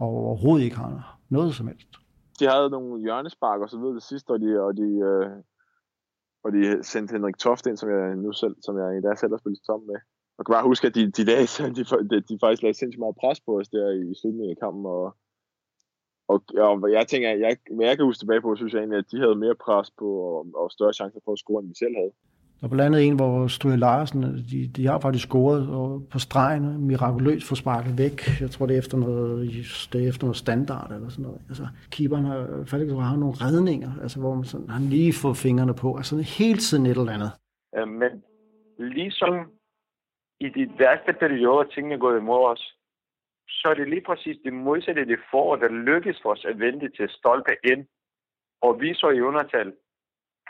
[0.00, 2.01] og overhovedet ikke har noget som helst.
[2.38, 5.30] De havde nogle hjørnespark og så videre det sidste, og de, og de, øh,
[6.44, 9.32] og de sendte Henrik Toft ind, som jeg nu selv, som jeg i dag selv
[9.32, 9.98] har spillet sammen med.
[10.38, 11.46] Jeg kan bare huske, at de, de, lagde,
[11.76, 14.86] de, de, de faktisk lagde sindssygt meget pres på os der i slutningen af kampen,
[14.86, 15.16] og,
[16.32, 16.38] og,
[16.84, 19.18] og jeg tænker, jeg, hvad jeg kan huske tilbage på, synes jeg egentlig, at de
[19.24, 22.12] havde mere pres på og, og større chancer for at score, end vi selv havde.
[22.62, 26.02] Der er blandt andet en, hvor Stryge Larsen, øh, de, de har faktisk scoret og
[26.12, 28.16] på stregen, mirakuløst for sparket væk.
[28.40, 29.48] Jeg tror, det er efter noget,
[29.92, 31.40] det er efter noget standard eller sådan noget.
[31.48, 32.38] Altså, keeperen har
[32.70, 35.88] faktisk har nogle redninger, altså, hvor man sådan, han lige får fingrene på.
[35.96, 37.32] Altså hele tiden et eller andet.
[38.00, 38.12] Men
[38.78, 39.34] ligesom
[40.40, 42.62] i de værste perioder, tingene går imod os,
[43.48, 46.88] så er det lige præcis det modsatte, det får, der lykkes for os at vente
[46.96, 47.82] til stolpe ind.
[48.66, 49.72] Og vi så i undertal,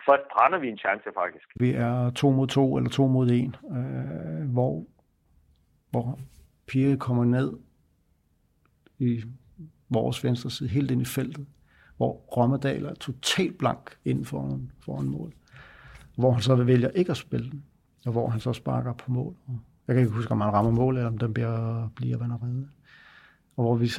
[0.04, 1.46] så brænder vi en chance faktisk.
[1.60, 4.84] Vi er to mod to eller to mod en, øh, hvor,
[5.90, 6.18] hvor
[6.66, 7.52] Pia kommer ned
[8.98, 9.24] i
[9.88, 11.46] vores venstre side, helt ind i feltet,
[11.96, 15.32] hvor Rommedal er totalt blank inden for en, for en mål.
[16.16, 17.64] Hvor han så vælger ikke at spille den,
[18.06, 19.34] og hvor han så sparker på mål.
[19.86, 22.40] Jeg kan ikke huske, om han rammer mål, eller om den bliver, bliver vand og.
[23.56, 23.90] Og hvor vi...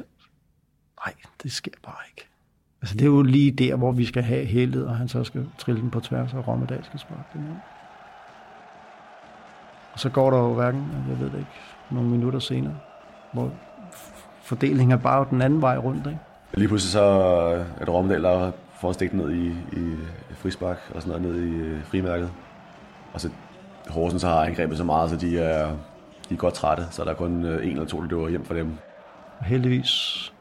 [1.05, 2.32] Nej, det sker bare ikke.
[2.83, 5.45] Altså, det er jo lige der, hvor vi skal have heldet, og han så skal
[5.57, 7.47] trille den på tværs, og Rommedal skal sparke den.
[9.93, 11.51] Og så går der jo hverken, jeg ved det ikke,
[11.91, 12.75] nogle minutter senere,
[13.31, 13.51] hvor
[14.41, 16.19] fordelingen er bare den anden vej rundt, ikke?
[16.53, 17.01] Lige pludselig så
[17.79, 18.51] er det Rommedal, der
[18.81, 19.47] får stikket ned i,
[19.79, 19.95] i
[20.35, 22.31] frispark og sådan noget, ned i øh, frimærket.
[23.13, 23.29] Og så
[23.89, 25.67] Horsens har angrebet så meget, så de er,
[26.29, 28.45] de er godt trætte, så der er kun øh, en eller to, der løber hjem
[28.45, 28.77] for dem.
[29.39, 30.32] Og heldigvis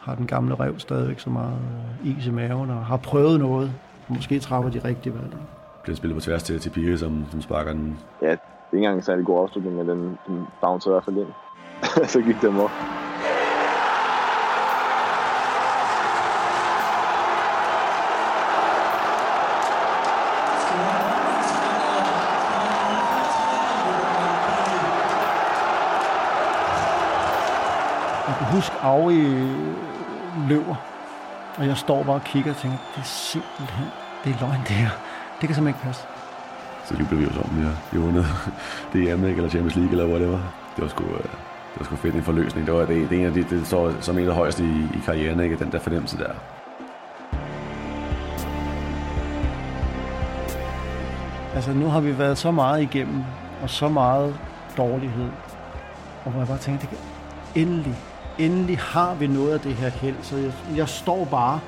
[0.00, 1.58] har den gamle rev stadigvæk så meget
[2.04, 3.72] is i maven og har prøvet noget.
[4.08, 5.36] Og måske træffer de rigtige valg.
[5.82, 7.98] Bliver spillet på tværs til, til Pige, som, som sparker den.
[8.22, 11.04] Ja, det er ikke engang en særlig god afslutning, men den, den bouncede i hvert
[11.04, 11.32] fald ind.
[12.14, 12.70] så gik det op.
[28.82, 29.22] af i
[30.48, 30.76] løver.
[31.56, 33.86] Og jeg står bare og kigger og tænker, det er simpelthen,
[34.24, 34.90] det er løgn det her.
[35.40, 36.02] Det kan simpelthen ikke passe.
[36.84, 37.50] Så jubler vi jo så om,
[37.92, 38.26] vi vundet
[38.92, 39.36] DM, ikke?
[39.36, 40.38] eller Champions League, eller whatever.
[40.76, 41.22] Det var sgu, øh,
[41.72, 42.66] det var sgu fedt en forløsning.
[42.66, 44.88] Det var det, det er en af de, det står som en af højeste i,
[44.94, 45.56] i karrieren, ikke?
[45.56, 46.32] den der fornemmelse der.
[51.54, 53.24] Altså nu har vi været så meget igennem,
[53.62, 54.36] og så meget
[54.76, 55.28] dårlighed.
[56.24, 56.98] Og hvor jeg bare tænker, det kan
[57.62, 57.96] endelig,
[58.38, 60.16] endelig har vi noget af det her held.
[60.22, 61.60] Så jeg, jeg står bare,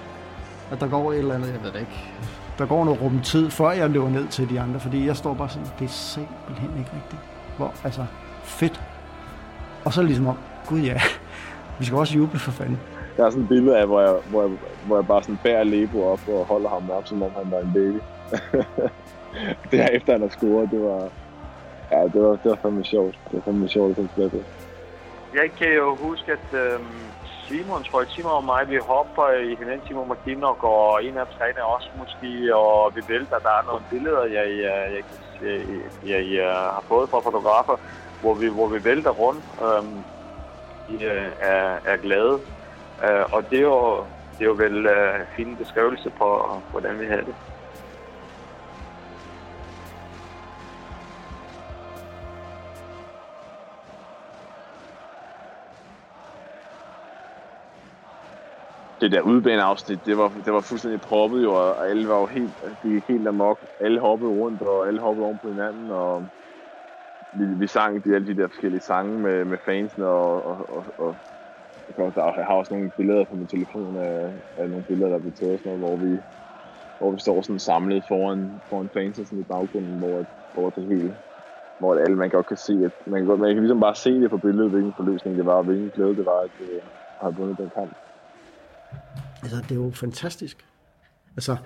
[0.72, 2.04] at der går et eller andet, jeg ved det ikke,
[2.58, 5.34] der går noget rum tid, før jeg løber ned til de andre, fordi jeg står
[5.34, 7.22] bare sådan, det er simpelthen ikke rigtigt.
[7.56, 8.06] Hvor, altså,
[8.42, 8.80] fedt.
[9.84, 10.36] Og så ligesom om,
[10.66, 11.00] gud ja,
[11.78, 12.78] vi skal også juble for fanden.
[13.16, 14.50] Der er sådan et billede af, hvor jeg, hvor jeg,
[14.86, 17.58] hvor jeg bare sådan bærer Lebo op og holder ham op, som om han var
[17.58, 18.00] en baby.
[19.70, 21.08] det her efter han har scoret, det var,
[21.92, 23.18] ja, det var, det var fandme sjovt.
[23.24, 24.30] Det var fandme sjovt, at han
[25.34, 27.00] jeg kan jo huske, at øhm,
[27.46, 31.26] Simon, tror jeg, Simon og mig, vi hopper i hinanden, Simon Martinok, og en af
[31.38, 35.02] træner også måske, og vi vælter, der er nogle billeder, jeg, jeg,
[35.42, 35.64] jeg,
[36.06, 37.76] jeg, jeg, har fået fra fotografer,
[38.20, 40.04] hvor vi, hvor vi vælter rundt øhm,
[40.88, 42.40] i, øh, er, er glade.
[43.04, 43.96] Øh, og det er jo,
[44.38, 47.34] det er jo vel øh, fin beskrivelse på, hvordan vi havde det.
[59.00, 62.54] Det der udbaneafsnit, det var, det var fuldstændig proppet jo, og alle var jo helt,
[62.82, 63.66] de gik helt amok.
[63.80, 66.28] Alle hoppede rundt, og alle hoppede oven på hinanden, og
[67.32, 70.68] vi, vi sang de, alle de der forskellige sange med, med fansene, og, og,
[70.98, 71.18] og,
[71.98, 75.18] og der, jeg har også nogle billeder på min telefon af, af nogle billeder, der
[75.18, 76.12] blev taget, sådan noget, hvor vi,
[76.98, 81.16] hvor vi står sådan samlet foran, foran fansene sådan i baggrunden, hvor, hvor det hele
[81.78, 84.30] hvor alle man godt kan se, at man kan, man kan ligesom bare se det
[84.30, 86.82] på billedet, hvilken forløsning det var, og hvilken glæde det var, at det øh,
[87.22, 87.92] har vundet den kamp.
[89.42, 90.64] Altså, det er jo fantastisk.
[91.36, 91.56] Altså,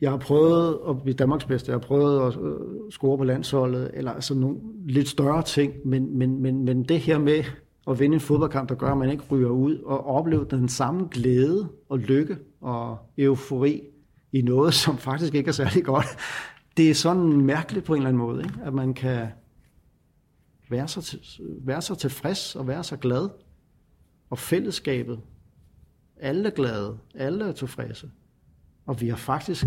[0.00, 3.90] jeg har prøvet at blive Danmarks bedste, jeg har prøvet at øh, score på landsholdet,
[3.94, 7.44] eller altså nogle lidt større ting, men, men, men, men det her med
[7.90, 11.08] at vinde en fodboldkamp, der gør, at man ikke ryger ud, og opleve den samme
[11.10, 13.82] glæde og lykke og eufori
[14.32, 16.06] i noget, som faktisk ikke er særlig godt.
[16.76, 18.58] Det er sådan mærkeligt på en eller anden måde, ikke?
[18.64, 19.28] at man kan
[20.70, 23.28] være så, til, være så tilfreds og være så glad.
[24.30, 25.20] Og fællesskabet,
[26.22, 28.10] alle er glade, alle er tilfredse.
[28.86, 29.64] Og vi har faktisk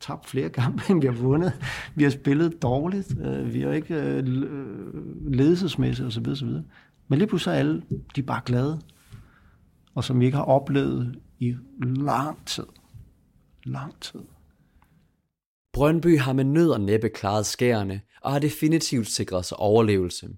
[0.00, 1.52] tabt flere kampe, end vi har vundet.
[1.94, 3.18] Vi har spillet dårligt.
[3.20, 6.28] Øh, vi har ikke øh, øh, ledelsesmæssigt osv.
[6.28, 6.48] osv.
[7.08, 7.82] Men lige pludselig er alle,
[8.16, 8.80] de er bare glade.
[9.94, 12.66] Og som vi ikke har oplevet i lang tid.
[13.64, 14.20] Lang tid.
[15.72, 20.28] Brøndby har med nød og næppe klaret skærene og har definitivt sikret sig overlevelse.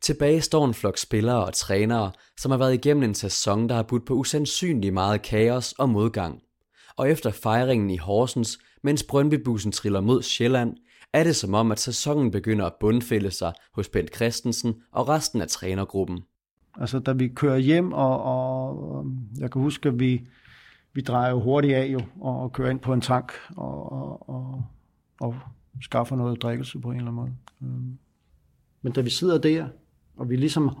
[0.00, 3.82] Tilbage står en flok spillere og trænere, som har været igennem en sæson, der har
[3.82, 6.42] budt på usandsynlig meget kaos og modgang.
[6.96, 10.76] Og efter fejringen i Horsens, mens Brøndby-bussen triller mod Sjælland,
[11.12, 15.42] er det som om, at sæsonen begynder at bundfælde sig hos Bent Christensen og resten
[15.42, 16.20] af trænergruppen.
[16.80, 19.06] Altså, da vi kører hjem, og, og
[19.38, 20.26] jeg kan huske, at vi,
[20.92, 24.64] vi drejer jo hurtigt af jo, og kører ind på en tank, og, og, og,
[25.20, 25.34] og
[25.80, 27.96] skaffer noget drikkelse på en eller anden måde.
[28.82, 29.68] Men da vi sidder der,
[30.18, 30.72] og vi ligesom uh,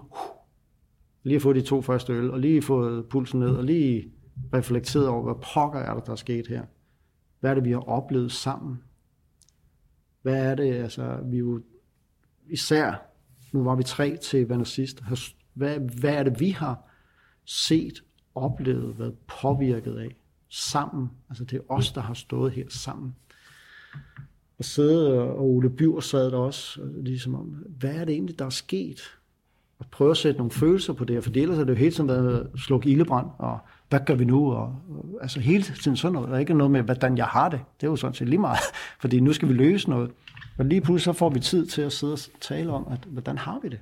[1.22, 4.12] lige har fået de to første øl, og lige fået pulsen ned, og lige
[4.54, 6.64] reflekteret over, hvad pokker er der, der er sket her.
[7.40, 8.82] Hvad er det, vi har oplevet sammen?
[10.22, 11.60] Hvad er det, altså, vi jo
[12.50, 12.94] især,
[13.52, 15.02] nu var vi tre til hvad sidst,
[15.54, 16.90] hvad, hvad er det, vi har
[17.44, 18.02] set,
[18.34, 20.16] oplevet, været påvirket af
[20.48, 21.10] sammen?
[21.28, 23.16] Altså det er os, der har stået her sammen.
[24.58, 27.46] Og sidde, og Ole Byr sad der også, ligesom om,
[27.78, 29.17] hvad er det egentlig, der er sket?
[29.78, 32.08] Og prøve at sætte nogle følelser på det for ellers har det jo hele tiden
[32.08, 34.52] været sluk ildebrand, og hvad gør vi nu?
[34.52, 36.28] Og, og, altså hele tiden sådan noget.
[36.28, 37.60] Der er ikke noget med, hvordan jeg har det.
[37.80, 38.58] Det er jo sådan set lige meget,
[39.02, 40.10] fordi nu skal vi løse noget.
[40.58, 43.38] Og lige pludselig så får vi tid til at sidde og tale om, at, hvordan
[43.38, 43.80] har vi det?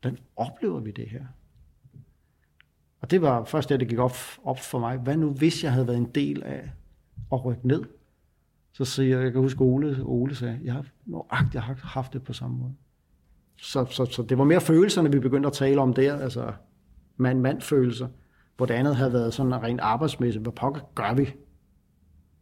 [0.00, 1.22] Hvordan oplever vi det her?
[3.00, 4.98] Og det var først det, det gik op, op for mig.
[4.98, 6.70] Hvad nu, hvis jeg havde været en del af
[7.32, 7.82] at rykke ned?
[8.72, 12.12] Så siger jeg, jeg kan huske Ole, Ole sagde, jeg har, nøjagtigt, jeg har haft
[12.12, 12.74] det på samme måde.
[13.62, 16.52] Så, så, så det var mere følelserne, vi begyndte at tale om der, altså
[17.16, 18.08] mand-mand-følelser,
[18.56, 20.44] hvor det andet havde været sådan rent arbejdsmæssigt.
[20.44, 21.34] Hvad pokker gør vi?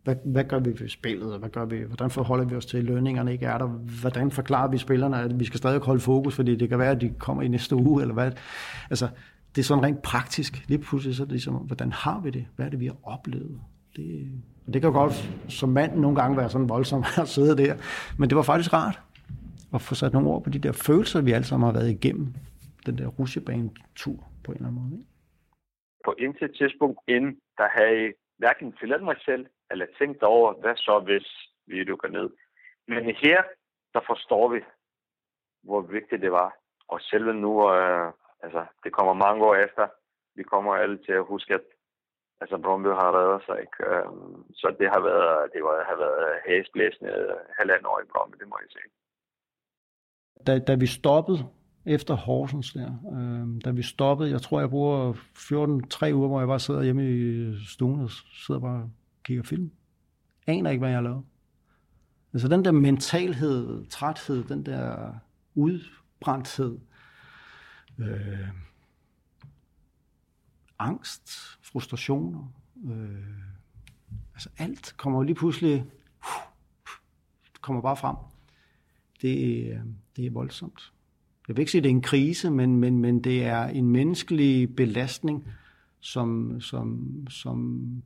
[0.04, 1.38] Hvad, hvad gør vi ved spillet?
[1.38, 1.78] Hvad gør vi?
[1.82, 3.66] Hvordan forholder vi os til, at lønningerne ikke er der?
[3.66, 7.00] Hvordan forklarer vi spillerne, at vi skal stadig holde fokus, fordi det kan være, at
[7.00, 8.32] de kommer i næste uge, eller hvad?
[8.90, 9.08] Altså,
[9.54, 10.68] det er sådan rent praktisk.
[10.68, 12.46] Lige pludselig så er det ligesom, hvordan har vi det?
[12.56, 13.60] Hvad er det, vi har oplevet?
[13.96, 14.28] Det,
[14.66, 17.74] og det kan godt som mand nogle gange være sådan voldsomt at sidde der,
[18.16, 19.00] men det var faktisk rart
[19.74, 22.26] at få sat nogle ord på de der følelser, vi alle sammen har været igennem.
[22.86, 24.92] Den der rusjebanetur på en eller anden måde.
[24.98, 25.10] Ikke?
[26.04, 30.76] På intet tidspunkt inden, der havde jeg hverken tilladt mig selv, eller tænkt over, hvad
[30.76, 31.28] så hvis
[31.66, 32.30] vi lukker ned.
[32.88, 33.42] Men her,
[33.94, 34.60] der forstår vi,
[35.62, 36.50] hvor vigtigt det var.
[36.88, 39.88] Og selve nu, øh, altså, det kommer mange år efter,
[40.34, 41.66] vi kommer alle til at huske, at
[42.40, 43.56] altså, Brøndby har reddet sig.
[43.60, 43.78] Ikke?
[43.90, 44.10] Øh,
[44.60, 47.12] så det har været, det var, har været hæsblæsende
[47.58, 48.90] halvandet år i Brøndby, det må jeg sige
[50.46, 51.46] da, da vi stoppede
[51.84, 56.40] efter Horsens der, øh, da vi stoppede, jeg tror, jeg bruger 14, 3 uger, hvor
[56.40, 58.10] jeg bare sidder hjemme i stuen og
[58.46, 58.90] sidder bare og
[59.24, 59.70] kigger film.
[60.46, 61.22] Aner ikke, hvad jeg laver.
[62.32, 65.12] Altså den der mentalhed, træthed, den der
[65.54, 66.78] udbrændthed,
[67.98, 68.48] øh,
[70.78, 71.30] angst,
[71.62, 72.52] frustrationer,
[72.84, 73.42] øh,
[74.34, 75.84] altså alt kommer lige pludselig,
[76.18, 76.50] uh,
[77.60, 78.16] kommer bare frem
[79.22, 79.80] det, øh,
[80.20, 80.80] det er voldsomt.
[81.48, 83.88] Jeg vil ikke sige, at det er en krise, men, men, men det er en
[83.90, 85.44] menneskelig belastning,
[86.00, 86.86] som, som,
[87.42, 87.56] som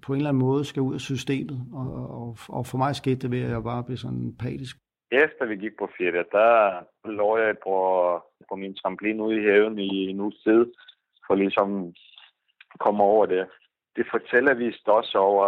[0.02, 1.58] på en eller anden måde skal ud af systemet.
[1.72, 1.88] Og,
[2.20, 4.76] og, og for mig skete det ved, at jeg bare blev sådan patisk.
[5.10, 7.76] Efter vi gik på ferie, der lå jeg på,
[8.48, 10.66] på min trampolin ude i haven i en uges tid,
[11.26, 11.68] for ligesom
[12.74, 13.46] at komme over det.
[13.96, 15.46] Det fortæller vist også over,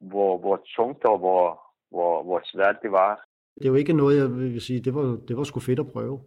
[0.00, 1.60] hvor, hvor tungt og hvor,
[1.90, 3.24] hvor, hvor svært det var
[3.58, 5.92] det er jo ikke noget, jeg vil sige, det var, det var sgu fedt at
[5.92, 6.20] prøve.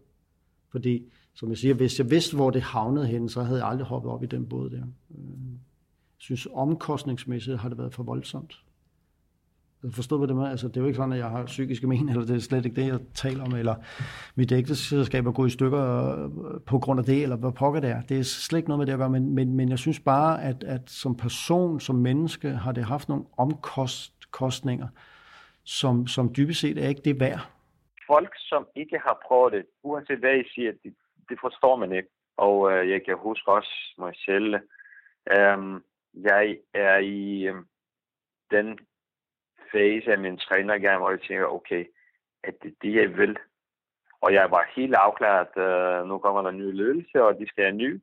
[0.71, 3.87] Fordi, som jeg siger, hvis jeg vidste, hvor det havnede hen, så havde jeg aldrig
[3.87, 4.77] hoppet op i den båd der.
[4.77, 4.87] Jeg
[6.17, 8.65] synes, omkostningsmæssigt har det været for voldsomt.
[9.91, 10.47] Forstår hvad det med?
[10.47, 12.65] Altså, det er jo ikke sådan, at jeg har psykiske men, eller det er slet
[12.65, 13.75] ikke det, jeg taler om, eller
[14.35, 16.29] mit ægteskab er gået i stykker øh,
[16.65, 18.01] på grund af det, eller hvad pokker det er.
[18.01, 20.43] Det er slet ikke noget med det at gøre, men, men, men jeg synes bare,
[20.43, 24.87] at, at som person, som menneske, har det haft nogle omkostninger,
[25.65, 27.51] som, som dybest set er ikke det værd.
[28.07, 30.95] Folk, som ikke har prøvet det, uanset hvad I siger, det,
[31.29, 32.09] det forstår man ikke.
[32.37, 34.55] Og øh, jeg kan huske også mig selv.
[35.31, 35.81] Øh,
[36.13, 37.55] jeg er i øh,
[38.51, 38.79] den
[39.71, 41.85] fase af min trænergang, hvor jeg tænker, okay,
[42.43, 43.37] at det er det, jeg vil.
[44.21, 47.47] og jeg var helt afklaret, at øh, nu kommer der en ny ledelse, og de
[47.47, 48.01] skal have ny.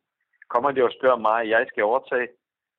[0.49, 2.29] Kommer de og spørger mig, at jeg skal overtage?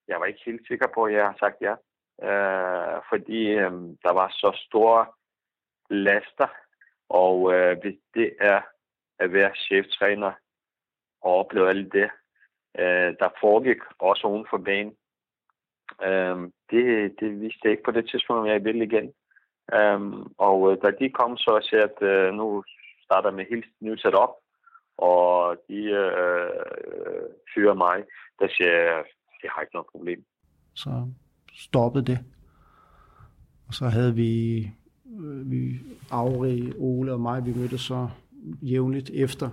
[0.08, 1.76] Jeg var ikke helt sikker på, at jeg har sagt ja.
[2.22, 3.72] Øh, fordi øh,
[4.04, 5.06] der var så store
[5.90, 6.48] laster,
[7.10, 8.62] og øh, hvis det er
[9.20, 10.32] at være cheftræner
[11.22, 12.10] og opleve alt det,
[12.80, 14.96] øh, der foregik også uden for banen,
[16.04, 19.14] øh, det, det vidste jeg ikke på det tidspunkt, om jeg ville igen.
[19.72, 22.64] Um, og øh, da de kom, så jeg at uh, nu
[23.04, 24.30] starter med helt nyt setup,
[24.98, 28.04] og de uh, fyrer mig,
[28.40, 29.04] der siger jeg,
[29.42, 30.24] det har ikke noget problem.
[30.76, 30.90] Så
[31.54, 32.20] stoppet det.
[33.68, 34.58] Og så havde vi,
[35.20, 38.10] øh, vi Auri, Ole og mig, vi mødtes så
[38.62, 39.50] jævnligt efter,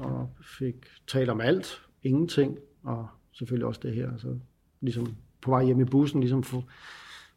[0.00, 0.28] og
[0.58, 0.74] fik
[1.06, 4.16] talt om alt, ingenting, og selvfølgelig også det her.
[4.16, 4.38] Så
[4.80, 6.62] ligesom på vej hjem i bussen, ligesom få,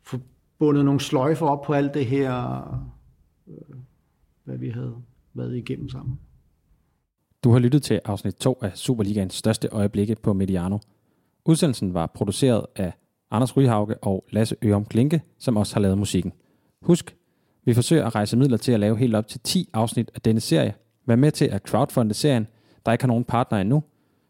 [0.04, 0.18] få
[0.60, 2.64] bundet nogle sløjfer op på alt det her,
[3.48, 3.78] øh,
[4.44, 4.96] hvad vi havde
[5.34, 6.20] været igennem sammen.
[7.44, 10.78] Du har lyttet til afsnit 2 af Superligaens største øjeblikke på Mediano.
[11.46, 12.94] Udsendelsen var produceret af
[13.31, 16.34] Anders Ryhauge og Lasse Ørum Klinke, som også har lavet musikken.
[16.81, 17.15] Husk,
[17.65, 20.41] vi forsøger at rejse midler til at lave helt op til 10 afsnit af denne
[20.41, 20.73] serie.
[21.06, 22.47] Vær med til at crowdfunde serien,
[22.85, 23.84] der ikke har nogen partner endnu.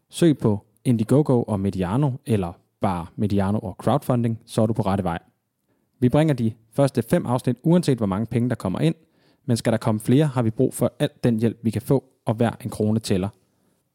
[0.08, 5.04] Søg på Indiegogo og Mediano, eller bare Mediano og crowdfunding, så er du på rette
[5.04, 5.18] vej.
[6.00, 8.94] Vi bringer de første fem afsnit, uanset hvor mange penge der kommer ind,
[9.44, 12.04] men skal der komme flere, har vi brug for alt den hjælp, vi kan få,
[12.24, 13.28] og hver en krone tæller.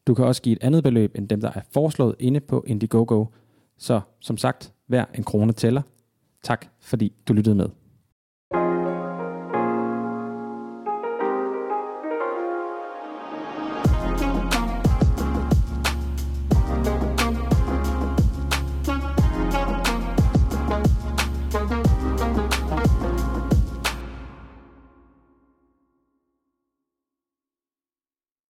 [0.08, 3.26] Du kan også give et andet beløb, end dem, der er foreslået inde på Indiegogo.
[3.78, 5.82] Så som sagt, hver en krone tæller.
[6.44, 7.70] Tak fordi du lyttede med.